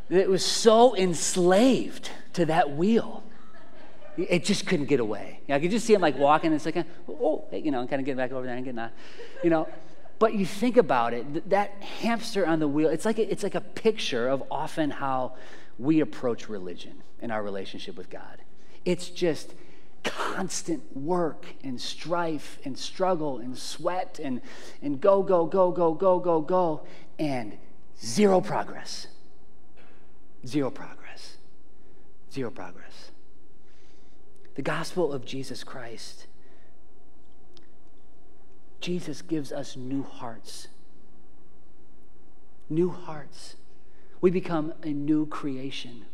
It 0.08 0.30
was 0.30 0.44
so 0.44 0.96
enslaved 0.96 2.10
to 2.32 2.46
that 2.46 2.70
wheel. 2.70 3.22
It 4.18 4.44
just 4.44 4.66
couldn't 4.66 4.86
get 4.86 4.98
away. 4.98 5.40
You 5.46 5.52
know, 5.52 5.56
I 5.56 5.60
could 5.60 5.70
just 5.70 5.86
see 5.86 5.94
him 5.94 6.00
like 6.00 6.18
walking 6.18 6.48
and 6.48 6.56
it's 6.56 6.66
like, 6.66 6.84
oh, 7.08 7.44
you 7.52 7.70
know, 7.70 7.80
and 7.80 7.88
kind 7.88 8.00
of 8.00 8.06
getting 8.06 8.16
back 8.16 8.32
over 8.32 8.44
there 8.44 8.56
and 8.56 8.64
getting 8.64 8.76
that, 8.76 8.92
you 9.44 9.50
know. 9.50 9.68
But 10.18 10.34
you 10.34 10.44
think 10.44 10.76
about 10.76 11.14
it, 11.14 11.48
that 11.50 11.70
hamster 11.80 12.44
on 12.44 12.58
the 12.58 12.66
wheel, 12.66 12.88
it's 12.88 13.04
like 13.04 13.18
a, 13.18 13.30
it's 13.30 13.44
like 13.44 13.54
a 13.54 13.60
picture 13.60 14.28
of 14.28 14.42
often 14.50 14.90
how 14.90 15.34
we 15.78 16.00
approach 16.00 16.48
religion 16.48 17.04
in 17.22 17.30
our 17.30 17.44
relationship 17.44 17.96
with 17.96 18.10
God. 18.10 18.42
It's 18.84 19.08
just 19.08 19.54
constant 20.02 20.96
work 20.96 21.46
and 21.62 21.80
strife 21.80 22.58
and 22.64 22.76
struggle 22.76 23.38
and 23.38 23.56
sweat 23.56 24.18
and, 24.20 24.40
and 24.82 25.00
go, 25.00 25.22
go, 25.22 25.46
go, 25.46 25.70
go, 25.70 25.94
go, 25.94 26.18
go, 26.18 26.40
go, 26.40 26.82
and 27.20 27.56
zero 28.02 28.40
progress. 28.40 29.06
Zero 30.44 30.70
progress. 30.70 31.36
Zero 32.32 32.50
progress 32.50 32.87
the 34.58 34.62
gospel 34.62 35.12
of 35.12 35.24
Jesus 35.24 35.62
Christ. 35.62 36.26
Jesus 38.80 39.22
gives 39.22 39.52
us 39.52 39.76
new 39.76 40.02
hearts. 40.02 40.66
New 42.68 42.90
hearts. 42.90 43.54
We 44.20 44.32
become 44.32 44.74
a 44.82 44.88
new 44.88 45.26
creation. 45.26 46.06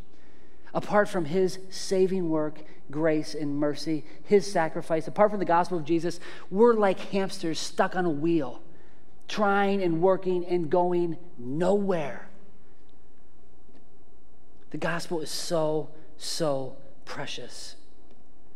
Apart 0.75 1.09
from 1.09 1.25
his 1.25 1.59
saving 1.71 2.29
work, 2.29 2.59
grace, 2.91 3.35
and 3.35 3.57
mercy, 3.57 4.05
his 4.25 4.53
sacrifice, 4.53 5.09
apart 5.09 5.31
from 5.31 5.41
the 5.41 5.47
gospel 5.47 5.79
of 5.79 5.87
Jesus, 5.87 6.21
we're 6.51 6.75
like 6.75 7.01
hamsters 7.01 7.59
stuck 7.59 7.97
on 7.97 8.05
a 8.05 8.11
wheel, 8.11 8.61
trying 9.27 9.83
and 9.83 10.03
working 10.03 10.45
and 10.45 10.69
going 10.69 11.17
nowhere. 11.39 12.29
The 14.69 14.77
gospel 14.77 15.23
is 15.23 15.31
so, 15.31 15.89
so 16.19 16.77
precious. 17.07 17.77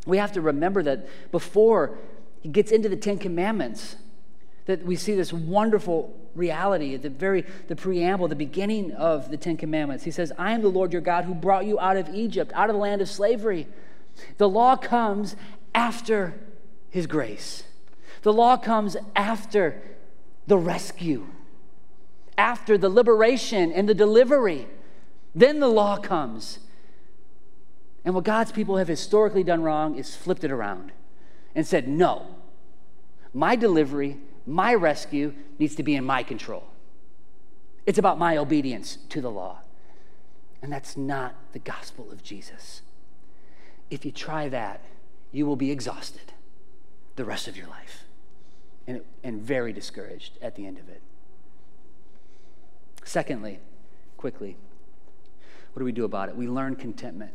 We 0.07 0.18
have 0.18 0.32
to 0.32 0.40
remember 0.40 0.82
that 0.82 1.09
before 1.30 1.99
he 2.40 2.49
gets 2.49 2.70
into 2.70 2.88
the 2.88 2.96
Ten 2.96 3.18
Commandments, 3.18 3.96
that 4.66 4.84
we 4.84 4.96
see 4.96 5.14
this 5.14 5.32
wonderful 5.32 6.14
reality 6.34 6.94
at 6.94 7.03
the 7.03 7.11
very 7.11 7.44
the 7.68 7.74
preamble 7.74 8.28
the 8.28 8.36
beginning 8.36 8.92
of 8.92 9.30
the 9.30 9.36
10 9.36 9.57
commandments. 9.57 10.05
He 10.05 10.11
says 10.11 10.30
i 10.38 10.53
am 10.53 10.62
the 10.62 10.68
lord 10.68 10.92
your 10.92 11.03
god 11.03 11.24
who 11.24 11.34
brought 11.34 11.64
you 11.64 11.80
out 11.80 11.96
of 11.96 12.14
egypt 12.14 12.53
out 12.55 12.70
of 12.70 12.76
the 12.76 12.80
land 12.80 13.01
of 13.01 13.09
slavery. 13.09 13.66
The 14.36 14.49
law 14.49 14.76
comes 14.76 15.36
after 15.74 16.38
his 16.90 17.07
grace. 17.07 17.64
The 18.22 18.32
law 18.32 18.57
comes 18.57 18.96
after 19.16 19.82
the 20.46 20.59
rescue 20.59 21.26
after 22.38 22.78
the 22.78 22.88
liberation 22.88 23.72
and 23.72 23.88
the 23.88 23.94
delivery. 23.94 24.68
Then 25.34 25.61
the 25.61 25.68
law 25.68 25.99
comes 25.99 26.61
and 28.05 28.14
what 28.14 28.24
god's 28.24 28.53
people 28.53 28.76
have 28.76 28.88
historically 28.88 29.42
done 29.44 29.62
wrong 29.62 29.96
is 29.96 30.16
flipped 30.16 30.44
it 30.44 30.51
around 30.51 30.92
and 31.55 31.66
said 31.66 31.88
no 31.88 32.26
my 33.32 33.57
delivery 33.57 34.18
my 34.49 34.72
rescue 34.72 35.34
needs 35.59 35.74
to 35.74 35.82
be 35.82 35.94
in 35.94 36.05
my 36.05 36.22
control. 36.22 36.64
It's 37.84 37.99
about 37.99 38.18
my 38.18 38.38
obedience 38.38 38.96
to 39.11 39.20
the 39.20 39.30
law. 39.30 39.59
And 40.62 40.72
that's 40.72 40.96
not 40.96 41.34
the 41.53 41.59
gospel 41.59 42.11
of 42.11 42.22
Jesus. 42.22 42.80
If 43.90 44.07
you 44.07 44.11
try 44.11 44.49
that, 44.49 44.80
you 45.32 45.44
will 45.44 45.55
be 45.55 45.70
exhausted 45.70 46.32
the 47.16 47.26
rest 47.26 47.46
of 47.46 47.59
your 47.59 47.66
life 47.66 48.05
and, 48.86 49.03
and 49.22 49.42
very 49.42 49.72
discouraged 49.74 50.38
at 50.40 50.57
the 50.57 50.66
end 50.66 50.78
of 50.78 50.88
it. 50.88 51.03
Secondly, 53.05 53.61
quickly, 54.16 54.57
what 55.74 55.80
do 55.80 55.84
we 55.84 55.92
do 55.92 56.07
about 56.07 56.30
it? 56.30 56.36
We 56.36 56.49
learn 56.49 56.74
contentment. 56.74 57.32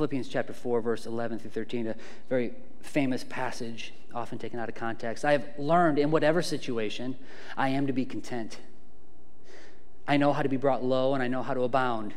Philippians 0.00 0.28
chapter 0.28 0.54
4, 0.54 0.80
verse 0.80 1.04
11 1.04 1.40
through 1.40 1.50
13, 1.50 1.88
a 1.88 1.94
very 2.30 2.52
famous 2.80 3.22
passage, 3.22 3.92
often 4.14 4.38
taken 4.38 4.58
out 4.58 4.66
of 4.66 4.74
context. 4.74 5.26
I 5.26 5.32
have 5.32 5.44
learned 5.58 5.98
in 5.98 6.10
whatever 6.10 6.40
situation, 6.40 7.16
I 7.54 7.68
am 7.68 7.86
to 7.86 7.92
be 7.92 8.06
content. 8.06 8.60
I 10.08 10.16
know 10.16 10.32
how 10.32 10.40
to 10.40 10.48
be 10.48 10.56
brought 10.56 10.82
low, 10.82 11.12
and 11.12 11.22
I 11.22 11.28
know 11.28 11.42
how 11.42 11.52
to 11.52 11.64
abound 11.64 12.14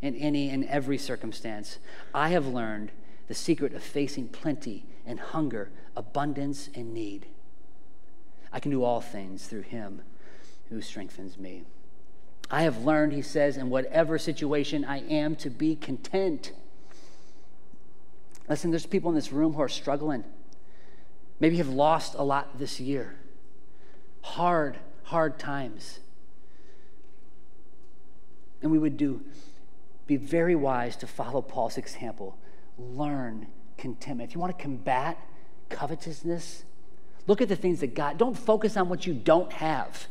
in 0.00 0.14
any 0.14 0.48
and 0.48 0.64
every 0.64 0.96
circumstance. 0.96 1.78
I 2.14 2.30
have 2.30 2.46
learned 2.46 2.90
the 3.28 3.34
secret 3.34 3.74
of 3.74 3.82
facing 3.82 4.28
plenty 4.28 4.86
and 5.04 5.20
hunger, 5.20 5.68
abundance 5.94 6.70
and 6.74 6.94
need. 6.94 7.26
I 8.50 8.60
can 8.60 8.70
do 8.70 8.82
all 8.82 9.02
things 9.02 9.46
through 9.46 9.60
him 9.60 10.00
who 10.70 10.80
strengthens 10.80 11.36
me. 11.36 11.64
I 12.50 12.62
have 12.62 12.82
learned, 12.82 13.12
he 13.12 13.20
says, 13.20 13.58
in 13.58 13.68
whatever 13.68 14.16
situation 14.16 14.86
I 14.86 15.00
am 15.00 15.36
to 15.36 15.50
be 15.50 15.76
content. 15.76 16.52
Listen, 18.48 18.70
there's 18.70 18.86
people 18.86 19.10
in 19.10 19.16
this 19.16 19.32
room 19.32 19.54
who 19.54 19.62
are 19.62 19.68
struggling. 19.68 20.24
Maybe 21.40 21.56
have 21.56 21.68
lost 21.68 22.14
a 22.14 22.22
lot 22.22 22.58
this 22.58 22.80
year. 22.80 23.16
Hard, 24.22 24.78
hard 25.04 25.38
times. 25.38 26.00
And 28.62 28.70
we 28.70 28.78
would 28.78 28.96
do 28.96 29.22
be 30.06 30.16
very 30.16 30.54
wise 30.54 30.96
to 30.96 31.06
follow 31.06 31.42
Paul's 31.42 31.76
example. 31.76 32.38
Learn 32.78 33.48
contentment. 33.76 34.30
If 34.30 34.34
you 34.34 34.40
want 34.40 34.56
to 34.56 34.62
combat 34.62 35.18
covetousness, 35.68 36.64
look 37.26 37.40
at 37.40 37.48
the 37.48 37.56
things 37.56 37.80
that 37.80 37.94
God, 37.94 38.16
don't 38.18 38.38
focus 38.38 38.76
on 38.76 38.88
what 38.88 39.06
you 39.06 39.14
don't 39.14 39.52
have, 39.54 40.06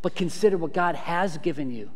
but 0.00 0.14
consider 0.14 0.56
what 0.56 0.72
God 0.72 0.94
has 0.94 1.36
given 1.38 1.70
you, 1.70 1.90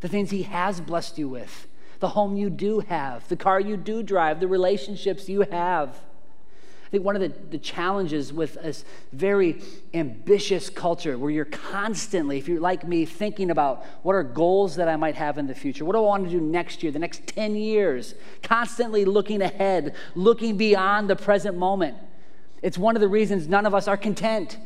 the 0.00 0.08
things 0.08 0.30
He 0.30 0.42
has 0.42 0.80
blessed 0.80 1.16
you 1.16 1.28
with 1.28 1.68
the 2.00 2.08
home 2.08 2.36
you 2.36 2.50
do 2.50 2.80
have, 2.80 3.26
the 3.28 3.36
car 3.36 3.60
you 3.60 3.76
do 3.76 4.02
drive, 4.02 4.40
the 4.40 4.48
relationships 4.48 5.28
you 5.28 5.42
have. 5.42 6.00
I 6.86 6.90
think 6.90 7.04
one 7.04 7.16
of 7.16 7.22
the, 7.22 7.32
the 7.50 7.58
challenges 7.58 8.32
with 8.32 8.54
this 8.54 8.84
very 9.12 9.60
ambitious 9.94 10.70
culture 10.70 11.18
where 11.18 11.30
you're 11.30 11.44
constantly, 11.44 12.38
if 12.38 12.46
you're 12.46 12.60
like 12.60 12.86
me, 12.86 13.04
thinking 13.04 13.50
about 13.50 13.84
what 14.02 14.14
are 14.14 14.22
goals 14.22 14.76
that 14.76 14.86
I 14.86 14.96
might 14.96 15.16
have 15.16 15.38
in 15.38 15.46
the 15.46 15.54
future? 15.54 15.84
What 15.84 15.94
do 15.94 15.98
I 15.98 16.02
want 16.02 16.24
to 16.24 16.30
do 16.30 16.40
next 16.40 16.82
year, 16.82 16.92
the 16.92 16.98
next 16.98 17.26
10 17.26 17.56
years? 17.56 18.14
Constantly 18.42 19.04
looking 19.04 19.42
ahead, 19.42 19.94
looking 20.14 20.56
beyond 20.56 21.10
the 21.10 21.16
present 21.16 21.56
moment. 21.56 21.96
It's 22.62 22.78
one 22.78 22.96
of 22.96 23.00
the 23.00 23.08
reasons 23.08 23.48
none 23.48 23.66
of 23.66 23.74
us 23.74 23.88
are 23.88 23.96
content 23.96 24.58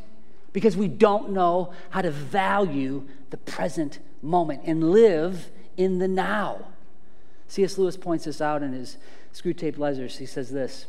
because 0.53 0.77
we 0.77 0.89
don't 0.89 1.31
know 1.31 1.73
how 1.91 2.03
to 2.03 2.11
value 2.11 3.07
the 3.31 3.37
present 3.37 4.01
moment 4.23 4.63
and 4.65 4.91
live 4.91 5.51
in 5.77 5.99
the 5.99 6.09
now. 6.09 6.67
C.S. 7.49 7.79
Lewis 7.79 7.97
points 7.97 8.27
this 8.27 8.41
out 8.41 8.63
in 8.63 8.73
his 8.73 8.99
Screwtape 9.33 9.79
Letters. 9.79 10.19
He 10.19 10.27
says 10.27 10.51
this 10.51 10.87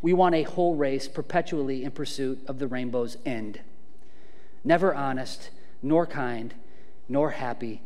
We 0.00 0.12
want 0.12 0.34
a 0.34 0.42
whole 0.42 0.74
race 0.74 1.06
perpetually 1.06 1.84
in 1.84 1.90
pursuit 1.92 2.40
of 2.48 2.58
the 2.58 2.66
rainbow's 2.66 3.18
end, 3.24 3.60
never 4.64 4.94
honest, 4.94 5.50
nor 5.82 6.06
kind, 6.06 6.54
nor 7.08 7.32
happy 7.32 7.82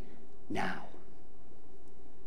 now, 0.49 0.85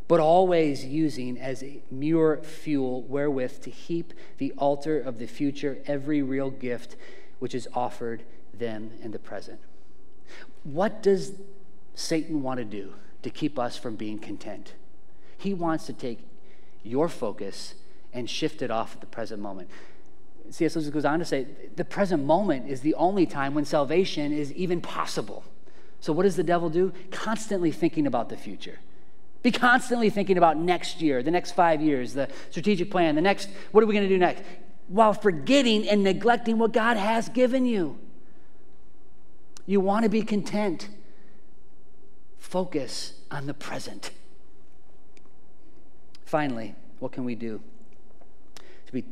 but 0.07 0.21
always 0.21 0.85
using 0.85 1.39
as 1.39 1.63
a 1.63 1.81
mere 1.91 2.37
fuel 2.43 3.03
wherewith 3.03 3.63
to 3.63 3.71
heap 3.71 4.13
the 4.37 4.53
altar 4.59 5.01
of 5.01 5.19
the 5.19 5.27
future 5.27 5.79
every 5.87 6.21
real 6.21 6.51
gift 6.51 6.97
which 7.39 7.55
is 7.55 7.67
offered 7.73 8.23
them 8.53 8.91
in 9.03 9.13
the 9.13 9.19
present. 9.19 9.61
What 10.63 11.03
does 11.03 11.33
Satan 11.95 12.43
want 12.43 12.59
to 12.59 12.65
do 12.65 12.93
to 13.23 13.31
keep 13.31 13.59
us 13.59 13.79
from 13.79 13.97
being 13.97 14.19
content? 14.19 14.75
He 15.41 15.55
wants 15.55 15.87
to 15.87 15.95
take 15.95 16.19
your 16.83 17.09
focus 17.09 17.75
and 18.13 18.29
shift 18.29 18.61
it 18.61 18.71
off 18.71 18.95
at 18.95 19.01
the 19.01 19.07
present 19.07 19.41
moment. 19.41 19.71
C.S. 20.51 20.77
Lewis 20.77 20.91
goes 20.91 21.05
on 21.07 21.19
to 21.19 21.25
say 21.25 21.47
the 21.77 21.85
present 21.85 22.25
moment 22.25 22.69
is 22.69 22.83
the 22.83 22.95
only 22.95 23.25
time 23.25 23.55
when 23.55 23.65
salvation 23.65 24.33
is 24.33 24.53
even 24.53 24.83
possible. 24.83 25.45
So, 26.01 26.13
what 26.13 26.25
does 26.25 26.37
the 26.37 26.43
devil 26.43 26.69
do? 26.69 26.93
Constantly 27.11 27.71
thinking 27.71 28.07
about 28.07 28.29
the 28.29 28.37
future. 28.37 28.81
Be 29.43 29.51
constantly 29.51 30.11
thinking 30.11 30.37
about 30.37 30.59
next 30.59 31.01
year, 31.01 31.23
the 31.23 31.31
next 31.31 31.53
five 31.53 31.81
years, 31.81 32.13
the 32.13 32.29
strategic 32.51 32.91
plan, 32.91 33.15
the 33.15 33.23
next, 33.23 33.49
what 33.73 33.83
are 33.83 33.87
we 33.87 33.95
going 33.95 34.07
to 34.07 34.15
do 34.15 34.19
next? 34.19 34.43
While 34.89 35.15
forgetting 35.15 35.89
and 35.89 36.05
neglecting 36.05 36.59
what 36.59 36.73
God 36.73 36.99
has 36.99 37.31
given 37.31 37.65
you. 37.65 37.99
You 39.65 39.81
want 39.81 40.03
to 40.03 40.11
be 40.11 40.21
content. 40.21 40.91
Focus 42.37 43.15
on 43.31 43.47
the 43.47 43.55
present. 43.55 44.11
Finally, 46.31 46.77
what 47.01 47.11
can 47.11 47.25
we 47.25 47.35
do 47.35 47.61
to 48.87 48.93
be 48.93 49.05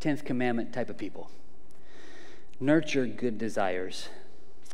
10th 0.00 0.24
commandment 0.24 0.72
type 0.72 0.88
of 0.88 0.96
people? 0.96 1.30
Nurture 2.60 3.04
good 3.04 3.36
desires. 3.36 4.08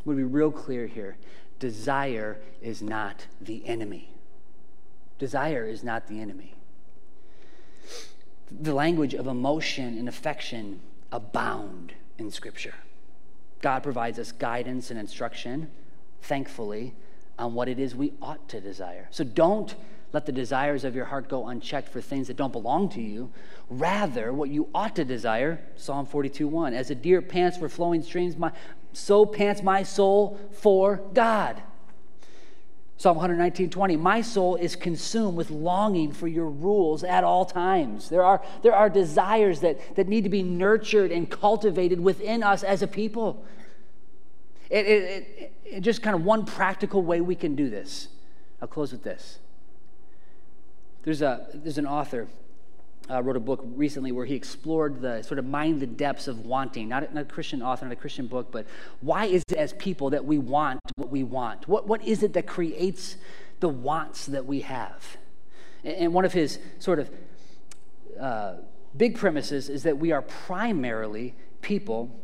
to 0.05 0.15
be 0.15 0.23
real 0.23 0.49
clear 0.49 0.87
here. 0.87 1.17
Desire 1.59 2.39
is 2.61 2.81
not 2.81 3.27
the 3.41 3.67
enemy. 3.67 4.13
Desire 5.17 5.65
is 5.65 5.83
not 5.83 6.07
the 6.07 6.21
enemy. 6.21 6.55
The 8.49 8.73
language 8.73 9.13
of 9.13 9.27
emotion 9.27 9.97
and 9.97 10.07
affection 10.07 10.79
abound 11.11 11.91
in 12.17 12.31
Scripture. 12.31 12.75
God 13.61 13.83
provides 13.83 14.17
us 14.19 14.31
guidance 14.31 14.89
and 14.89 14.97
instruction, 14.97 15.69
thankfully, 16.21 16.93
on 17.37 17.55
what 17.55 17.67
it 17.67 17.77
is 17.77 17.93
we 17.93 18.13
ought 18.21 18.47
to 18.47 18.61
desire. 18.61 19.09
So 19.11 19.25
don't 19.25 19.75
let 20.11 20.25
the 20.25 20.31
desires 20.31 20.83
of 20.83 20.95
your 20.95 21.05
heart 21.05 21.29
go 21.29 21.47
unchecked 21.47 21.89
for 21.89 22.01
things 22.01 22.27
that 22.27 22.37
don't 22.37 22.51
belong 22.51 22.89
to 22.89 23.01
you. 23.01 23.31
Rather, 23.69 24.33
what 24.33 24.49
you 24.49 24.67
ought 24.73 24.95
to 24.95 25.05
desire, 25.05 25.61
Psalm 25.75 26.05
42 26.05 26.47
1, 26.47 26.73
as 26.73 26.89
a 26.89 26.95
deer 26.95 27.21
pants 27.21 27.57
for 27.57 27.69
flowing 27.69 28.01
streams, 28.01 28.35
my, 28.35 28.51
so 28.91 29.25
pants 29.25 29.61
my 29.61 29.83
soul 29.83 30.39
for 30.51 31.01
God. 31.13 31.61
Psalm 32.97 33.15
119, 33.15 33.69
20. 33.69 33.95
My 33.95 34.21
soul 34.21 34.57
is 34.57 34.75
consumed 34.75 35.37
with 35.37 35.51
longing 35.51 36.11
for 36.11 36.27
your 36.27 36.49
rules 36.49 37.03
at 37.03 37.23
all 37.23 37.45
times. 37.45 38.09
There 38.09 38.23
are, 38.23 38.43
there 38.61 38.75
are 38.75 38.89
desires 38.89 39.61
that, 39.61 39.95
that 39.95 40.09
need 40.09 40.25
to 40.25 40.29
be 40.29 40.43
nurtured 40.43 41.09
and 41.09 41.29
cultivated 41.29 42.01
within 42.01 42.43
us 42.43 42.61
as 42.61 42.81
a 42.81 42.87
people. 42.87 43.45
It, 44.69 44.85
it, 44.85 45.03
it, 45.37 45.53
it 45.63 45.79
just 45.79 46.01
kind 46.01 46.13
of 46.13 46.25
one 46.25 46.45
practical 46.45 47.01
way 47.01 47.21
we 47.21 47.35
can 47.35 47.55
do 47.55 47.69
this. 47.69 48.09
I'll 48.61 48.67
close 48.67 48.91
with 48.91 49.03
this. 49.03 49.39
There's, 51.03 51.21
a, 51.21 51.47
there's 51.53 51.77
an 51.77 51.87
author 51.87 52.27
uh, 53.09 53.23
wrote 53.23 53.35
a 53.35 53.39
book 53.39 53.63
recently 53.75 54.11
where 54.11 54.25
he 54.25 54.35
explored 54.35 55.01
the 55.01 55.21
sort 55.23 55.39
of 55.39 55.45
mind 55.45 55.79
the 55.79 55.87
depths 55.87 56.27
of 56.27 56.45
wanting. 56.45 56.89
Not 56.89 57.09
a, 57.09 57.13
not 57.13 57.21
a, 57.21 57.25
Christian 57.25 57.61
author, 57.61 57.85
not 57.85 57.91
a 57.91 57.95
Christian 57.95 58.27
book, 58.27 58.51
but 58.51 58.65
why 59.01 59.25
is 59.25 59.43
it 59.49 59.57
as 59.57 59.73
people 59.73 60.11
that 60.11 60.25
we 60.25 60.37
want 60.37 60.79
what 60.95 61.09
we 61.09 61.23
want? 61.23 61.67
What, 61.67 61.87
what 61.87 62.03
is 62.03 62.21
it 62.21 62.33
that 62.33 62.45
creates 62.45 63.17
the 63.61 63.69
wants 63.69 64.27
that 64.27 64.45
we 64.45 64.61
have? 64.61 65.17
And, 65.83 65.95
and 65.95 66.13
one 66.13 66.25
of 66.25 66.33
his 66.33 66.59
sort 66.77 66.99
of 66.99 67.09
uh, 68.19 68.55
big 68.95 69.17
premises 69.17 69.69
is 69.69 69.83
that 69.83 69.97
we 69.97 70.11
are 70.11 70.21
primarily 70.21 71.33
people 71.61 72.15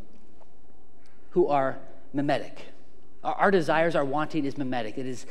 who 1.32 1.48
are 1.48 1.80
mimetic. 2.14 2.68
Our, 3.24 3.34
our 3.36 3.52
desires, 3.52 3.96
our 3.96 4.06
wanting 4.06 4.46
is 4.46 4.58
mimetic, 4.58 4.98
it 4.98 5.06
is 5.08 5.26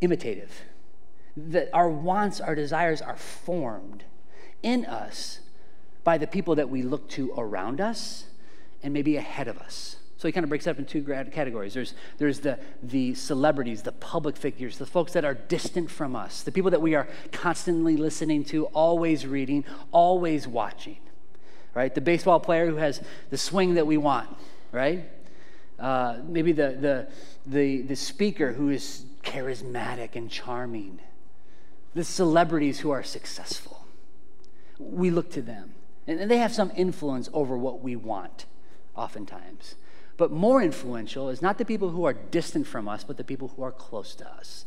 imitative 0.00 0.50
that 1.50 1.70
our 1.72 1.88
wants, 1.88 2.40
our 2.40 2.54
desires 2.54 3.00
are 3.00 3.16
formed 3.16 4.04
in 4.62 4.84
us 4.84 5.40
by 6.04 6.18
the 6.18 6.26
people 6.26 6.54
that 6.56 6.68
we 6.68 6.82
look 6.82 7.08
to 7.10 7.32
around 7.36 7.80
us 7.80 8.24
and 8.82 8.92
maybe 8.92 9.16
ahead 9.16 9.48
of 9.48 9.58
us. 9.58 9.96
So 10.16 10.26
he 10.26 10.32
kind 10.32 10.42
of 10.42 10.48
breaks 10.48 10.66
it 10.66 10.70
up 10.70 10.80
in 10.80 10.84
two 10.84 11.04
categories. 11.04 11.74
There's, 11.74 11.94
there's 12.18 12.40
the, 12.40 12.58
the 12.82 13.14
celebrities, 13.14 13.82
the 13.82 13.92
public 13.92 14.36
figures, 14.36 14.76
the 14.76 14.86
folks 14.86 15.12
that 15.12 15.24
are 15.24 15.34
distant 15.34 15.90
from 15.90 16.16
us, 16.16 16.42
the 16.42 16.50
people 16.50 16.72
that 16.72 16.82
we 16.82 16.96
are 16.96 17.08
constantly 17.30 17.96
listening 17.96 18.44
to, 18.46 18.64
always 18.66 19.26
reading, 19.26 19.64
always 19.92 20.48
watching, 20.48 20.98
right? 21.72 21.94
The 21.94 22.00
baseball 22.00 22.40
player 22.40 22.66
who 22.66 22.76
has 22.76 23.00
the 23.30 23.38
swing 23.38 23.74
that 23.74 23.86
we 23.86 23.96
want, 23.96 24.28
right? 24.72 25.08
Uh, 25.78 26.18
maybe 26.26 26.50
the, 26.50 26.76
the, 26.80 27.08
the, 27.46 27.82
the 27.82 27.94
speaker 27.94 28.52
who 28.52 28.70
is 28.70 29.04
charismatic 29.22 30.16
and 30.16 30.28
charming, 30.28 30.98
the 31.98 32.04
celebrities 32.04 32.78
who 32.78 32.92
are 32.92 33.02
successful. 33.02 33.84
We 34.78 35.10
look 35.10 35.32
to 35.32 35.42
them, 35.42 35.74
and 36.06 36.30
they 36.30 36.38
have 36.38 36.54
some 36.54 36.70
influence 36.76 37.28
over 37.32 37.58
what 37.58 37.80
we 37.82 37.96
want, 37.96 38.46
oftentimes. 38.94 39.74
But 40.16 40.30
more 40.30 40.62
influential 40.62 41.28
is 41.28 41.42
not 41.42 41.58
the 41.58 41.64
people 41.64 41.90
who 41.90 42.04
are 42.04 42.12
distant 42.12 42.68
from 42.68 42.88
us, 42.88 43.02
but 43.02 43.16
the 43.16 43.24
people 43.24 43.48
who 43.48 43.64
are 43.64 43.72
close 43.72 44.14
to 44.14 44.28
us 44.28 44.64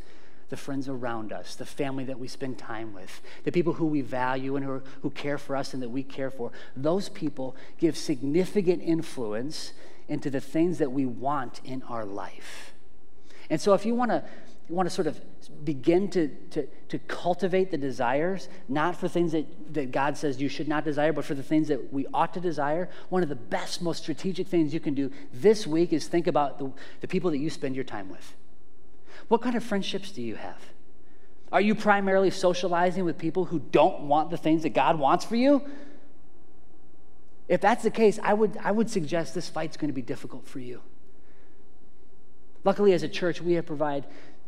the 0.50 0.58
friends 0.58 0.90
around 0.90 1.32
us, 1.32 1.56
the 1.56 1.66
family 1.66 2.04
that 2.04 2.20
we 2.20 2.28
spend 2.28 2.58
time 2.58 2.94
with, 2.94 3.22
the 3.46 3.54
people 3.54 3.72
who 3.72 3.86
we 3.86 4.02
value 4.02 4.58
and 4.58 4.66
who, 4.66 4.72
are, 4.74 4.84
who 5.02 5.10
care 5.10 5.38
for 5.38 5.56
us 5.56 5.74
and 5.74 5.82
that 5.82 5.88
we 5.88 6.04
care 6.04 6.30
for. 6.30 6.52
Those 6.76 7.08
people 7.08 7.56
give 7.78 7.96
significant 7.96 8.82
influence 8.84 9.72
into 10.10 10.30
the 10.30 10.42
things 10.42 10.78
that 10.80 10.92
we 10.92 11.06
want 11.06 11.62
in 11.64 11.82
our 11.84 12.04
life. 12.04 12.74
And 13.50 13.62
so 13.62 13.74
if 13.74 13.86
you 13.86 13.96
want 13.96 14.12
to 14.12 14.26
want 14.72 14.88
to 14.88 14.94
sort 14.94 15.08
of 15.08 15.20
begin 15.66 16.10
to, 16.10 16.28
to, 16.52 16.68
to 16.90 17.00
cultivate 17.00 17.72
the 17.72 17.78
desires, 17.78 18.50
not 18.70 18.96
for 18.96 19.08
things 19.08 19.32
that, 19.34 19.46
that 19.74 19.92
God 19.92 20.18
says 20.18 20.42
you 20.42 20.50
should 20.50 20.68
not 20.68 20.84
desire, 20.84 21.14
but 21.14 21.26
for 21.26 21.36
the 21.36 21.44
things 21.44 21.68
that 21.68 21.92
we 21.94 22.08
ought 22.14 22.34
to 22.34 22.40
desire, 22.40 22.90
one 23.10 23.24
of 23.24 23.30
the 23.30 23.36
best, 23.36 23.82
most 23.82 24.02
strategic 24.02 24.48
things 24.48 24.74
you 24.74 24.80
can 24.80 24.94
do 24.94 25.12
this 25.34 25.68
week 25.68 25.94
is 25.94 26.08
think 26.08 26.28
about 26.28 26.58
the, 26.60 26.72
the 27.02 27.08
people 27.08 27.32
that 27.32 27.40
you 27.40 27.50
spend 27.50 27.76
your 27.76 27.84
time 27.84 28.10
with. 28.10 28.36
What 29.28 29.42
kind 29.42 29.56
of 29.56 29.64
friendships 29.64 30.12
do 30.12 30.22
you 30.22 30.36
have? 30.36 30.60
Are 31.52 31.62
you 31.62 31.76
primarily 31.76 32.32
socializing 32.32 33.04
with 33.04 33.18
people 33.18 33.46
who 33.46 33.60
don't 33.60 34.02
want 34.02 34.30
the 34.30 34.38
things 34.38 34.64
that 34.64 34.70
God 34.70 34.98
wants 34.98 35.26
for 35.26 35.36
you? 35.36 35.62
If 37.50 37.60
that's 37.60 37.84
the 37.84 37.92
case, 37.92 38.18
I 38.24 38.34
would, 38.34 38.58
I 38.64 38.72
would 38.72 38.90
suggest 38.90 39.36
this 39.36 39.50
fight's 39.50 39.76
going 39.76 39.90
to 39.90 39.94
be 39.94 40.02
difficult 40.02 40.48
for 40.48 40.60
you. 40.60 40.82
Luckily, 42.64 42.94
as 42.94 43.04
a 43.04 43.10
church, 43.10 43.42
we 43.42 43.54
have 43.54 43.66
provided 43.66 44.06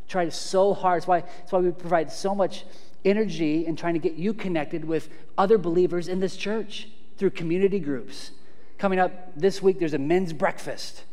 tried 0.08 0.34
so 0.34 0.74
hard. 0.74 1.01
That's 1.01 1.08
why, 1.08 1.22
that's 1.22 1.51
why 1.51 1.60
we 1.60 1.72
provide 1.72 2.12
so 2.12 2.36
much 2.36 2.66
energy 3.06 3.66
in 3.66 3.76
trying 3.76 3.93
to 3.93 3.99
get 3.99 4.14
you 4.14 4.34
connected 4.34 4.86
with 4.86 5.10
other 5.38 5.58
believers 5.58 6.08
in 6.08 6.20
this 6.20 6.36
church 6.36 6.89
through 7.18 7.32
community 7.32 7.80
groups. 7.80 8.32
Coming 8.78 8.99
up 8.99 9.32
this 9.36 9.62
week, 9.62 9.80
there's 9.80 9.93
a 9.93 9.99
men's 9.99 10.34
breakfast 10.34 11.04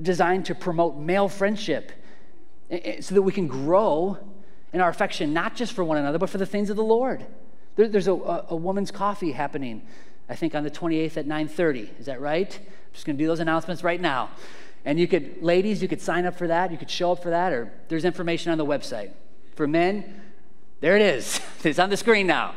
designed 0.00 0.46
to 0.46 0.54
promote 0.54 0.96
male 0.96 1.28
friendship 1.28 1.92
so 3.00 3.14
that 3.14 3.22
we 3.22 3.32
can 3.32 3.46
grow 3.46 4.18
in 4.72 4.80
our 4.80 4.88
affection, 4.88 5.32
not 5.32 5.56
just 5.56 5.72
for 5.72 5.82
one 5.82 5.96
another, 5.96 6.18
but 6.18 6.28
for 6.28 6.38
the 6.38 6.46
things 6.46 6.70
of 6.70 6.76
the 6.76 6.84
Lord. 6.84 7.24
There, 7.76 7.88
there's 7.88 8.08
a, 8.08 8.12
a, 8.12 8.46
a 8.50 8.56
woman's 8.56 8.90
coffee 8.90 9.32
happening, 9.32 9.82
I 10.28 10.34
think 10.34 10.54
on 10.54 10.64
the 10.64 10.70
28th 10.70 11.16
at 11.16 11.26
9.30. 11.26 11.98
Is 11.98 12.06
that 12.06 12.20
right? 12.20 12.58
I'm 12.58 12.92
just 12.92 13.06
going 13.06 13.16
to 13.16 13.22
do 13.22 13.26
those 13.26 13.40
announcements 13.40 13.82
right 13.82 14.00
now. 14.00 14.30
And 14.88 14.98
you 14.98 15.06
could, 15.06 15.42
ladies, 15.42 15.82
you 15.82 15.86
could 15.86 16.00
sign 16.00 16.24
up 16.24 16.34
for 16.34 16.46
that. 16.46 16.72
You 16.72 16.78
could 16.78 16.88
show 16.88 17.12
up 17.12 17.22
for 17.22 17.28
that, 17.28 17.52
or 17.52 17.70
there's 17.88 18.06
information 18.06 18.52
on 18.52 18.56
the 18.56 18.64
website. 18.64 19.10
For 19.54 19.66
men, 19.66 20.22
there 20.80 20.96
it 20.96 21.02
is. 21.02 21.42
it's 21.62 21.78
on 21.78 21.90
the 21.90 21.96
screen 21.98 22.26
now. 22.26 22.54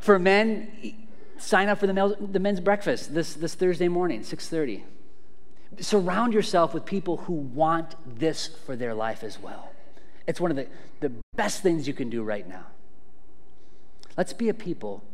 for 0.00 0.18
men, 0.18 0.96
sign 1.36 1.68
up 1.68 1.78
for 1.78 1.86
the, 1.86 1.92
male, 1.92 2.16
the 2.18 2.38
men's 2.38 2.58
breakfast 2.58 3.12
this, 3.12 3.34
this 3.34 3.54
Thursday 3.54 3.86
morning, 3.86 4.22
6.30. 4.22 4.80
Surround 5.78 6.32
yourself 6.32 6.72
with 6.72 6.86
people 6.86 7.18
who 7.18 7.34
want 7.34 7.96
this 8.18 8.46
for 8.46 8.74
their 8.74 8.94
life 8.94 9.22
as 9.22 9.38
well. 9.38 9.72
It's 10.26 10.40
one 10.40 10.50
of 10.50 10.56
the, 10.56 10.68
the 11.00 11.12
best 11.36 11.62
things 11.62 11.86
you 11.86 11.92
can 11.92 12.08
do 12.08 12.22
right 12.22 12.48
now. 12.48 12.64
Let's 14.16 14.32
be 14.32 14.48
a 14.48 14.54
people 14.54 15.04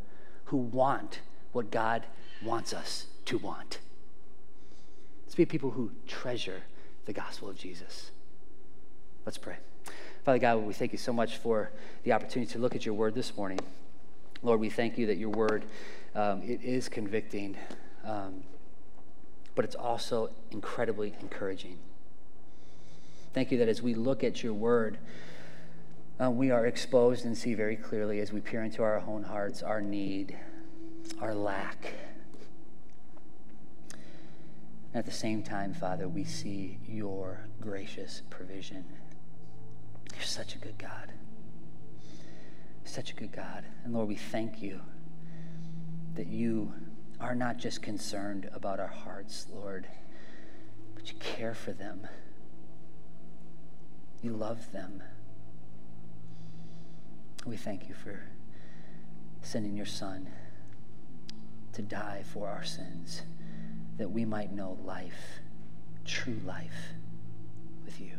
who 0.45 0.57
want 0.57 1.19
what 1.51 1.73
God 1.73 2.07
wants 2.45 2.73
us 2.73 3.07
to 3.25 3.39
want. 3.39 3.81
Let's 5.27 5.35
be 5.35 5.45
people 5.45 5.71
who 5.71 5.91
treasure 6.07 6.63
the 7.05 7.13
gospel 7.13 7.49
of 7.49 7.59
Jesus. 7.59 8.11
Let's 9.25 9.39
pray. 9.39 9.57
Father 10.25 10.39
God, 10.39 10.59
we 10.59 10.73
thank 10.73 10.93
you 10.93 10.99
so 10.99 11.13
much 11.13 11.37
for 11.39 11.71
the 12.05 12.13
opportunity 12.13 12.51
to 12.53 12.59
look 12.59 12.75
at 12.75 12.87
your 12.87 12.95
word 12.95 13.15
this 13.15 13.37
morning. 13.37 13.59
Lord, 14.43 14.61
we 14.61 14.71
thank 14.71 14.97
you 14.99 15.07
that 15.07 15.17
your 15.17 15.31
word 15.31 15.65
um, 16.15 16.43
it 16.43 16.63
is 16.63 16.89
convicting, 16.89 17.57
um, 18.05 18.43
but 19.55 19.65
it's 19.65 19.75
also 19.75 20.31
incredibly 20.51 21.15
encouraging. 21.21 21.79
Thank 23.35 23.51
you 23.51 23.59
that 23.59 23.69
as 23.69 23.83
we 23.83 23.95
look 23.95 24.25
at 24.25 24.43
your 24.43 24.55
word, 24.55 24.99
uh, 26.19 26.31
we 26.31 26.51
are 26.51 26.65
exposed 26.67 27.27
and 27.27 27.37
see 27.37 27.55
very 27.55 27.77
clearly 27.77 28.21
as 28.21 28.33
we 28.33 28.41
peer 28.41 28.63
into 28.63 28.83
our 28.83 29.03
own 29.07 29.25
hearts 29.25 29.63
our 29.63 29.83
need, 29.83 30.37
our 31.21 31.35
lack 31.35 31.93
at 34.97 35.05
the 35.05 35.13
same 35.13 35.43
time, 35.43 35.75
Father, 35.75 36.09
we 36.09 36.25
see 36.25 36.79
your 36.87 37.47
gracious 37.61 38.23
provision. 38.31 38.85
You're 40.15 40.25
such 40.25 40.55
a 40.55 40.59
good 40.59 40.79
God. 40.79 41.13
Such 42.85 43.11
a 43.11 43.15
good 43.15 43.33
God. 43.33 43.65
And 43.85 43.93
Lord, 43.93 44.09
we 44.09 44.15
thank 44.15 44.63
you 44.63 44.81
that 46.15 46.29
you 46.29 46.73
are 47.21 47.35
not 47.35 47.59
just 47.59 47.83
concerned 47.83 48.49
about 48.55 48.81
our 48.81 48.87
hearts, 48.87 49.47
Lord, 49.53 49.87
but 50.95 51.13
you 51.13 51.19
care 51.19 51.55
for 51.55 51.73
them. 51.73 52.07
You 54.23 54.33
love 54.33 54.73
them. 54.73 55.03
We 57.45 57.57
thank 57.57 57.89
you 57.89 57.95
for 57.95 58.23
sending 59.43 59.77
your 59.77 59.87
Son 59.87 60.31
to 61.75 61.83
die 61.83 62.25
for 62.33 62.49
our 62.49 62.65
sins 62.65 63.23
that 63.97 64.11
we 64.11 64.25
might 64.25 64.53
know 64.53 64.79
life, 64.85 65.41
true 66.05 66.41
life 66.45 66.95
with 67.85 68.01
you. 68.01 68.19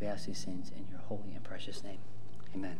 We 0.00 0.06
ask 0.06 0.26
these 0.26 0.44
things 0.44 0.70
in 0.70 0.86
your 0.90 1.00
holy 1.00 1.34
and 1.34 1.44
precious 1.44 1.84
name. 1.84 1.98
Amen. 2.54 2.78